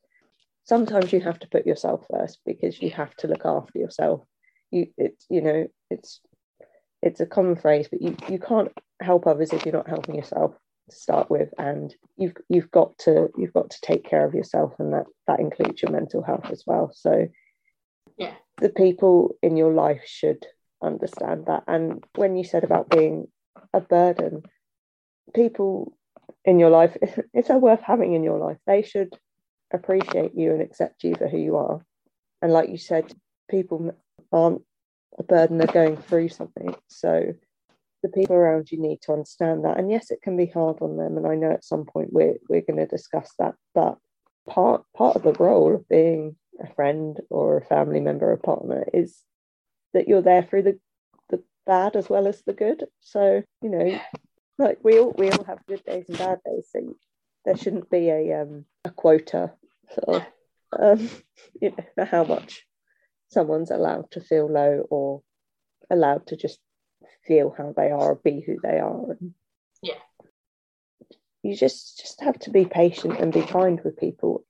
sometimes 0.65 1.13
you 1.13 1.21
have 1.21 1.39
to 1.39 1.47
put 1.47 1.65
yourself 1.65 2.05
first 2.11 2.39
because 2.45 2.81
you 2.81 2.89
have 2.91 3.15
to 3.17 3.27
look 3.27 3.45
after 3.45 3.79
yourself. 3.79 4.21
You 4.71 4.87
it's 4.97 5.25
you 5.29 5.41
know, 5.41 5.67
it's 5.89 6.19
it's 7.01 7.21
a 7.21 7.25
common 7.25 7.55
phrase, 7.55 7.87
but 7.89 8.01
you, 8.01 8.17
you 8.29 8.39
can't 8.39 8.71
help 9.01 9.27
others 9.27 9.53
if 9.53 9.65
you're 9.65 9.75
not 9.75 9.87
helping 9.87 10.15
yourself 10.15 10.55
to 10.89 10.95
start 10.95 11.29
with. 11.29 11.49
And 11.57 11.95
you've 12.17 12.35
you've 12.49 12.71
got 12.71 12.97
to 12.99 13.29
you've 13.37 13.53
got 13.53 13.69
to 13.69 13.81
take 13.81 14.03
care 14.03 14.25
of 14.25 14.33
yourself 14.33 14.73
and 14.79 14.93
that 14.93 15.05
that 15.27 15.39
includes 15.39 15.81
your 15.81 15.91
mental 15.91 16.23
health 16.23 16.49
as 16.51 16.63
well. 16.65 16.91
So 16.93 17.27
yeah. 18.17 18.33
The 18.61 18.69
people 18.69 19.35
in 19.41 19.57
your 19.57 19.73
life 19.73 20.03
should 20.05 20.45
understand 20.81 21.47
that. 21.47 21.63
And 21.67 22.03
when 22.15 22.37
you 22.37 22.43
said 22.43 22.63
about 22.63 22.89
being 22.89 23.27
a 23.73 23.81
burden, 23.81 24.43
people 25.33 25.93
in 26.45 26.59
your 26.59 26.69
life, 26.69 26.95
if 27.33 27.47
they're 27.47 27.57
worth 27.57 27.81
having 27.81 28.13
in 28.13 28.23
your 28.23 28.39
life, 28.39 28.57
they 28.65 28.81
should 28.81 29.13
appreciate 29.71 30.35
you 30.35 30.51
and 30.51 30.61
accept 30.61 31.03
you 31.03 31.15
for 31.15 31.27
who 31.27 31.37
you 31.37 31.57
are. 31.57 31.81
And 32.41 32.51
like 32.51 32.69
you 32.69 32.77
said, 32.77 33.13
people 33.49 33.95
aren't 34.31 34.61
a 35.17 35.23
burden, 35.23 35.57
they're 35.57 35.67
going 35.67 35.97
through 35.97 36.29
something. 36.29 36.75
So 36.87 37.33
the 38.03 38.09
people 38.09 38.35
around 38.35 38.71
you 38.71 38.79
need 38.79 39.01
to 39.01 39.13
understand 39.13 39.65
that. 39.65 39.77
And 39.77 39.89
yes, 39.89 40.11
it 40.11 40.21
can 40.21 40.37
be 40.37 40.45
hard 40.45 40.77
on 40.81 40.97
them. 40.97 41.17
And 41.17 41.25
I 41.25 41.35
know 41.35 41.51
at 41.51 41.63
some 41.63 41.85
point 41.85 42.13
we're 42.13 42.35
we're 42.47 42.61
going 42.61 42.77
to 42.77 42.85
discuss 42.85 43.31
that. 43.39 43.55
But 43.73 43.97
part 44.47 44.83
part 44.95 45.15
of 45.15 45.23
the 45.23 45.33
role 45.33 45.75
of 45.75 45.89
being 45.89 46.35
a 46.61 46.71
friend 46.73 47.19
or 47.29 47.57
a 47.57 47.65
family 47.65 47.99
member 47.99 48.31
or 48.31 48.37
partner 48.37 48.85
is 48.93 49.17
that 49.93 50.07
you're 50.07 50.21
there 50.21 50.43
through 50.43 50.63
the 50.63 50.79
the 51.29 51.43
bad 51.65 51.95
as 51.95 52.09
well 52.09 52.27
as 52.27 52.43
the 52.43 52.53
good. 52.53 52.85
So 52.99 53.41
you 53.61 53.69
know, 53.69 53.99
like 54.59 54.79
we 54.83 54.99
all 54.99 55.13
we 55.17 55.31
all 55.31 55.43
have 55.45 55.65
good 55.65 55.83
days 55.83 56.05
and 56.07 56.17
bad 56.17 56.39
days. 56.45 56.67
So 56.71 56.95
there 57.45 57.57
shouldn't 57.57 57.89
be 57.89 58.09
a 58.09 58.41
um 58.41 58.65
a 58.83 58.89
quota 58.89 59.53
sort 59.93 60.23
of 60.73 60.99
um 60.99 61.09
you 61.61 61.69
know 61.69 61.85
for 61.95 62.05
how 62.05 62.23
much 62.23 62.65
someone's 63.29 63.71
allowed 63.71 64.09
to 64.11 64.21
feel 64.21 64.51
low 64.51 64.85
or 64.89 65.21
allowed 65.89 66.27
to 66.27 66.35
just 66.35 66.59
feel 67.27 67.53
how 67.57 67.73
they 67.75 67.91
are 67.91 68.11
or 68.11 68.15
be 68.15 68.41
who 68.41 68.57
they 68.61 68.79
are. 68.79 69.11
And 69.11 69.33
yeah. 69.81 69.95
You 71.43 71.55
just 71.55 71.99
just 71.99 72.21
have 72.21 72.39
to 72.39 72.49
be 72.49 72.65
patient 72.65 73.19
and 73.19 73.31
be 73.31 73.41
kind 73.41 73.79
with 73.83 73.97
people. 73.99 74.45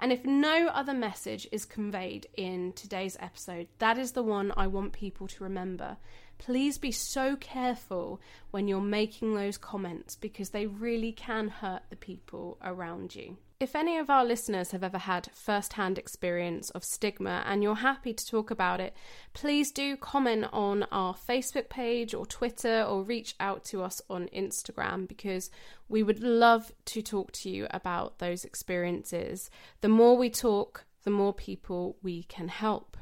And 0.00 0.12
if 0.12 0.24
no 0.24 0.68
other 0.68 0.94
message 0.94 1.46
is 1.52 1.66
conveyed 1.66 2.26
in 2.36 2.72
today's 2.72 3.18
episode, 3.20 3.68
that 3.78 3.98
is 3.98 4.12
the 4.12 4.22
one 4.22 4.50
I 4.56 4.66
want 4.66 4.92
people 4.92 5.28
to 5.28 5.44
remember. 5.44 5.98
Please 6.40 6.78
be 6.78 6.90
so 6.90 7.36
careful 7.36 8.18
when 8.50 8.66
you're 8.66 8.80
making 8.80 9.34
those 9.34 9.58
comments 9.58 10.16
because 10.16 10.50
they 10.50 10.66
really 10.66 11.12
can 11.12 11.48
hurt 11.48 11.82
the 11.90 11.96
people 11.96 12.56
around 12.64 13.14
you. 13.14 13.36
If 13.60 13.76
any 13.76 13.98
of 13.98 14.08
our 14.08 14.24
listeners 14.24 14.70
have 14.70 14.82
ever 14.82 14.96
had 14.96 15.28
first 15.34 15.74
hand 15.74 15.98
experience 15.98 16.70
of 16.70 16.82
stigma 16.82 17.44
and 17.44 17.62
you're 17.62 17.74
happy 17.74 18.14
to 18.14 18.26
talk 18.26 18.50
about 18.50 18.80
it, 18.80 18.96
please 19.34 19.70
do 19.70 19.98
comment 19.98 20.46
on 20.50 20.84
our 20.84 21.14
Facebook 21.14 21.68
page 21.68 22.14
or 22.14 22.24
Twitter 22.24 22.82
or 22.82 23.02
reach 23.02 23.34
out 23.38 23.62
to 23.66 23.82
us 23.82 24.00
on 24.08 24.30
Instagram 24.34 25.06
because 25.06 25.50
we 25.90 26.02
would 26.02 26.22
love 26.22 26.72
to 26.86 27.02
talk 27.02 27.32
to 27.32 27.50
you 27.50 27.66
about 27.70 28.18
those 28.18 28.46
experiences. 28.46 29.50
The 29.82 29.90
more 29.90 30.16
we 30.16 30.30
talk, 30.30 30.86
the 31.04 31.10
more 31.10 31.34
people 31.34 31.98
we 32.02 32.22
can 32.22 32.48
help. 32.48 32.96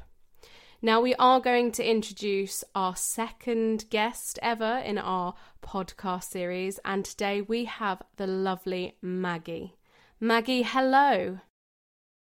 Now, 0.81 1.01
we 1.01 1.13
are 1.15 1.41
going 1.41 1.73
to 1.73 1.85
introduce 1.85 2.63
our 2.73 2.95
second 2.95 3.89
guest 3.89 4.39
ever 4.41 4.77
in 4.77 4.97
our 4.97 5.33
podcast 5.61 6.23
series, 6.23 6.79
and 6.85 7.03
today 7.03 7.41
we 7.41 7.65
have 7.65 8.01
the 8.15 8.25
lovely 8.25 8.95
Maggie. 9.01 9.75
Maggie, 10.21 10.61
hello. 10.63 11.39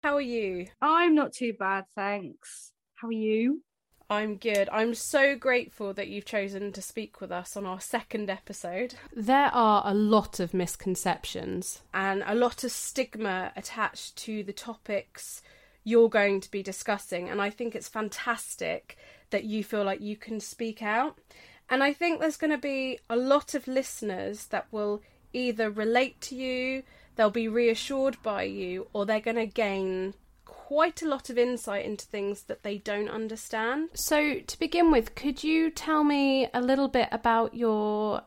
How 0.03 0.17
are 0.17 0.21
you? 0.21 0.67
I'm 0.83 1.15
not 1.15 1.33
too 1.33 1.55
bad, 1.59 1.87
thanks. 1.97 2.73
How 2.97 3.09
are 3.09 3.13
you? 3.13 3.63
I'm 4.11 4.37
good. 4.37 4.69
I'm 4.71 4.95
so 4.95 5.37
grateful 5.37 5.95
that 5.95 6.09
you've 6.09 6.27
chosen 6.27 6.71
to 6.73 6.83
speak 6.83 7.23
with 7.23 7.33
us 7.33 7.57
on 7.57 7.65
our 7.65 7.81
second 7.81 8.29
episode. 8.29 8.97
There 9.17 9.51
are 9.55 9.83
a 9.87 9.95
lot 9.95 10.39
of 10.39 10.53
misconceptions 10.53 11.81
and 11.95 12.23
a 12.27 12.35
lot 12.35 12.63
of 12.63 12.71
stigma 12.73 13.53
attached 13.57 14.17
to 14.17 14.43
the 14.43 14.53
topics 14.53 15.41
you're 15.85 16.09
going 16.09 16.41
to 16.41 16.51
be 16.51 16.63
discussing, 16.63 17.29
and 17.29 17.41
I 17.41 17.51
think 17.51 17.75
it's 17.75 17.89
fantastic 17.89 18.97
that 19.31 19.45
you 19.45 19.63
feel 19.63 19.85
like 19.85 20.01
you 20.01 20.17
can 20.17 20.41
speak 20.41 20.83
out. 20.83 21.19
And 21.69 21.83
I 21.83 21.93
think 21.93 22.21
there's 22.21 22.37
going 22.37 22.51
to 22.51 22.59
be 22.59 22.99
a 23.09 23.17
lot 23.17 23.55
of 23.55 23.69
listeners 23.69 24.47
that 24.47 24.67
will 24.71 25.03
either 25.33 25.71
relate 25.71 26.21
to 26.23 26.35
you, 26.35 26.83
they'll 27.17 27.31
be 27.31 27.49
reassured 27.49 28.17
by 28.23 28.45
you 28.45 28.87
or 28.93 29.05
they're 29.05 29.21
going 29.21 29.37
to 29.37 29.47
gain 29.47 30.15
quite 30.45 31.03
a 31.03 31.09
lot 31.09 31.29
of 31.31 31.39
insight 31.39 31.85
into 31.85 32.07
things 32.07 32.43
that 32.45 32.63
they 32.63 32.79
don't 32.79 33.09
understand. 33.09 33.91
So, 33.95 34.41
to 34.41 34.59
begin 34.59 34.91
with, 34.91 35.15
could 35.15 35.45
you 35.45 35.71
tell 35.71 36.05
me 36.05 36.49
a 36.55 36.61
little 36.61 36.89
bit 36.89 37.09
about 37.13 37.55
your 37.55 38.23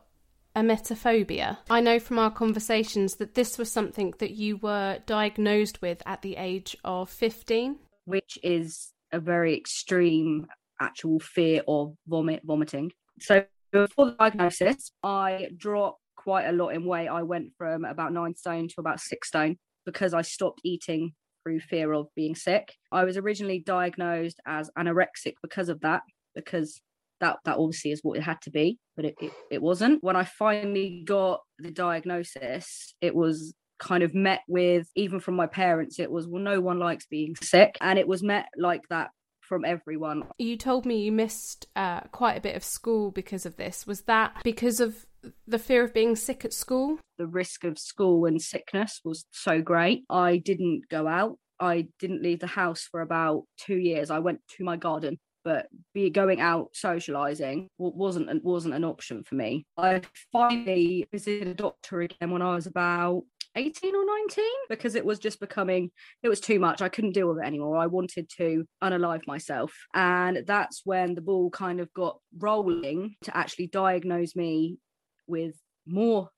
emetophobia? 0.58 1.58
I 1.70 1.80
know 1.80 1.98
from 1.98 2.18
our 2.18 2.30
conversations 2.30 3.16
that 3.16 3.34
this 3.34 3.58
was 3.58 3.70
something 3.70 4.14
that 4.18 4.32
you 4.32 4.56
were 4.56 4.98
diagnosed 5.06 5.80
with 5.80 6.02
at 6.04 6.22
the 6.22 6.36
age 6.36 6.76
of 6.84 7.08
15, 7.08 7.76
which 8.04 8.38
is 8.42 8.92
a 9.12 9.20
very 9.20 9.56
extreme 9.56 10.46
actual 10.80 11.20
fear 11.20 11.62
of 11.68 11.94
vomit 12.06 12.42
vomiting. 12.44 12.92
So, 13.20 13.44
before 13.72 14.06
the 14.06 14.16
diagnosis, 14.18 14.90
I 15.02 15.48
dropped 15.56 16.00
quite 16.16 16.46
a 16.46 16.52
lot 16.52 16.70
in 16.70 16.84
weight. 16.84 17.08
I 17.08 17.22
went 17.22 17.52
from 17.56 17.84
about 17.84 18.12
nine 18.12 18.34
stone 18.34 18.68
to 18.68 18.74
about 18.78 19.00
six 19.00 19.28
stone 19.28 19.56
because 19.86 20.14
I 20.14 20.22
stopped 20.22 20.60
eating 20.64 21.12
through 21.42 21.60
fear 21.60 21.92
of 21.92 22.08
being 22.16 22.34
sick. 22.34 22.74
I 22.90 23.04
was 23.04 23.16
originally 23.16 23.60
diagnosed 23.60 24.40
as 24.46 24.70
anorexic 24.76 25.34
because 25.42 25.68
of 25.68 25.80
that, 25.80 26.02
because 26.34 26.80
that 27.20 27.36
that 27.44 27.56
obviously 27.58 27.90
is 27.92 28.00
what 28.02 28.18
it 28.18 28.22
had 28.22 28.40
to 28.42 28.50
be, 28.50 28.78
but 28.96 29.04
it, 29.04 29.14
it, 29.20 29.32
it 29.50 29.62
wasn't. 29.62 30.02
When 30.02 30.16
I 30.16 30.24
finally 30.24 31.02
got 31.06 31.40
the 31.58 31.70
diagnosis, 31.70 32.94
it 33.00 33.14
was 33.14 33.54
kind 33.78 34.02
of 34.02 34.14
met 34.14 34.40
with 34.48 34.88
even 34.96 35.20
from 35.20 35.36
my 35.36 35.46
parents 35.46 36.00
it 36.00 36.10
was 36.10 36.26
well 36.26 36.42
no 36.42 36.60
one 36.60 36.80
likes 36.80 37.06
being 37.06 37.36
sick 37.40 37.76
and 37.80 37.96
it 37.96 38.08
was 38.08 38.24
met 38.24 38.46
like 38.56 38.82
that 38.90 39.10
from 39.48 39.64
everyone. 39.64 40.24
You 40.38 40.56
told 40.56 40.84
me 40.84 41.00
you 41.00 41.10
missed 41.10 41.66
uh, 41.74 42.00
quite 42.12 42.36
a 42.36 42.40
bit 42.40 42.54
of 42.54 42.62
school 42.62 43.10
because 43.10 43.46
of 43.46 43.56
this. 43.56 43.86
Was 43.86 44.02
that 44.02 44.36
because 44.44 44.78
of 44.78 45.06
the 45.46 45.58
fear 45.58 45.82
of 45.82 45.94
being 45.94 46.14
sick 46.14 46.44
at 46.44 46.52
school? 46.52 46.98
The 47.16 47.26
risk 47.26 47.64
of 47.64 47.78
school 47.78 48.26
and 48.26 48.40
sickness 48.40 49.00
was 49.04 49.24
so 49.30 49.62
great. 49.62 50.04
I 50.10 50.36
didn't 50.36 50.82
go 50.90 51.08
out. 51.08 51.38
I 51.58 51.88
didn't 51.98 52.22
leave 52.22 52.40
the 52.40 52.46
house 52.46 52.86
for 52.88 53.00
about 53.00 53.44
two 53.58 53.78
years. 53.78 54.10
I 54.10 54.20
went 54.20 54.40
to 54.58 54.64
my 54.64 54.76
garden, 54.76 55.18
but 55.44 55.66
be 55.94 56.10
going 56.10 56.40
out 56.40 56.70
socializing 56.74 57.68
wasn't 57.78 58.44
wasn't 58.44 58.74
an 58.74 58.84
option 58.84 59.24
for 59.24 59.34
me. 59.34 59.66
I 59.76 60.02
finally 60.32 61.06
visited 61.12 61.48
a 61.48 61.54
doctor 61.54 62.00
again 62.02 62.30
when 62.30 62.42
I 62.42 62.54
was 62.54 62.66
about 62.66 63.22
18 63.56 63.94
or 63.94 64.04
19 64.04 64.44
because 64.68 64.94
it 64.94 65.04
was 65.04 65.18
just 65.18 65.40
becoming 65.40 65.90
it 66.22 66.28
was 66.28 66.40
too 66.40 66.58
much. 66.58 66.82
I 66.82 66.88
couldn't 66.88 67.12
deal 67.12 67.28
with 67.28 67.42
it 67.42 67.46
anymore. 67.46 67.76
I 67.76 67.86
wanted 67.86 68.28
to 68.38 68.64
unalive 68.82 69.26
myself. 69.26 69.72
And 69.94 70.44
that's 70.46 70.82
when 70.84 71.14
the 71.14 71.20
ball 71.20 71.50
kind 71.50 71.80
of 71.80 71.92
got 71.92 72.18
rolling 72.36 73.16
to 73.22 73.36
actually 73.36 73.68
diagnose 73.68 74.36
me 74.36 74.78
with 75.26 75.54
more 75.86 76.28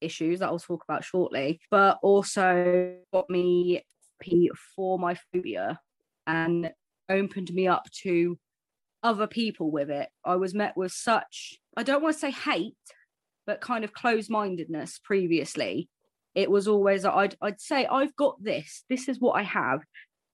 issues 0.00 0.40
that 0.40 0.48
i'll 0.48 0.58
talk 0.58 0.84
about 0.86 1.04
shortly 1.04 1.58
but 1.70 1.98
also 2.02 2.94
got 3.12 3.28
me 3.30 3.82
for 4.74 4.98
my 4.98 5.16
phobia 5.32 5.78
and 6.26 6.70
opened 7.08 7.52
me 7.52 7.66
up 7.66 7.84
to 7.92 8.38
other 9.02 9.26
people 9.26 9.70
with 9.70 9.90
it 9.90 10.08
i 10.24 10.36
was 10.36 10.54
met 10.54 10.76
with 10.76 10.92
such 10.92 11.58
i 11.76 11.82
don't 11.82 12.02
want 12.02 12.14
to 12.14 12.20
say 12.20 12.30
hate 12.30 12.74
but 13.46 13.60
kind 13.60 13.84
of 13.84 13.92
closed-mindedness 13.92 15.00
previously 15.04 15.88
it 16.36 16.50
was 16.50 16.68
always 16.68 17.04
I'd 17.04 17.34
I'd 17.40 17.60
say 17.60 17.86
I've 17.86 18.14
got 18.14 18.36
this. 18.44 18.84
This 18.90 19.08
is 19.08 19.18
what 19.18 19.32
I 19.32 19.42
have. 19.42 19.80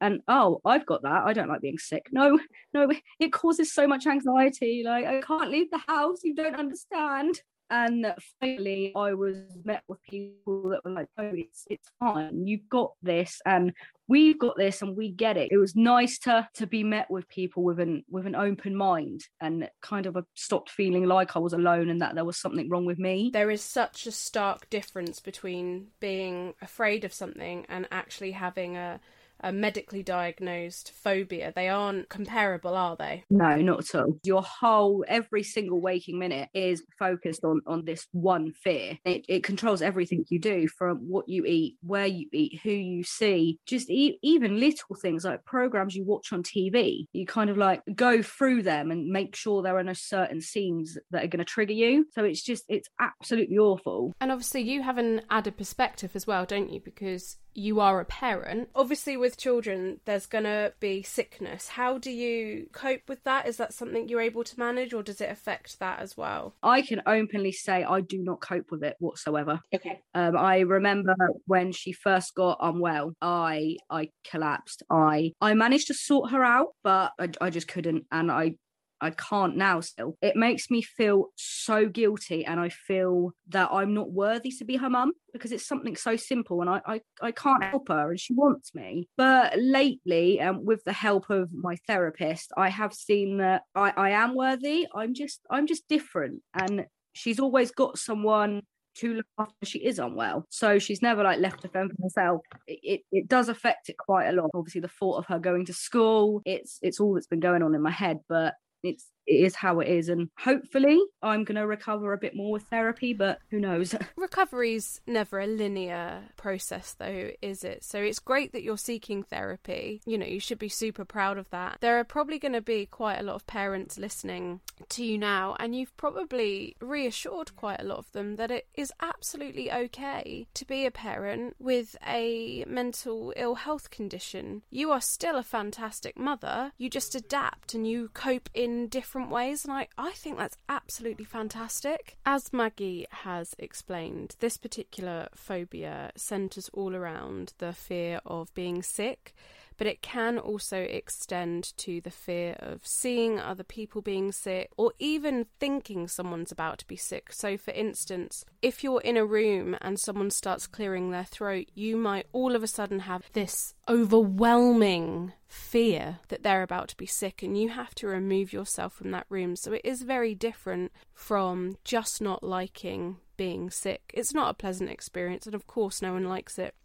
And 0.01 0.21
oh, 0.27 0.61
I've 0.65 0.85
got 0.85 1.03
that. 1.03 1.23
I 1.25 1.33
don't 1.33 1.49
like 1.49 1.61
being 1.61 1.79
sick. 1.79 2.09
No, 2.11 2.41
no, 2.75 2.91
it 3.21 3.33
causes 3.33 3.73
so 3.73 3.87
much 3.87 4.09
anxiety. 4.09 4.83
Like 4.85 5.07
I 5.07 5.21
can't 5.21 5.51
leave 5.51 5.71
the 5.71 5.81
house. 5.87 6.19
You 6.25 6.35
don't 6.35 6.57
understand. 6.57 7.41
And 7.73 8.15
finally, 8.39 8.93
I 8.95 9.15
was 9.15 9.39
met 9.65 9.83
with 9.89 10.03
people 10.03 10.69
that 10.69 10.85
were 10.85 10.91
like, 10.91 11.09
"Oh, 11.17 11.33
it's 11.33 11.65
it's 11.71 11.89
fine. 11.99 12.47
You've 12.47 12.69
got 12.69 12.93
this, 13.03 13.41
and 13.47 13.73
we've 14.07 14.39
got 14.39 14.59
this, 14.59 14.83
and 14.83 14.95
we 14.95 15.11
get 15.11 15.39
it." 15.39 15.51
It 15.51 15.57
was 15.57 15.75
nice 15.75 16.19
to 16.21 16.47
to 16.55 16.67
be 16.67 16.85
met 16.85 17.11
with 17.11 17.27
people 17.29 17.63
with 17.63 17.81
an 17.81 18.05
with 18.11 18.27
an 18.27 18.35
open 18.35 18.77
mind 18.77 19.23
and 19.41 19.71
kind 19.81 20.05
of 20.05 20.17
a 20.17 20.27
stopped 20.35 20.69
feeling 20.69 21.07
like 21.07 21.35
I 21.35 21.39
was 21.39 21.55
alone 21.55 21.89
and 21.89 22.03
that 22.03 22.15
there 22.15 22.27
was 22.27 22.37
something 22.37 22.69
wrong 22.69 22.85
with 22.85 22.99
me. 22.99 23.31
There 23.33 23.51
is 23.51 23.63
such 23.63 24.07
a 24.07 24.13
stark 24.13 24.69
difference 24.69 25.19
between 25.21 25.89
being 25.99 26.53
afraid 26.61 27.07
of 27.07 27.15
something 27.15 27.65
and 27.71 27.89
actually 27.91 28.33
having 28.33 28.77
a 28.77 29.01
a 29.43 29.53
medically 29.53 30.03
diagnosed 30.03 30.93
phobia. 30.95 31.53
They 31.55 31.69
aren't 31.69 32.09
comparable, 32.09 32.75
are 32.75 32.97
they? 32.97 33.25
No, 33.31 33.57
not 33.57 33.81
at 33.81 34.01
all. 34.01 34.19
Your 34.25 34.43
whole, 34.43 35.05
every 35.09 35.43
single 35.43 35.81
waking 35.81 36.19
minute 36.19 36.49
is 36.55 36.83
focused 36.99 37.45
on 37.45 37.61
on 37.67 37.85
this 37.85 38.07
one 38.13 38.53
fear. 38.53 38.99
It, 39.05 39.25
it 39.29 39.45
controls 39.45 39.83
everything 39.83 40.25
you 40.29 40.39
do, 40.39 40.69
from 40.69 40.99
what 41.09 41.29
you 41.29 41.45
eat, 41.45 41.77
where 41.83 42.07
you 42.07 42.29
eat, 42.33 42.61
who 42.63 42.71
you 42.71 43.05
see, 43.05 43.59
just 43.67 43.91
e- 43.91 44.19
even 44.23 44.61
little 44.61 44.97
things 45.01 45.25
like 45.25 45.45
programs 45.45 45.95
you 45.95 46.05
watch 46.05 46.33
on 46.33 46.43
TV. 46.43 47.07
You 47.13 47.27
kind 47.27 47.51
of 47.51 47.57
like 47.57 47.83
go 47.95 48.23
through 48.23 48.63
them 48.63 48.91
and 48.91 49.09
make 49.09 49.35
sure 49.35 49.63
there 49.63 49.77
are 49.77 49.83
no 49.83 49.93
certain 49.93 50.41
scenes 50.41 50.97
that 51.11 51.25
are 51.25 51.29
going 51.29 51.39
to 51.39 51.45
trigger 51.45 51.73
you. 51.73 52.07
So 52.13 52.25
it's 52.25 52.43
just, 52.43 52.65
it's 52.69 52.89
absolutely 53.01 53.59
awful. 53.59 54.13
And 54.21 54.31
obviously, 54.31 54.63
you 54.63 54.83
have 54.83 54.99
an 54.99 55.23
added 55.31 55.57
perspective 55.57 56.13
as 56.15 56.27
well, 56.27 56.45
don't 56.45 56.71
you? 56.71 56.81
Because 56.85 57.37
you 57.55 57.81
are 57.81 58.01
a 58.01 58.05
parent. 58.05 58.69
Obviously, 58.75 59.17
with 59.17 59.37
children, 59.37 60.01
there's 60.05 60.27
going 60.27 60.45
to 60.45 60.73
be 60.81 61.03
sickness. 61.03 61.69
How 61.69 61.99
do 61.99 62.11
you 62.11 62.69
cope 62.73 63.09
with 63.09 63.23
that? 63.25 63.47
Is 63.47 63.57
that 63.59 63.75
something 63.75 64.09
you're 64.09 64.21
able 64.21 64.45
to 64.45 64.59
manage, 64.59 64.93
or 64.93 65.03
does 65.03 65.21
it 65.21 65.31
affect 65.31 65.79
that 65.79 66.01
as 66.01 66.17
well? 66.17 66.55
I 66.63 66.83
can 66.83 67.03
openly 67.07 67.53
say 67.53 67.85
I 67.85 68.01
do 68.01 68.19
not 68.19 68.41
cope 68.41 68.71
with 68.71 68.83
it 68.83 68.97
whatsoever. 68.99 69.61
Okay. 69.75 70.01
Um, 70.15 70.37
I 70.37 70.61
remember 70.61 71.15
when 71.47 71.73
she 71.73 71.93
first 71.93 72.35
got 72.35 72.59
unwell, 72.61 73.15
I 73.21 73.77
I 73.91 74.09
collapsed. 74.31 74.83
I 74.91 75.33
I 75.41 75.55
managed 75.55 75.89
to 75.89 75.95
sort 75.95 76.31
her 76.31 76.45
out, 76.45 76.69
but 76.83 77.13
I, 77.19 77.29
I 77.41 77.51
just 77.51 77.69
couldn't, 77.69 78.07
and 78.11 78.31
I 78.31 78.55
I 79.03 79.11
can't 79.11 79.57
now 79.57 79.81
still. 79.81 80.17
It 80.23 80.37
makes 80.37 80.71
me 80.71 80.81
feel 80.81 81.27
so 81.37 81.89
guilty 81.89 82.45
and 82.45 82.61
I 82.61 82.69
feel 82.69 83.33
that 83.49 83.69
I'm 83.73 83.95
not 83.95 84.13
worthy 84.13 84.53
to 84.53 84.65
be 84.65 84.77
her 84.77 84.89
mum 84.89 85.13
because 85.33 85.51
it's 85.51 85.67
something 85.67 85.97
so 85.97 86.15
simple 86.17 86.61
and 86.61 86.71
I, 86.71 86.81
I, 86.87 87.01
I 87.21 87.33
can't 87.33 87.65
help 87.65 87.89
her 87.89 88.11
and 88.11 88.21
she 88.21 88.33
wants 88.33 88.75
me. 88.75 89.09
But 89.17 89.55
lately, 89.59 90.41
um, 90.41 90.65
with 90.65 90.85
the 90.85 90.93
help 90.93 91.31
of 91.31 91.53
my 91.53 91.77
therapist, 91.89 92.53
I 92.57 92.69
have 92.69 92.95
seen 92.95 93.39
that 93.39 93.63
I, 93.75 93.93
I 93.97 94.11
am 94.11 94.37
worthy. 94.37 94.87
I'm 94.95 95.15
just 95.15 95.41
I'm 95.51 95.67
just 95.67 95.89
different. 95.89 96.43
And 96.55 96.87
she's 97.13 97.41
always 97.41 97.73
got 97.73 97.99
someone 97.99 98.63
to 98.95 99.15
look 99.15 99.27
after 99.39 99.67
she 99.67 99.79
is 99.79 99.99
unwell. 99.99 100.47
So 100.51 100.79
she's 100.79 101.03
never 101.03 101.23
like 101.23 101.41
left 101.41 101.63
to 101.63 101.69
fend 101.69 101.93
for 101.93 102.03
herself. 102.03 102.43
It, 102.67 102.79
it, 102.83 103.01
it 103.11 103.29
does 103.29 103.49
affect 103.49 103.89
it 103.89 103.97
quite 103.97 104.29
a 104.29 104.33
lot. 104.33 104.51
Obviously 104.55 104.81
the 104.81 104.89
thought 104.89 105.17
of 105.17 105.27
her 105.27 105.39
going 105.39 105.67
to 105.67 105.73
school, 105.73 106.43
it's 106.45 106.79
it's 106.83 107.01
all 107.01 107.15
that's 107.15 107.27
been 107.27 107.41
going 107.41 107.63
on 107.63 107.75
in 107.75 107.83
my 107.83 107.91
head. 107.91 108.19
But 108.29 108.55
it's 108.83 109.07
it 109.27 109.45
is 109.45 109.55
how 109.55 109.81
it 109.81 109.89
is. 109.89 110.09
And 110.09 110.29
hopefully 110.39 111.01
i'm 111.23 111.45
going 111.45 111.57
to 111.57 111.67
recover 111.67 112.13
a 112.13 112.19
bit 112.19 112.35
more 112.35 112.53
with 112.53 112.65
therapy 112.65 113.13
but 113.13 113.39
who 113.51 113.61
knows? 113.61 113.95
Recovery's 114.17 115.01
never 115.07 115.41
a 115.41 115.47
linear 115.47 116.23
process 116.37 116.95
though 116.99 117.31
is 117.41 117.65
it? 117.65 117.85
So 117.85 118.01
it's 118.01 118.19
great 118.19 118.53
that 118.53 118.63
you're 118.63 118.79
seeking 118.79 119.23
therapy. 119.23 120.01
You 120.05 120.19
know 120.19 120.27
you 120.27 120.41
should 120.41 120.59
be 120.59 120.69
super 120.69 121.05
proud 121.05 121.39
of 121.39 121.49
that. 121.51 121.79
There 121.81 121.99
are 121.99 122.05
probably 122.05 122.39
going 122.39 122.53
to 122.53 122.61
be 122.61 122.87
quite 122.87 123.19
a 123.19 123.23
lot 123.23 123.37
of 123.37 123.47
parents 123.47 123.99
listening 123.99 124.61
to 124.89 125.05
you 125.05 125.19
now 125.19 125.57
and 125.61 125.75
you've 125.75 125.97
probably 125.97 126.77
reassured 126.81 127.55
quite 127.57 127.81
a 127.81 127.85
lot 127.85 127.99
of 127.99 128.11
them 128.13 128.37
that 128.37 128.51
it 128.51 128.67
is 128.75 128.93
absolutely 129.01 129.73
okay 129.73 130.47
to 130.55 130.65
be 130.65 130.87
a 130.87 130.91
parent 130.91 131.55
with 131.59 131.97
a 132.07 132.65
mental 132.67 133.33
ill 133.37 133.55
health 133.55 133.91
condition. 133.91 134.63
You 134.71 134.91
are 134.91 135.01
still 135.01 135.37
a 135.37 135.43
fantastic 135.43 136.19
mother 136.19 136.73
you 136.77 136.91
just 136.91 137.15
adapt 137.15 137.75
and 137.75 137.87
you 137.87 138.11
cope 138.15 138.51
in 138.55 138.89
different 138.89 139.12
different 139.13 139.31
ways, 139.31 139.63
and 139.63 139.75
I, 139.75 139.89
I 139.99 140.13
think 140.13 140.39
that's 140.39 140.57
absolutely 140.71 141.27
fantastic. 141.27 142.17
As 142.25 142.51
Maggie 142.51 143.05
has 143.11 143.55
explained, 143.59 144.37
this 144.41 144.57
particular 144.57 145.29
phobia 145.35 146.13
centres 146.17 146.71
all 146.73 146.97
around 146.97 147.53
the 147.59 147.75
fear 147.75 148.23
of 148.25 148.55
being 148.55 148.83
sick 148.83 149.35
but 149.83 149.91
it 149.91 150.01
can 150.01 150.39
also 150.39 150.77
extend 150.77 151.77
to 151.77 152.01
the 152.03 152.11
fear 152.13 152.55
of 152.61 152.87
seeing 152.87 153.41
other 153.41 153.65
people 153.65 154.01
being 154.01 154.31
sick 154.31 154.71
or 154.77 154.93
even 155.01 155.45
thinking 155.59 156.07
someone's 156.07 156.53
about 156.53 156.79
to 156.79 156.87
be 156.87 156.95
sick. 156.95 157.33
So, 157.33 157.57
for 157.57 157.73
instance, 157.73 158.45
if 158.63 158.85
you're 158.85 159.01
in 159.01 159.17
a 159.17 159.27
room 159.27 159.77
and 159.81 159.99
someone 159.99 160.31
starts 160.31 160.69
clearing 160.69 161.11
their 161.11 161.25
throat, 161.25 161.67
you 161.75 161.97
might 161.97 162.29
all 162.31 162.55
of 162.55 162.63
a 162.63 162.69
sudden 162.69 163.01
have 163.01 163.25
this 163.33 163.75
overwhelming 163.89 165.33
fear 165.49 166.21
that 166.29 166.45
they're 166.45 166.63
about 166.63 166.87
to 166.91 166.97
be 166.97 167.07
sick 167.07 167.43
and 167.43 167.59
you 167.59 167.71
have 167.71 167.93
to 167.97 168.07
remove 168.07 168.53
yourself 168.53 168.93
from 168.93 169.11
that 169.11 169.27
room. 169.29 169.57
So, 169.57 169.73
it 169.73 169.83
is 169.83 170.03
very 170.03 170.37
different 170.37 170.93
from 171.13 171.77
just 171.83 172.23
not 172.23 172.45
liking 172.45 173.17
being 173.37 173.69
sick. 173.69 174.13
It's 174.15 174.33
not 174.33 174.51
a 174.51 174.55
pleasant 174.55 174.91
experience, 174.91 175.47
and 175.47 175.57
of 175.57 175.67
course, 175.67 176.01
no 176.01 176.13
one 176.13 176.29
likes 176.29 176.57
it 176.57 176.77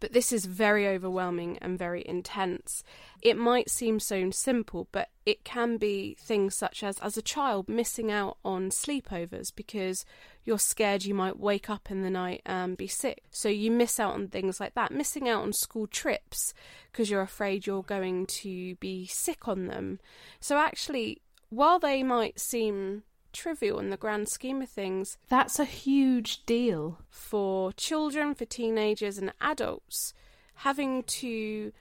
but 0.00 0.12
this 0.12 0.32
is 0.32 0.44
very 0.46 0.86
overwhelming 0.86 1.58
and 1.58 1.78
very 1.78 2.06
intense. 2.06 2.82
It 3.22 3.36
might 3.36 3.70
seem 3.70 3.98
so 4.00 4.30
simple, 4.30 4.88
but 4.92 5.08
it 5.24 5.44
can 5.44 5.76
be 5.76 6.16
things 6.18 6.54
such 6.54 6.82
as, 6.82 6.98
as 7.00 7.16
a 7.16 7.22
child, 7.22 7.68
missing 7.68 8.10
out 8.10 8.36
on 8.44 8.70
sleepovers 8.70 9.54
because 9.54 10.04
you're 10.44 10.58
scared 10.58 11.04
you 11.04 11.14
might 11.14 11.38
wake 11.38 11.68
up 11.68 11.90
in 11.90 12.02
the 12.02 12.10
night 12.10 12.42
and 12.46 12.76
be 12.76 12.86
sick. 12.86 13.24
So 13.30 13.48
you 13.48 13.70
miss 13.70 13.98
out 13.98 14.14
on 14.14 14.28
things 14.28 14.60
like 14.60 14.74
that. 14.74 14.92
Missing 14.92 15.28
out 15.28 15.42
on 15.42 15.52
school 15.52 15.86
trips 15.86 16.54
because 16.92 17.10
you're 17.10 17.22
afraid 17.22 17.66
you're 17.66 17.82
going 17.82 18.26
to 18.26 18.76
be 18.76 19.06
sick 19.06 19.48
on 19.48 19.66
them. 19.66 19.98
So 20.40 20.58
actually, 20.58 21.22
while 21.48 21.78
they 21.78 22.02
might 22.02 22.38
seem 22.38 23.02
trivial 23.36 23.78
in 23.78 23.90
the 23.90 23.96
grand 23.96 24.28
scheme 24.28 24.62
of 24.62 24.68
things, 24.68 25.18
that's 25.28 25.58
a 25.58 25.64
huge 25.64 26.44
deal. 26.46 26.98
For 27.10 27.72
children, 27.72 28.34
for 28.34 28.44
teenagers, 28.44 29.18
and 29.18 29.32
adults 29.40 30.14
having 30.60 31.02
to 31.02 31.72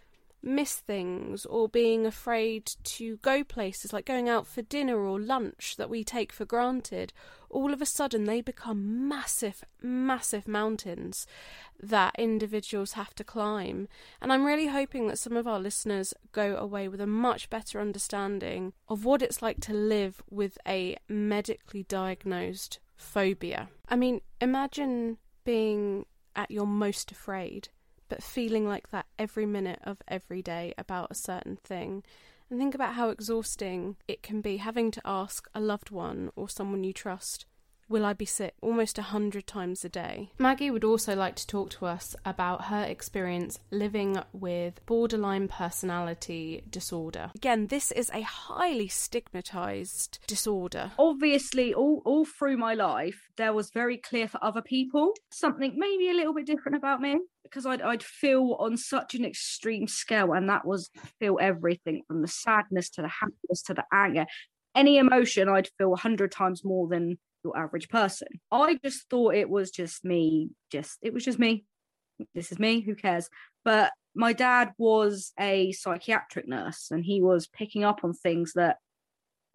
miss 0.46 0.76
things 0.76 1.46
or 1.46 1.68
being 1.68 2.06
afraid 2.06 2.72
to 2.84 3.18
go 3.18 3.44
places 3.44 3.92
like 3.92 4.06
going 4.06 4.30
out 4.30 4.46
for 4.46 4.62
dinner 4.62 4.98
or 4.98 5.20
lunch 5.20 5.76
that 5.78 5.90
we 5.90 6.04
take 6.04 6.32
for 6.32 6.46
granted, 6.46 7.12
all 7.50 7.74
of 7.74 7.82
a 7.82 7.86
sudden 7.86 8.26
they 8.26 8.42
become 8.42 9.08
massive, 9.08 9.64
massive 9.82 10.48
mountains 10.48 11.26
that 11.82 12.16
individuals 12.18 12.94
have 12.94 13.16
to 13.16 13.24
climb. 13.24 13.88
And 14.22 14.32
I'm 14.32 14.46
really 14.46 14.68
hoping 14.68 15.08
that 15.08 15.20
some 15.20 15.36
of 15.36 15.48
our 15.48 15.60
listeners 15.60 16.14
go 16.32 16.56
away 16.56 16.88
with 16.88 17.02
a 17.02 17.08
much 17.08 17.50
better 17.50 17.82
understanding 17.82 18.74
of 18.88 19.04
what 19.04 19.22
it's 19.22 19.42
like 19.42 19.60
to 19.62 19.74
live 19.74 20.22
with 20.30 20.58
a 20.68 20.98
medically 21.10 21.84
diagnosed 21.84 22.80
phobia. 22.96 23.70
I 23.90 23.96
mean, 23.96 24.22
imagine 24.40 25.18
being 25.44 26.06
at 26.36 26.52
your 26.52 26.68
most 26.68 27.12
afraid 27.12 27.70
but 28.10 28.24
feeling 28.24 28.68
like 28.68 28.92
that 28.92 29.06
every 29.18 29.46
minute 29.46 29.80
of 29.84 29.98
every 30.08 30.42
day 30.42 30.74
about 30.78 31.12
a 31.12 31.16
certain 31.16 31.58
thing. 31.58 32.04
And 32.50 32.60
think 32.60 32.76
about 32.76 32.94
how 32.94 33.10
exhausting 33.10 33.96
it 34.08 34.22
can 34.22 34.42
be 34.42 34.58
having 34.58 34.92
to 34.92 35.02
ask 35.04 35.48
a 35.56 35.60
loved 35.60 35.90
one 35.90 36.30
or 36.36 36.48
someone 36.48 36.84
you 36.84 36.94
trust 36.94 37.46
Will 37.88 38.04
I 38.04 38.14
be 38.14 38.26
sick 38.26 38.56
almost 38.62 38.98
a 38.98 39.04
hundred 39.04 39.46
times 39.46 39.86
a 39.86 39.90
day? 39.90 40.32
Maggie 40.40 40.72
would 40.72 40.84
also 40.84 41.16
like 41.16 41.36
to 41.36 41.46
talk 41.46 41.70
to 41.72 41.86
us 41.86 42.16
about 42.26 42.66
her 42.66 42.84
experience 42.84 43.60
living 43.70 44.18
with 44.34 44.84
borderline 44.88 45.48
personality 45.48 46.64
disorder. 46.68 47.30
Again, 47.36 47.68
this 47.68 47.92
is 47.92 48.10
a 48.12 48.22
highly 48.22 48.88
stigmatized 48.88 50.18
disorder. 50.26 50.94
Obviously, 50.98 51.76
all, 51.76 52.02
all 52.06 52.26
through 52.26 52.58
my 52.58 52.74
life, 52.74 53.30
there 53.38 53.54
was 53.54 53.70
very 53.72 53.98
clear 53.98 54.28
for 54.28 54.44
other 54.44 54.64
people 54.64 55.14
something 55.32 55.76
maybe 55.78 56.10
a 56.10 56.14
little 56.14 56.34
bit 56.34 56.48
different 56.48 56.78
about 56.78 57.02
me 57.02 57.20
because 57.46 57.66
I'd, 57.66 57.82
I'd 57.82 58.04
feel 58.04 58.58
on 58.60 58.78
such 58.78 59.16
an 59.16 59.24
extreme 59.24 59.88
scale, 59.88 60.34
and 60.34 60.50
that 60.50 60.66
was 60.66 60.90
feel 61.20 61.38
everything 61.42 62.02
from 62.08 62.22
the 62.22 62.28
sadness 62.28 62.90
to 62.92 63.02
the 63.02 63.08
happiness 63.08 63.62
to 63.68 63.74
the 63.74 63.86
anger. 63.94 64.26
Any 64.76 64.98
emotion, 64.98 65.48
I'd 65.48 65.70
feel 65.78 65.94
a 65.94 65.98
hundred 65.98 66.32
times 66.32 66.66
more 66.66 66.88
than 66.88 67.18
your 67.44 67.58
average 67.58 67.88
person. 67.88 68.28
I 68.52 68.78
just 68.84 69.10
thought 69.10 69.36
it 69.36 69.50
was 69.50 69.72
just 69.72 70.04
me, 70.04 70.50
just 70.72 70.98
it 71.02 71.14
was 71.14 71.24
just 71.24 71.40
me. 71.40 71.64
This 72.34 72.52
is 72.52 72.60
me, 72.60 72.82
who 72.82 72.96
cares? 72.96 73.30
But 73.64 73.92
my 74.16 74.34
dad 74.34 74.74
was 74.78 75.34
a 75.40 75.72
psychiatric 75.74 76.48
nurse 76.48 76.88
and 76.92 77.04
he 77.04 77.22
was 77.22 77.48
picking 77.48 77.84
up 77.84 78.04
on 78.04 78.14
things 78.14 78.54
that 78.56 78.78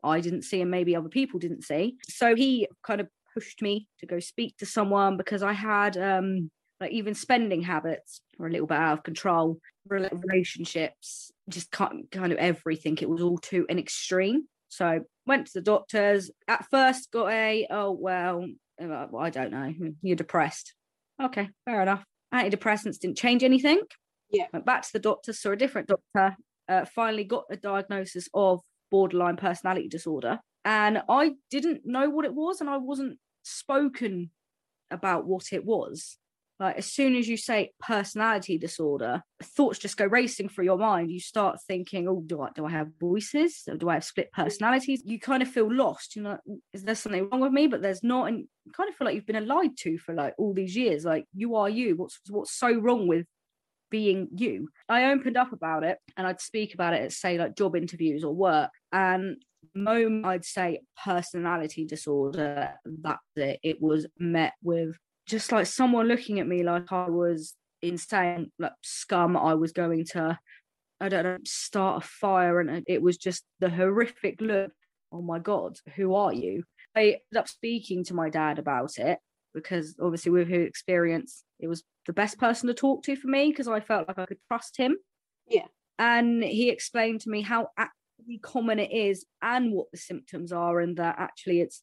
I 0.04 0.20
didn't 0.20 0.42
see 0.42 0.60
and 0.60 0.70
maybe 0.70 0.94
other 0.94 1.08
people 1.08 1.40
didn't 1.40 1.64
see. 1.64 1.96
So 2.08 2.34
he 2.34 2.68
kind 2.82 3.00
of 3.00 3.08
pushed 3.34 3.62
me 3.62 3.88
to 4.00 4.06
go 4.06 4.20
speak 4.20 4.56
to 4.58 4.66
someone 4.66 5.16
because 5.16 5.42
I 5.42 5.52
had 5.52 5.96
um 5.96 6.50
like 6.80 6.92
even 6.92 7.14
spending 7.14 7.62
habits 7.62 8.22
were 8.38 8.46
a 8.46 8.50
little 8.50 8.66
bit 8.66 8.78
out 8.78 8.98
of 8.98 9.04
control, 9.04 9.58
relationships, 9.86 11.30
just 11.48 11.70
kind 11.70 12.08
of 12.14 12.38
everything. 12.38 12.96
It 13.00 13.08
was 13.08 13.20
all 13.20 13.38
too 13.38 13.66
an 13.68 13.78
extreme. 13.78 14.48
So 14.68 15.00
went 15.26 15.46
to 15.48 15.52
the 15.54 15.60
doctors. 15.60 16.30
At 16.48 16.64
first, 16.70 17.10
got 17.10 17.30
a 17.30 17.66
oh 17.70 17.90
well, 17.90 18.46
I 18.80 19.30
don't 19.30 19.52
know. 19.52 19.72
You're 20.00 20.16
depressed. 20.16 20.74
Okay, 21.22 21.50
fair 21.66 21.82
enough. 21.82 22.02
Antidepressants 22.32 22.98
didn't 22.98 23.18
change 23.18 23.42
anything. 23.42 23.82
Yeah. 24.30 24.46
Went 24.52 24.64
back 24.64 24.82
to 24.82 24.92
the 24.92 25.00
doctor, 25.00 25.32
saw 25.32 25.50
a 25.50 25.56
different 25.56 25.88
doctor. 25.88 26.36
Uh, 26.68 26.84
finally 26.84 27.24
got 27.24 27.44
a 27.50 27.56
diagnosis 27.56 28.28
of 28.32 28.60
borderline 28.90 29.36
personality 29.36 29.88
disorder, 29.88 30.38
and 30.64 31.02
I 31.08 31.32
didn't 31.50 31.82
know 31.84 32.08
what 32.08 32.24
it 32.24 32.32
was, 32.32 32.60
and 32.60 32.70
I 32.70 32.76
wasn't 32.76 33.18
spoken 33.42 34.30
about 34.90 35.26
what 35.26 35.52
it 35.52 35.64
was. 35.64 36.16
Like 36.60 36.76
as 36.76 36.84
soon 36.84 37.16
as 37.16 37.26
you 37.26 37.38
say 37.38 37.72
personality 37.80 38.58
disorder, 38.58 39.22
thoughts 39.42 39.78
just 39.78 39.96
go 39.96 40.04
racing 40.04 40.50
through 40.50 40.66
your 40.66 40.76
mind. 40.76 41.10
You 41.10 41.18
start 41.18 41.58
thinking, 41.66 42.06
"Oh, 42.06 42.22
do 42.24 42.42
I 42.42 42.50
do 42.54 42.66
I 42.66 42.70
have 42.70 42.88
voices? 43.00 43.62
Or 43.66 43.76
do 43.78 43.88
I 43.88 43.94
have 43.94 44.04
split 44.04 44.30
personalities?" 44.30 45.02
You 45.06 45.18
kind 45.18 45.42
of 45.42 45.48
feel 45.48 45.72
lost. 45.72 46.16
You 46.16 46.22
know, 46.22 46.38
is 46.74 46.84
there 46.84 46.94
something 46.94 47.30
wrong 47.30 47.40
with 47.40 47.52
me? 47.52 47.66
But 47.66 47.80
there's 47.80 48.04
not, 48.04 48.28
and 48.28 48.40
you 48.40 48.72
kind 48.72 48.90
of 48.90 48.94
feel 48.94 49.06
like 49.06 49.14
you've 49.14 49.24
been 49.24 49.46
lied 49.46 49.74
to 49.78 49.96
for 49.96 50.14
like 50.14 50.34
all 50.36 50.52
these 50.52 50.76
years. 50.76 51.04
Like 51.06 51.24
you 51.34 51.56
are 51.56 51.70
you. 51.70 51.96
What's 51.96 52.20
what's 52.28 52.52
so 52.52 52.78
wrong 52.78 53.08
with 53.08 53.26
being 53.90 54.28
you? 54.36 54.68
I 54.86 55.12
opened 55.12 55.38
up 55.38 55.54
about 55.54 55.82
it, 55.82 55.96
and 56.18 56.26
I'd 56.26 56.42
speak 56.42 56.74
about 56.74 56.92
it 56.92 57.00
at 57.00 57.12
say 57.12 57.38
like 57.38 57.56
job 57.56 57.74
interviews 57.74 58.22
or 58.22 58.34
work, 58.34 58.70
and 58.92 59.42
moment 59.74 60.26
I'd 60.26 60.44
say 60.44 60.80
personality 61.02 61.86
disorder, 61.86 62.74
that's 62.84 63.22
it. 63.36 63.60
It 63.62 63.80
was 63.80 64.06
met 64.18 64.52
with 64.62 64.94
just 65.30 65.52
like 65.52 65.66
someone 65.66 66.08
looking 66.08 66.40
at 66.40 66.46
me 66.46 66.62
like 66.62 66.92
I 66.92 67.08
was 67.08 67.54
insane, 67.82 68.50
like 68.58 68.72
scum. 68.82 69.36
I 69.36 69.54
was 69.54 69.72
going 69.72 70.04
to, 70.12 70.38
I 71.00 71.08
don't 71.08 71.24
know, 71.24 71.38
start 71.44 72.04
a 72.04 72.06
fire, 72.06 72.60
and 72.60 72.84
it 72.86 73.00
was 73.00 73.16
just 73.16 73.44
the 73.60 73.70
horrific 73.70 74.40
look. 74.40 74.72
Oh 75.12 75.22
my 75.22 75.38
god, 75.38 75.78
who 75.96 76.14
are 76.14 76.32
you? 76.32 76.64
I 76.94 77.02
ended 77.02 77.36
up 77.36 77.48
speaking 77.48 78.04
to 78.04 78.14
my 78.14 78.30
dad 78.30 78.58
about 78.58 78.98
it 78.98 79.18
because 79.54 79.96
obviously 80.00 80.30
with 80.32 80.48
his 80.48 80.66
experience, 80.66 81.44
it 81.58 81.68
was 81.68 81.82
the 82.06 82.12
best 82.12 82.38
person 82.38 82.68
to 82.68 82.74
talk 82.74 83.02
to 83.04 83.16
for 83.16 83.28
me 83.28 83.50
because 83.50 83.68
I 83.68 83.80
felt 83.80 84.08
like 84.08 84.18
I 84.18 84.26
could 84.26 84.38
trust 84.48 84.76
him. 84.76 84.96
Yeah. 85.48 85.66
And 85.98 86.42
he 86.42 86.70
explained 86.70 87.20
to 87.22 87.30
me 87.30 87.42
how 87.42 87.68
actually 87.76 88.38
common 88.42 88.78
it 88.78 88.92
is 88.92 89.26
and 89.42 89.72
what 89.72 89.90
the 89.92 89.98
symptoms 89.98 90.52
are, 90.52 90.80
and 90.80 90.96
that 90.96 91.16
actually 91.18 91.60
it's 91.60 91.82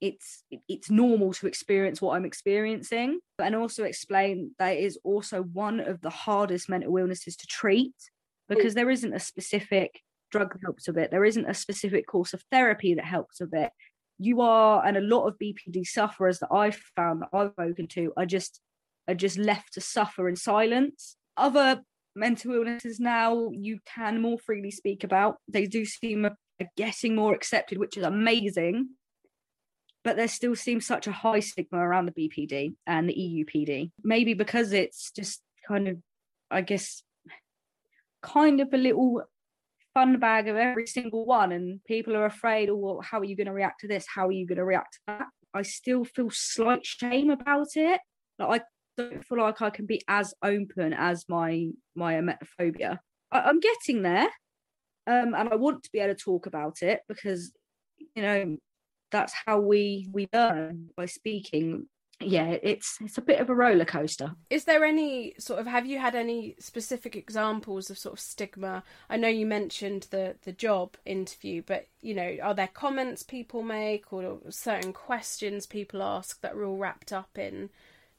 it's 0.00 0.44
it's 0.68 0.90
normal 0.90 1.32
to 1.34 1.46
experience 1.46 2.00
what 2.00 2.16
I'm 2.16 2.24
experiencing, 2.24 3.20
and 3.38 3.54
also 3.54 3.84
explain 3.84 4.52
that 4.58 4.76
it 4.76 4.84
is 4.84 4.98
also 5.04 5.42
one 5.42 5.80
of 5.80 6.00
the 6.00 6.10
hardest 6.10 6.68
mental 6.68 6.96
illnesses 6.96 7.36
to 7.36 7.46
treat 7.46 7.94
because 8.48 8.74
there 8.74 8.90
isn't 8.90 9.12
a 9.12 9.20
specific 9.20 10.00
drug 10.30 10.52
that 10.52 10.62
helps 10.62 10.86
with 10.86 10.98
it. 10.98 11.10
There 11.10 11.24
isn't 11.24 11.48
a 11.48 11.54
specific 11.54 12.06
course 12.06 12.32
of 12.32 12.42
therapy 12.50 12.94
that 12.94 13.04
helps 13.04 13.40
with 13.40 13.54
it. 13.54 13.70
You 14.18 14.40
are, 14.40 14.84
and 14.84 14.96
a 14.96 15.00
lot 15.00 15.26
of 15.26 15.38
BPD 15.38 15.86
sufferers 15.86 16.38
that 16.40 16.52
I've 16.52 16.80
found 16.96 17.22
that 17.22 17.28
I've 17.32 17.52
spoken 17.52 17.86
to 17.88 18.12
are 18.16 18.26
just 18.26 18.60
are 19.06 19.14
just 19.14 19.38
left 19.38 19.74
to 19.74 19.80
suffer 19.80 20.28
in 20.28 20.36
silence. 20.36 21.16
Other 21.36 21.82
mental 22.14 22.52
illnesses 22.52 23.00
now 23.00 23.50
you 23.52 23.78
can 23.86 24.20
more 24.20 24.38
freely 24.38 24.70
speak 24.70 25.04
about. 25.04 25.36
They 25.48 25.66
do 25.66 25.84
seem 25.84 26.28
getting 26.76 27.14
more 27.14 27.34
accepted, 27.34 27.78
which 27.78 27.96
is 27.96 28.04
amazing. 28.04 28.90
But 30.08 30.16
there 30.16 30.26
still 30.26 30.56
seems 30.56 30.86
such 30.86 31.06
a 31.06 31.12
high 31.12 31.40
stigma 31.40 31.80
around 31.80 32.06
the 32.06 32.12
BPD 32.30 32.74
and 32.86 33.06
the 33.06 33.12
EUPD. 33.12 33.90
Maybe 34.02 34.32
because 34.32 34.72
it's 34.72 35.10
just 35.10 35.42
kind 35.68 35.86
of, 35.86 35.98
I 36.50 36.62
guess, 36.62 37.02
kind 38.22 38.62
of 38.62 38.72
a 38.72 38.78
little 38.78 39.22
fun 39.92 40.18
bag 40.18 40.48
of 40.48 40.56
every 40.56 40.86
single 40.86 41.26
one, 41.26 41.52
and 41.52 41.84
people 41.84 42.16
are 42.16 42.24
afraid, 42.24 42.70
oh, 42.70 42.76
well, 42.76 43.00
how 43.02 43.20
are 43.20 43.24
you 43.24 43.36
going 43.36 43.48
to 43.48 43.52
react 43.52 43.80
to 43.80 43.86
this? 43.86 44.06
How 44.08 44.28
are 44.28 44.32
you 44.32 44.46
going 44.46 44.56
to 44.56 44.64
react 44.64 44.94
to 44.94 45.00
that? 45.08 45.26
I 45.52 45.60
still 45.60 46.06
feel 46.06 46.30
slight 46.30 46.86
shame 46.86 47.28
about 47.28 47.76
it. 47.76 48.00
Like 48.38 48.62
I 48.62 48.64
don't 49.02 49.26
feel 49.26 49.42
like 49.42 49.60
I 49.60 49.68
can 49.68 49.84
be 49.84 50.00
as 50.08 50.32
open 50.42 50.94
as 50.94 51.26
my 51.28 51.68
my 51.94 52.14
emetophobia. 52.14 52.98
I, 53.30 53.50
am 53.50 53.60
getting 53.60 54.00
there, 54.00 54.30
um, 55.06 55.34
and 55.34 55.50
I 55.50 55.56
want 55.56 55.82
to 55.82 55.90
be 55.92 55.98
able 55.98 56.14
to 56.14 56.24
talk 56.24 56.46
about 56.46 56.80
it 56.80 57.00
because 57.10 57.52
you 58.16 58.22
know 58.22 58.56
that's 59.10 59.32
how 59.46 59.60
we 59.60 60.08
we 60.12 60.28
learn 60.32 60.90
by 60.96 61.06
speaking. 61.06 61.86
Yeah 62.20 62.56
it's 62.64 62.98
it's 63.00 63.18
a 63.18 63.22
bit 63.22 63.40
of 63.40 63.48
a 63.48 63.54
roller 63.54 63.84
coaster. 63.84 64.32
Is 64.50 64.64
there 64.64 64.84
any 64.84 65.34
sort 65.38 65.60
of 65.60 65.66
have 65.66 65.86
you 65.86 65.98
had 65.98 66.16
any 66.16 66.56
specific 66.58 67.14
examples 67.14 67.90
of 67.90 67.98
sort 67.98 68.14
of 68.14 68.20
stigma? 68.20 68.82
I 69.08 69.16
know 69.16 69.28
you 69.28 69.46
mentioned 69.46 70.08
the 70.10 70.34
the 70.42 70.52
job 70.52 70.96
interview 71.04 71.62
but 71.64 71.86
you 72.00 72.14
know 72.14 72.36
are 72.42 72.54
there 72.54 72.68
comments 72.68 73.22
people 73.22 73.62
make 73.62 74.12
or 74.12 74.40
certain 74.50 74.92
questions 74.92 75.66
people 75.66 76.02
ask 76.02 76.40
that 76.40 76.54
are 76.54 76.64
all 76.64 76.76
wrapped 76.76 77.12
up 77.12 77.38
in 77.38 77.70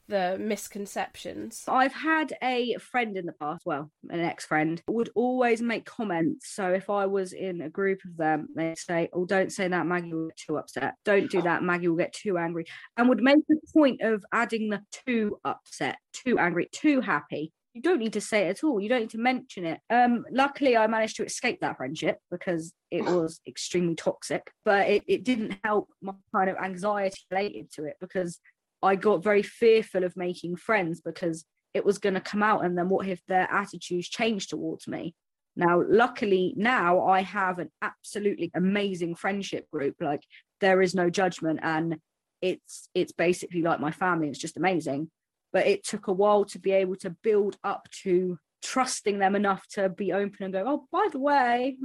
the 0.10 0.38
misconceptions. 0.40 1.64
I've 1.68 1.94
had 1.94 2.34
a 2.42 2.76
friend 2.78 3.16
in 3.16 3.26
the 3.26 3.34
past, 3.34 3.62
well, 3.66 3.90
an 4.10 4.20
ex 4.20 4.46
friend, 4.46 4.82
would 4.88 5.10
always 5.16 5.62
make 5.62 5.86
comments. 5.86 6.50
So 6.54 6.74
if 6.74 6.90
I 6.90 7.06
was 7.06 7.32
in 7.32 7.62
a 7.62 7.70
group 7.70 8.00
of 8.04 8.18
them, 8.18 8.48
they'd 8.56 8.78
say, 8.78 9.10
Oh, 9.14 9.26
don't 9.26 9.52
say 9.52 9.68
that, 9.68 9.86
Maggie 9.86 10.14
will 10.14 10.28
get 10.28 10.38
too 10.38 10.58
upset. 10.58 10.96
Don't 11.06 11.32
do 11.32 11.42
that, 11.44 11.64
Maggie 11.64 11.88
will 11.88 11.96
get 11.96 12.14
too 12.14 12.38
angry. 12.38 12.66
And 12.98 13.08
would 13.08 13.22
make 13.22 13.38
a 13.38 13.74
point 13.74 14.02
of 14.02 14.26
adding 14.34 14.70
the 14.70 14.82
too 15.06 15.40
upset, 15.46 15.98
too 16.12 16.40
angry, 16.40 16.68
too 16.72 17.02
happy. 17.02 17.54
You 17.74 17.84
don't 17.84 18.00
need 18.00 18.14
to 18.14 18.22
say 18.22 18.48
it 18.48 18.50
at 18.50 18.64
all. 18.64 18.82
You 18.82 18.90
don't 18.90 19.02
need 19.02 19.10
to 19.12 19.20
mention 19.20 19.64
it. 19.64 19.80
Um, 19.92 20.26
luckily, 20.32 20.76
I 20.76 20.88
managed 20.88 21.18
to 21.18 21.24
escape 21.24 21.62
that 21.62 21.78
friendship 21.78 22.18
because 22.32 22.74
it 22.90 23.04
was 23.06 23.42
extremely 23.48 23.96
toxic, 23.96 24.52
but 24.66 24.88
it, 24.88 25.04
it 25.08 25.24
didn't 25.24 25.56
help 25.64 25.88
my 26.02 26.14
kind 26.36 26.50
of 26.50 26.58
anxiety 26.58 27.22
related 27.32 27.72
to 27.74 27.86
it 27.86 27.96
because 28.02 28.40
I 28.82 28.96
got 28.96 29.24
very 29.24 29.44
fearful 29.44 30.04
of 30.04 30.16
making 30.16 30.56
friends 30.56 31.02
because 31.02 31.46
it 31.74 31.86
was 31.86 31.98
going 31.98 32.16
to 32.16 32.22
come 32.22 32.42
out 32.42 32.64
and 32.66 32.78
then 32.78 32.90
what 32.90 33.08
if 33.08 33.22
their 33.28 33.52
attitudes 33.52 34.10
changed 34.10 34.50
towards 34.50 34.88
me? 34.88 35.16
Now 35.56 35.84
luckily 35.86 36.54
now 36.56 37.06
i 37.06 37.22
have 37.22 37.60
an 37.60 37.70
absolutely 37.82 38.50
amazing 38.54 39.16
friendship 39.16 39.70
group 39.70 39.96
like 40.00 40.24
there 40.62 40.82
is 40.82 40.96
no 40.96 41.10
judgment 41.10 41.60
and 41.64 41.98
it's 42.42 42.88
it's 42.94 43.12
basically 43.12 43.62
like 43.62 43.80
my 43.80 43.92
family 43.92 44.30
it's 44.30 44.40
just 44.40 44.58
amazing. 44.58 45.10
But 45.52 45.68
it 45.68 45.84
took 45.84 46.08
a 46.08 46.14
while 46.14 46.46
to 46.46 46.60
be 46.60 46.72
able 46.72 46.96
to 46.98 47.10
build 47.10 47.58
up 47.64 47.90
to 48.04 48.38
trusting 48.64 49.20
them 49.20 49.36
enough 49.36 49.66
to 49.70 49.90
be 49.90 50.14
open 50.14 50.44
and 50.44 50.54
go 50.54 50.64
oh 50.66 50.88
by 50.92 51.08
the 51.12 51.20
way 51.20 51.78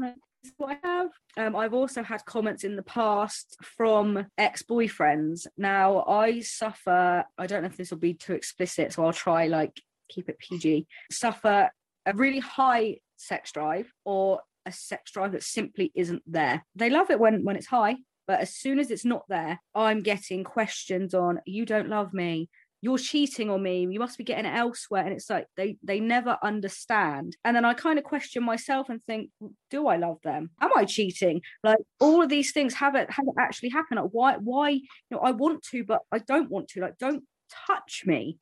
I 0.65 0.79
have. 0.83 1.09
Um, 1.37 1.57
I've 1.57 1.75
also 1.75 2.03
had 2.03 2.25
comments 2.25 2.65
in 2.65 2.77
the 2.77 2.83
past 2.83 3.57
from 3.63 4.27
ex 4.39 4.63
boyfriends. 4.63 5.47
Now, 5.57 6.05
I 6.05 6.41
suffer, 6.41 7.25
I 7.39 7.47
don't 7.47 7.63
know 7.63 7.69
if 7.69 7.77
this 7.77 7.91
will 7.91 7.99
be 7.99 8.15
too 8.15 8.35
explicit, 8.35 8.93
so 8.93 9.05
I'll 9.05 9.13
try 9.13 9.47
like 9.47 9.81
keep 10.09 10.29
it 10.29 10.39
PG, 10.39 10.87
suffer 11.11 11.71
a 12.07 12.15
really 12.15 12.41
high 12.41 12.99
sex 13.17 13.53
drive 13.53 13.91
or 14.05 14.41
a 14.67 14.73
sex 14.73 15.13
drive 15.13 15.33
that 15.33 15.43
simply 15.43 15.93
isn't 15.95 16.23
there. 16.27 16.65
They 16.75 16.91
love 16.91 17.11
it 17.11 17.21
when 17.21 17.45
when 17.45 17.57
it's 17.57 17.67
high, 17.67 17.97
but 18.27 18.41
as 18.41 18.55
soon 18.55 18.79
as 18.79 18.91
it's 18.91 19.05
not 19.05 19.25
there, 19.29 19.61
I'm 19.75 20.03
getting 20.03 20.45
questions 20.45 21.15
on 21.15 21.41
you 21.47 21.67
don't 21.67 21.89
love 21.89 22.13
me, 22.13 22.49
you're 22.85 22.99
cheating 22.99 23.49
on 23.49 23.63
me 23.63 23.89
you 23.91 23.99
must 23.99 24.19
be 24.19 24.25
getting 24.25 24.45
it 24.45 24.55
elsewhere. 24.55 25.05
And 25.05 25.15
it's 25.15 25.31
like 25.31 25.47
they 25.57 25.79
they 25.83 26.01
never 26.01 26.37
understand. 26.43 27.35
And 27.43 27.57
then 27.57 27.65
i 27.65 27.73
kind 27.73 27.99
of 27.99 28.05
question 28.05 28.45
myself 28.45 28.91
and 28.91 29.03
think 29.07 29.31
do 29.71 29.87
i 29.89 29.97
love 29.97 30.19
them? 30.23 30.51
Am 30.61 30.71
i 30.77 30.85
cheating? 30.85 31.41
Like 31.63 31.79
all 31.99 32.21
of 32.21 32.29
these 32.29 32.53
things 32.53 32.75
haven't 32.75 33.11
haven't 33.11 33.39
actually 33.39 33.71
happened. 33.71 34.01
Like 34.03 34.11
why 34.13 34.37
why 34.37 34.69
you 34.69 34.83
know 35.11 35.21
i 35.21 35.31
want 35.31 35.63
to 35.71 35.83
but 35.83 36.03
i 36.13 36.19
don't 36.19 36.51
want 36.51 36.69
to. 36.69 36.83
Like 36.83 36.99
don't 36.99 37.25
touch 37.67 38.03
me. 38.05 38.39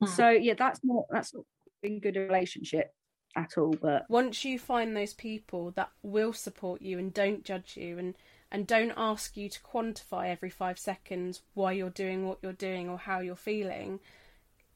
Hmm. 0.00 0.08
so 0.08 0.28
yeah 0.28 0.54
that's 0.58 0.80
not 0.84 1.04
that's 1.10 1.34
not 1.34 1.44
been 1.82 2.00
good 2.00 2.18
a 2.18 2.20
relationship 2.20 2.90
at 3.34 3.56
all 3.56 3.74
but 3.80 4.04
once 4.10 4.44
you 4.44 4.58
find 4.58 4.94
those 4.94 5.14
people 5.14 5.70
that 5.70 5.90
will 6.02 6.34
support 6.34 6.82
you 6.82 6.98
and 6.98 7.14
don't 7.14 7.44
judge 7.44 7.78
you 7.78 7.98
and 7.98 8.14
and 8.52 8.66
don't 8.66 8.92
ask 8.96 9.36
you 9.36 9.48
to 9.48 9.60
quantify 9.60 10.28
every 10.28 10.50
five 10.50 10.78
seconds 10.78 11.42
why 11.54 11.72
you're 11.72 11.90
doing 11.90 12.26
what 12.26 12.38
you're 12.42 12.52
doing 12.52 12.88
or 12.88 12.98
how 12.98 13.20
you're 13.20 13.36
feeling, 13.36 14.00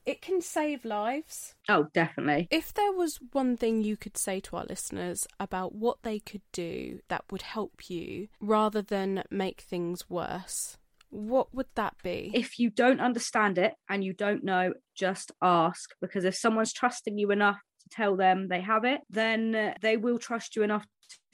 it 0.07 0.21
can 0.21 0.41
save 0.41 0.85
lives. 0.85 1.55
Oh, 1.69 1.87
definitely. 1.95 2.47
If 2.51 2.75
there 2.75 2.93
was 2.93 3.19
one 3.33 3.57
thing 3.57 3.83
you 3.83 3.97
could 3.97 4.17
say 4.17 4.41
to 4.41 4.57
our 4.57 4.67
listeners 4.69 5.27
about 5.41 5.75
what 5.75 6.03
they 6.03 6.19
could 6.19 6.43
do 6.53 7.01
that 7.09 7.25
would 7.31 7.43
help 7.43 7.89
you 7.89 8.29
rather 8.41 8.83
than 8.83 9.25
make 9.31 9.63
things 9.63 10.09
worse, 10.09 10.77
what 11.11 11.55
would 11.55 11.69
that 11.75 11.95
be? 12.03 12.31
If 12.35 12.59
you 12.59 12.71
don't 12.71 13.01
understand 13.01 13.57
it 13.57 13.75
and 13.89 14.05
you 14.05 14.13
don't 14.13 14.45
know, 14.45 14.75
just 14.95 15.33
ask 15.41 15.91
because 16.01 16.25
if 16.25 16.37
someone's 16.37 16.73
trusting 16.73 17.17
you 17.19 17.31
enough 17.31 17.59
to 17.81 17.89
tell 17.89 18.17
them 18.17 18.49
they 18.49 18.61
have 18.61 18.85
it, 18.85 19.01
then 19.09 19.75
they 19.81 19.97
will 19.97 20.19
trust 20.19 20.57
you 20.57 20.63
enough 20.63 20.85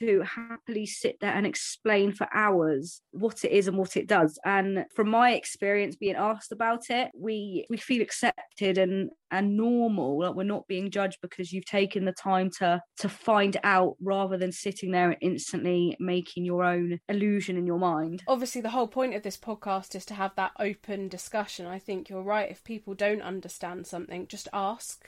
to 0.01 0.23
happily 0.23 0.85
sit 0.85 1.17
there 1.21 1.33
and 1.33 1.45
explain 1.45 2.11
for 2.11 2.27
hours 2.33 3.01
what 3.11 3.43
it 3.43 3.51
is 3.51 3.67
and 3.67 3.77
what 3.77 3.95
it 3.95 4.07
does. 4.07 4.39
And 4.45 4.85
from 4.95 5.09
my 5.09 5.33
experience 5.33 5.95
being 5.95 6.15
asked 6.15 6.51
about 6.51 6.89
it, 6.89 7.11
we 7.13 7.65
we 7.69 7.77
feel 7.77 8.01
accepted 8.01 8.77
and 8.77 9.11
and 9.29 9.55
normal. 9.55 10.19
Like 10.19 10.35
we're 10.35 10.43
not 10.43 10.67
being 10.67 10.89
judged 10.89 11.19
because 11.21 11.53
you've 11.53 11.65
taken 11.65 12.05
the 12.05 12.13
time 12.13 12.49
to 12.59 12.81
to 12.97 13.09
find 13.09 13.57
out 13.63 13.95
rather 14.01 14.37
than 14.37 14.51
sitting 14.51 14.91
there 14.91 15.11
and 15.11 15.17
instantly 15.21 15.95
making 15.99 16.45
your 16.45 16.63
own 16.63 16.99
illusion 17.07 17.57
in 17.57 17.67
your 17.67 17.79
mind. 17.79 18.23
Obviously 18.27 18.61
the 18.61 18.69
whole 18.69 18.87
point 18.87 19.15
of 19.15 19.23
this 19.23 19.37
podcast 19.37 19.95
is 19.95 20.05
to 20.05 20.15
have 20.15 20.35
that 20.35 20.51
open 20.59 21.07
discussion. 21.07 21.65
I 21.65 21.79
think 21.79 22.09
you're 22.09 22.23
right. 22.23 22.49
If 22.49 22.63
people 22.63 22.93
don't 22.93 23.21
understand 23.21 23.87
something, 23.87 24.27
just 24.27 24.47
ask 24.51 25.07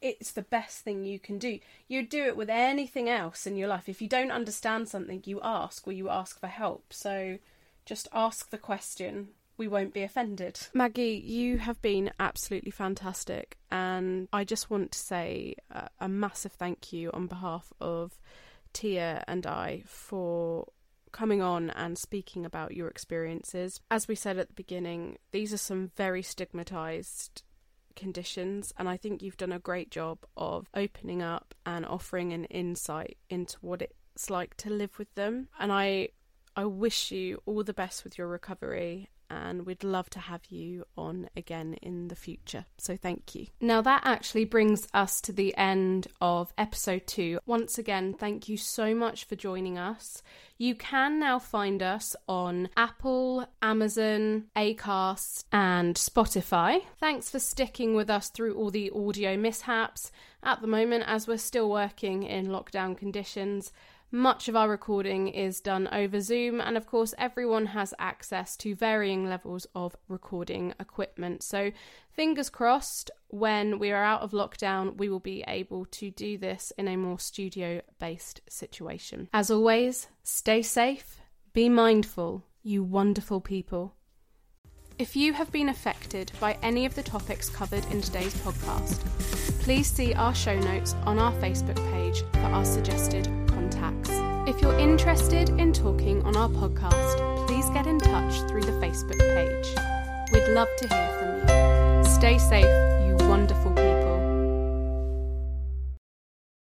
it's 0.00 0.32
the 0.32 0.42
best 0.42 0.80
thing 0.80 1.04
you 1.04 1.18
can 1.18 1.38
do. 1.38 1.58
You'd 1.86 2.08
do 2.08 2.24
it 2.24 2.36
with 2.36 2.50
anything 2.50 3.08
else 3.08 3.46
in 3.46 3.56
your 3.56 3.68
life. 3.68 3.88
If 3.88 4.02
you 4.02 4.08
don't 4.08 4.30
understand 4.30 4.88
something, 4.88 5.22
you 5.24 5.40
ask 5.42 5.86
or 5.86 5.92
you 5.92 6.08
ask 6.08 6.38
for 6.38 6.46
help. 6.46 6.92
So 6.92 7.38
just 7.84 8.08
ask 8.12 8.50
the 8.50 8.58
question. 8.58 9.28
We 9.56 9.66
won't 9.66 9.94
be 9.94 10.02
offended. 10.02 10.60
Maggie, 10.72 11.22
you 11.24 11.58
have 11.58 11.82
been 11.82 12.12
absolutely 12.20 12.70
fantastic. 12.70 13.58
And 13.70 14.28
I 14.32 14.44
just 14.44 14.70
want 14.70 14.92
to 14.92 14.98
say 14.98 15.56
a, 15.70 15.88
a 16.00 16.08
massive 16.08 16.52
thank 16.52 16.92
you 16.92 17.10
on 17.12 17.26
behalf 17.26 17.72
of 17.80 18.18
Tia 18.72 19.24
and 19.26 19.46
I 19.46 19.82
for 19.86 20.68
coming 21.10 21.42
on 21.42 21.70
and 21.70 21.98
speaking 21.98 22.44
about 22.44 22.74
your 22.74 22.88
experiences. 22.88 23.80
As 23.90 24.06
we 24.06 24.14
said 24.14 24.38
at 24.38 24.48
the 24.48 24.54
beginning, 24.54 25.18
these 25.32 25.52
are 25.52 25.58
some 25.58 25.90
very 25.96 26.22
stigmatized 26.22 27.42
conditions, 27.98 28.72
and 28.78 28.88
I 28.88 28.96
think 28.96 29.20
you've 29.20 29.36
done 29.36 29.52
a 29.52 29.58
great 29.58 29.90
job 29.90 30.18
of 30.36 30.70
opening 30.74 31.20
up 31.20 31.54
and 31.66 31.84
offering 31.84 32.32
an 32.32 32.44
insight 32.46 33.18
into 33.28 33.58
what 33.60 33.82
it's 33.82 34.30
like 34.30 34.56
to 34.58 34.70
live 34.70 34.98
with 34.98 35.14
them. 35.14 35.48
And 35.58 35.70
I 35.70 36.08
I 36.56 36.64
wish 36.64 37.12
you 37.12 37.42
all 37.46 37.62
the 37.62 37.74
best 37.74 38.02
with 38.04 38.16
your 38.16 38.26
recovery 38.26 39.10
and 39.30 39.66
we'd 39.66 39.84
love 39.84 40.08
to 40.10 40.18
have 40.18 40.46
you 40.48 40.84
on 40.96 41.28
again 41.36 41.74
in 41.74 42.08
the 42.08 42.16
future. 42.16 42.64
So 42.78 42.96
thank 42.96 43.34
you. 43.34 43.46
Now, 43.60 43.80
that 43.82 44.02
actually 44.04 44.44
brings 44.44 44.88
us 44.94 45.20
to 45.22 45.32
the 45.32 45.56
end 45.56 46.08
of 46.20 46.52
episode 46.56 47.06
two. 47.06 47.38
Once 47.46 47.78
again, 47.78 48.14
thank 48.14 48.48
you 48.48 48.56
so 48.56 48.94
much 48.94 49.24
for 49.24 49.36
joining 49.36 49.78
us. 49.78 50.22
You 50.56 50.74
can 50.74 51.20
now 51.20 51.38
find 51.38 51.82
us 51.82 52.16
on 52.28 52.68
Apple, 52.76 53.46
Amazon, 53.62 54.46
Acast, 54.56 55.44
and 55.52 55.94
Spotify. 55.94 56.80
Thanks 56.98 57.30
for 57.30 57.38
sticking 57.38 57.94
with 57.94 58.10
us 58.10 58.28
through 58.28 58.54
all 58.54 58.70
the 58.70 58.90
audio 58.90 59.36
mishaps. 59.36 60.10
At 60.42 60.60
the 60.60 60.66
moment, 60.66 61.04
as 61.06 61.28
we're 61.28 61.38
still 61.38 61.70
working 61.70 62.22
in 62.22 62.48
lockdown 62.48 62.96
conditions, 62.96 63.72
much 64.10 64.48
of 64.48 64.56
our 64.56 64.68
recording 64.68 65.28
is 65.28 65.60
done 65.60 65.88
over 65.92 66.20
Zoom, 66.20 66.60
and 66.60 66.76
of 66.76 66.86
course, 66.86 67.14
everyone 67.18 67.66
has 67.66 67.92
access 67.98 68.56
to 68.58 68.74
varying 68.74 69.28
levels 69.28 69.66
of 69.74 69.96
recording 70.08 70.74
equipment. 70.80 71.42
So, 71.42 71.72
fingers 72.10 72.48
crossed, 72.48 73.10
when 73.28 73.78
we 73.78 73.90
are 73.90 74.02
out 74.02 74.22
of 74.22 74.30
lockdown, 74.30 74.96
we 74.96 75.08
will 75.08 75.20
be 75.20 75.44
able 75.46 75.84
to 75.86 76.10
do 76.10 76.38
this 76.38 76.72
in 76.78 76.88
a 76.88 76.96
more 76.96 77.18
studio 77.18 77.82
based 77.98 78.40
situation. 78.48 79.28
As 79.34 79.50
always, 79.50 80.08
stay 80.22 80.62
safe, 80.62 81.20
be 81.52 81.68
mindful, 81.68 82.44
you 82.62 82.82
wonderful 82.82 83.40
people. 83.40 83.94
If 84.98 85.14
you 85.14 85.32
have 85.34 85.52
been 85.52 85.68
affected 85.68 86.32
by 86.40 86.58
any 86.62 86.84
of 86.86 86.94
the 86.94 87.04
topics 87.04 87.48
covered 87.48 87.84
in 87.92 88.00
today's 88.00 88.34
podcast, 88.36 88.98
please 89.60 89.86
see 89.86 90.12
our 90.14 90.34
show 90.34 90.58
notes 90.58 90.94
on 91.04 91.18
our 91.18 91.32
Facebook 91.34 91.76
page 91.92 92.24
for 92.32 92.48
our 92.48 92.64
suggested 92.64 93.47
contacts. 93.78 94.10
If 94.48 94.60
you're 94.62 94.78
interested 94.78 95.50
in 95.50 95.72
talking 95.72 96.22
on 96.22 96.36
our 96.36 96.48
podcast, 96.48 97.46
please 97.46 97.68
get 97.70 97.86
in 97.86 97.98
touch 97.98 98.40
through 98.48 98.62
the 98.62 98.72
Facebook 98.72 99.18
page. 99.18 99.74
We'd 100.32 100.48
love 100.54 100.68
to 100.78 100.88
hear 100.88 101.08
from 101.18 102.04
you. 102.04 102.04
Stay 102.04 102.38
safe, 102.38 102.64
you 103.06 103.16
wonderful 103.28 103.70
people. 103.70 104.27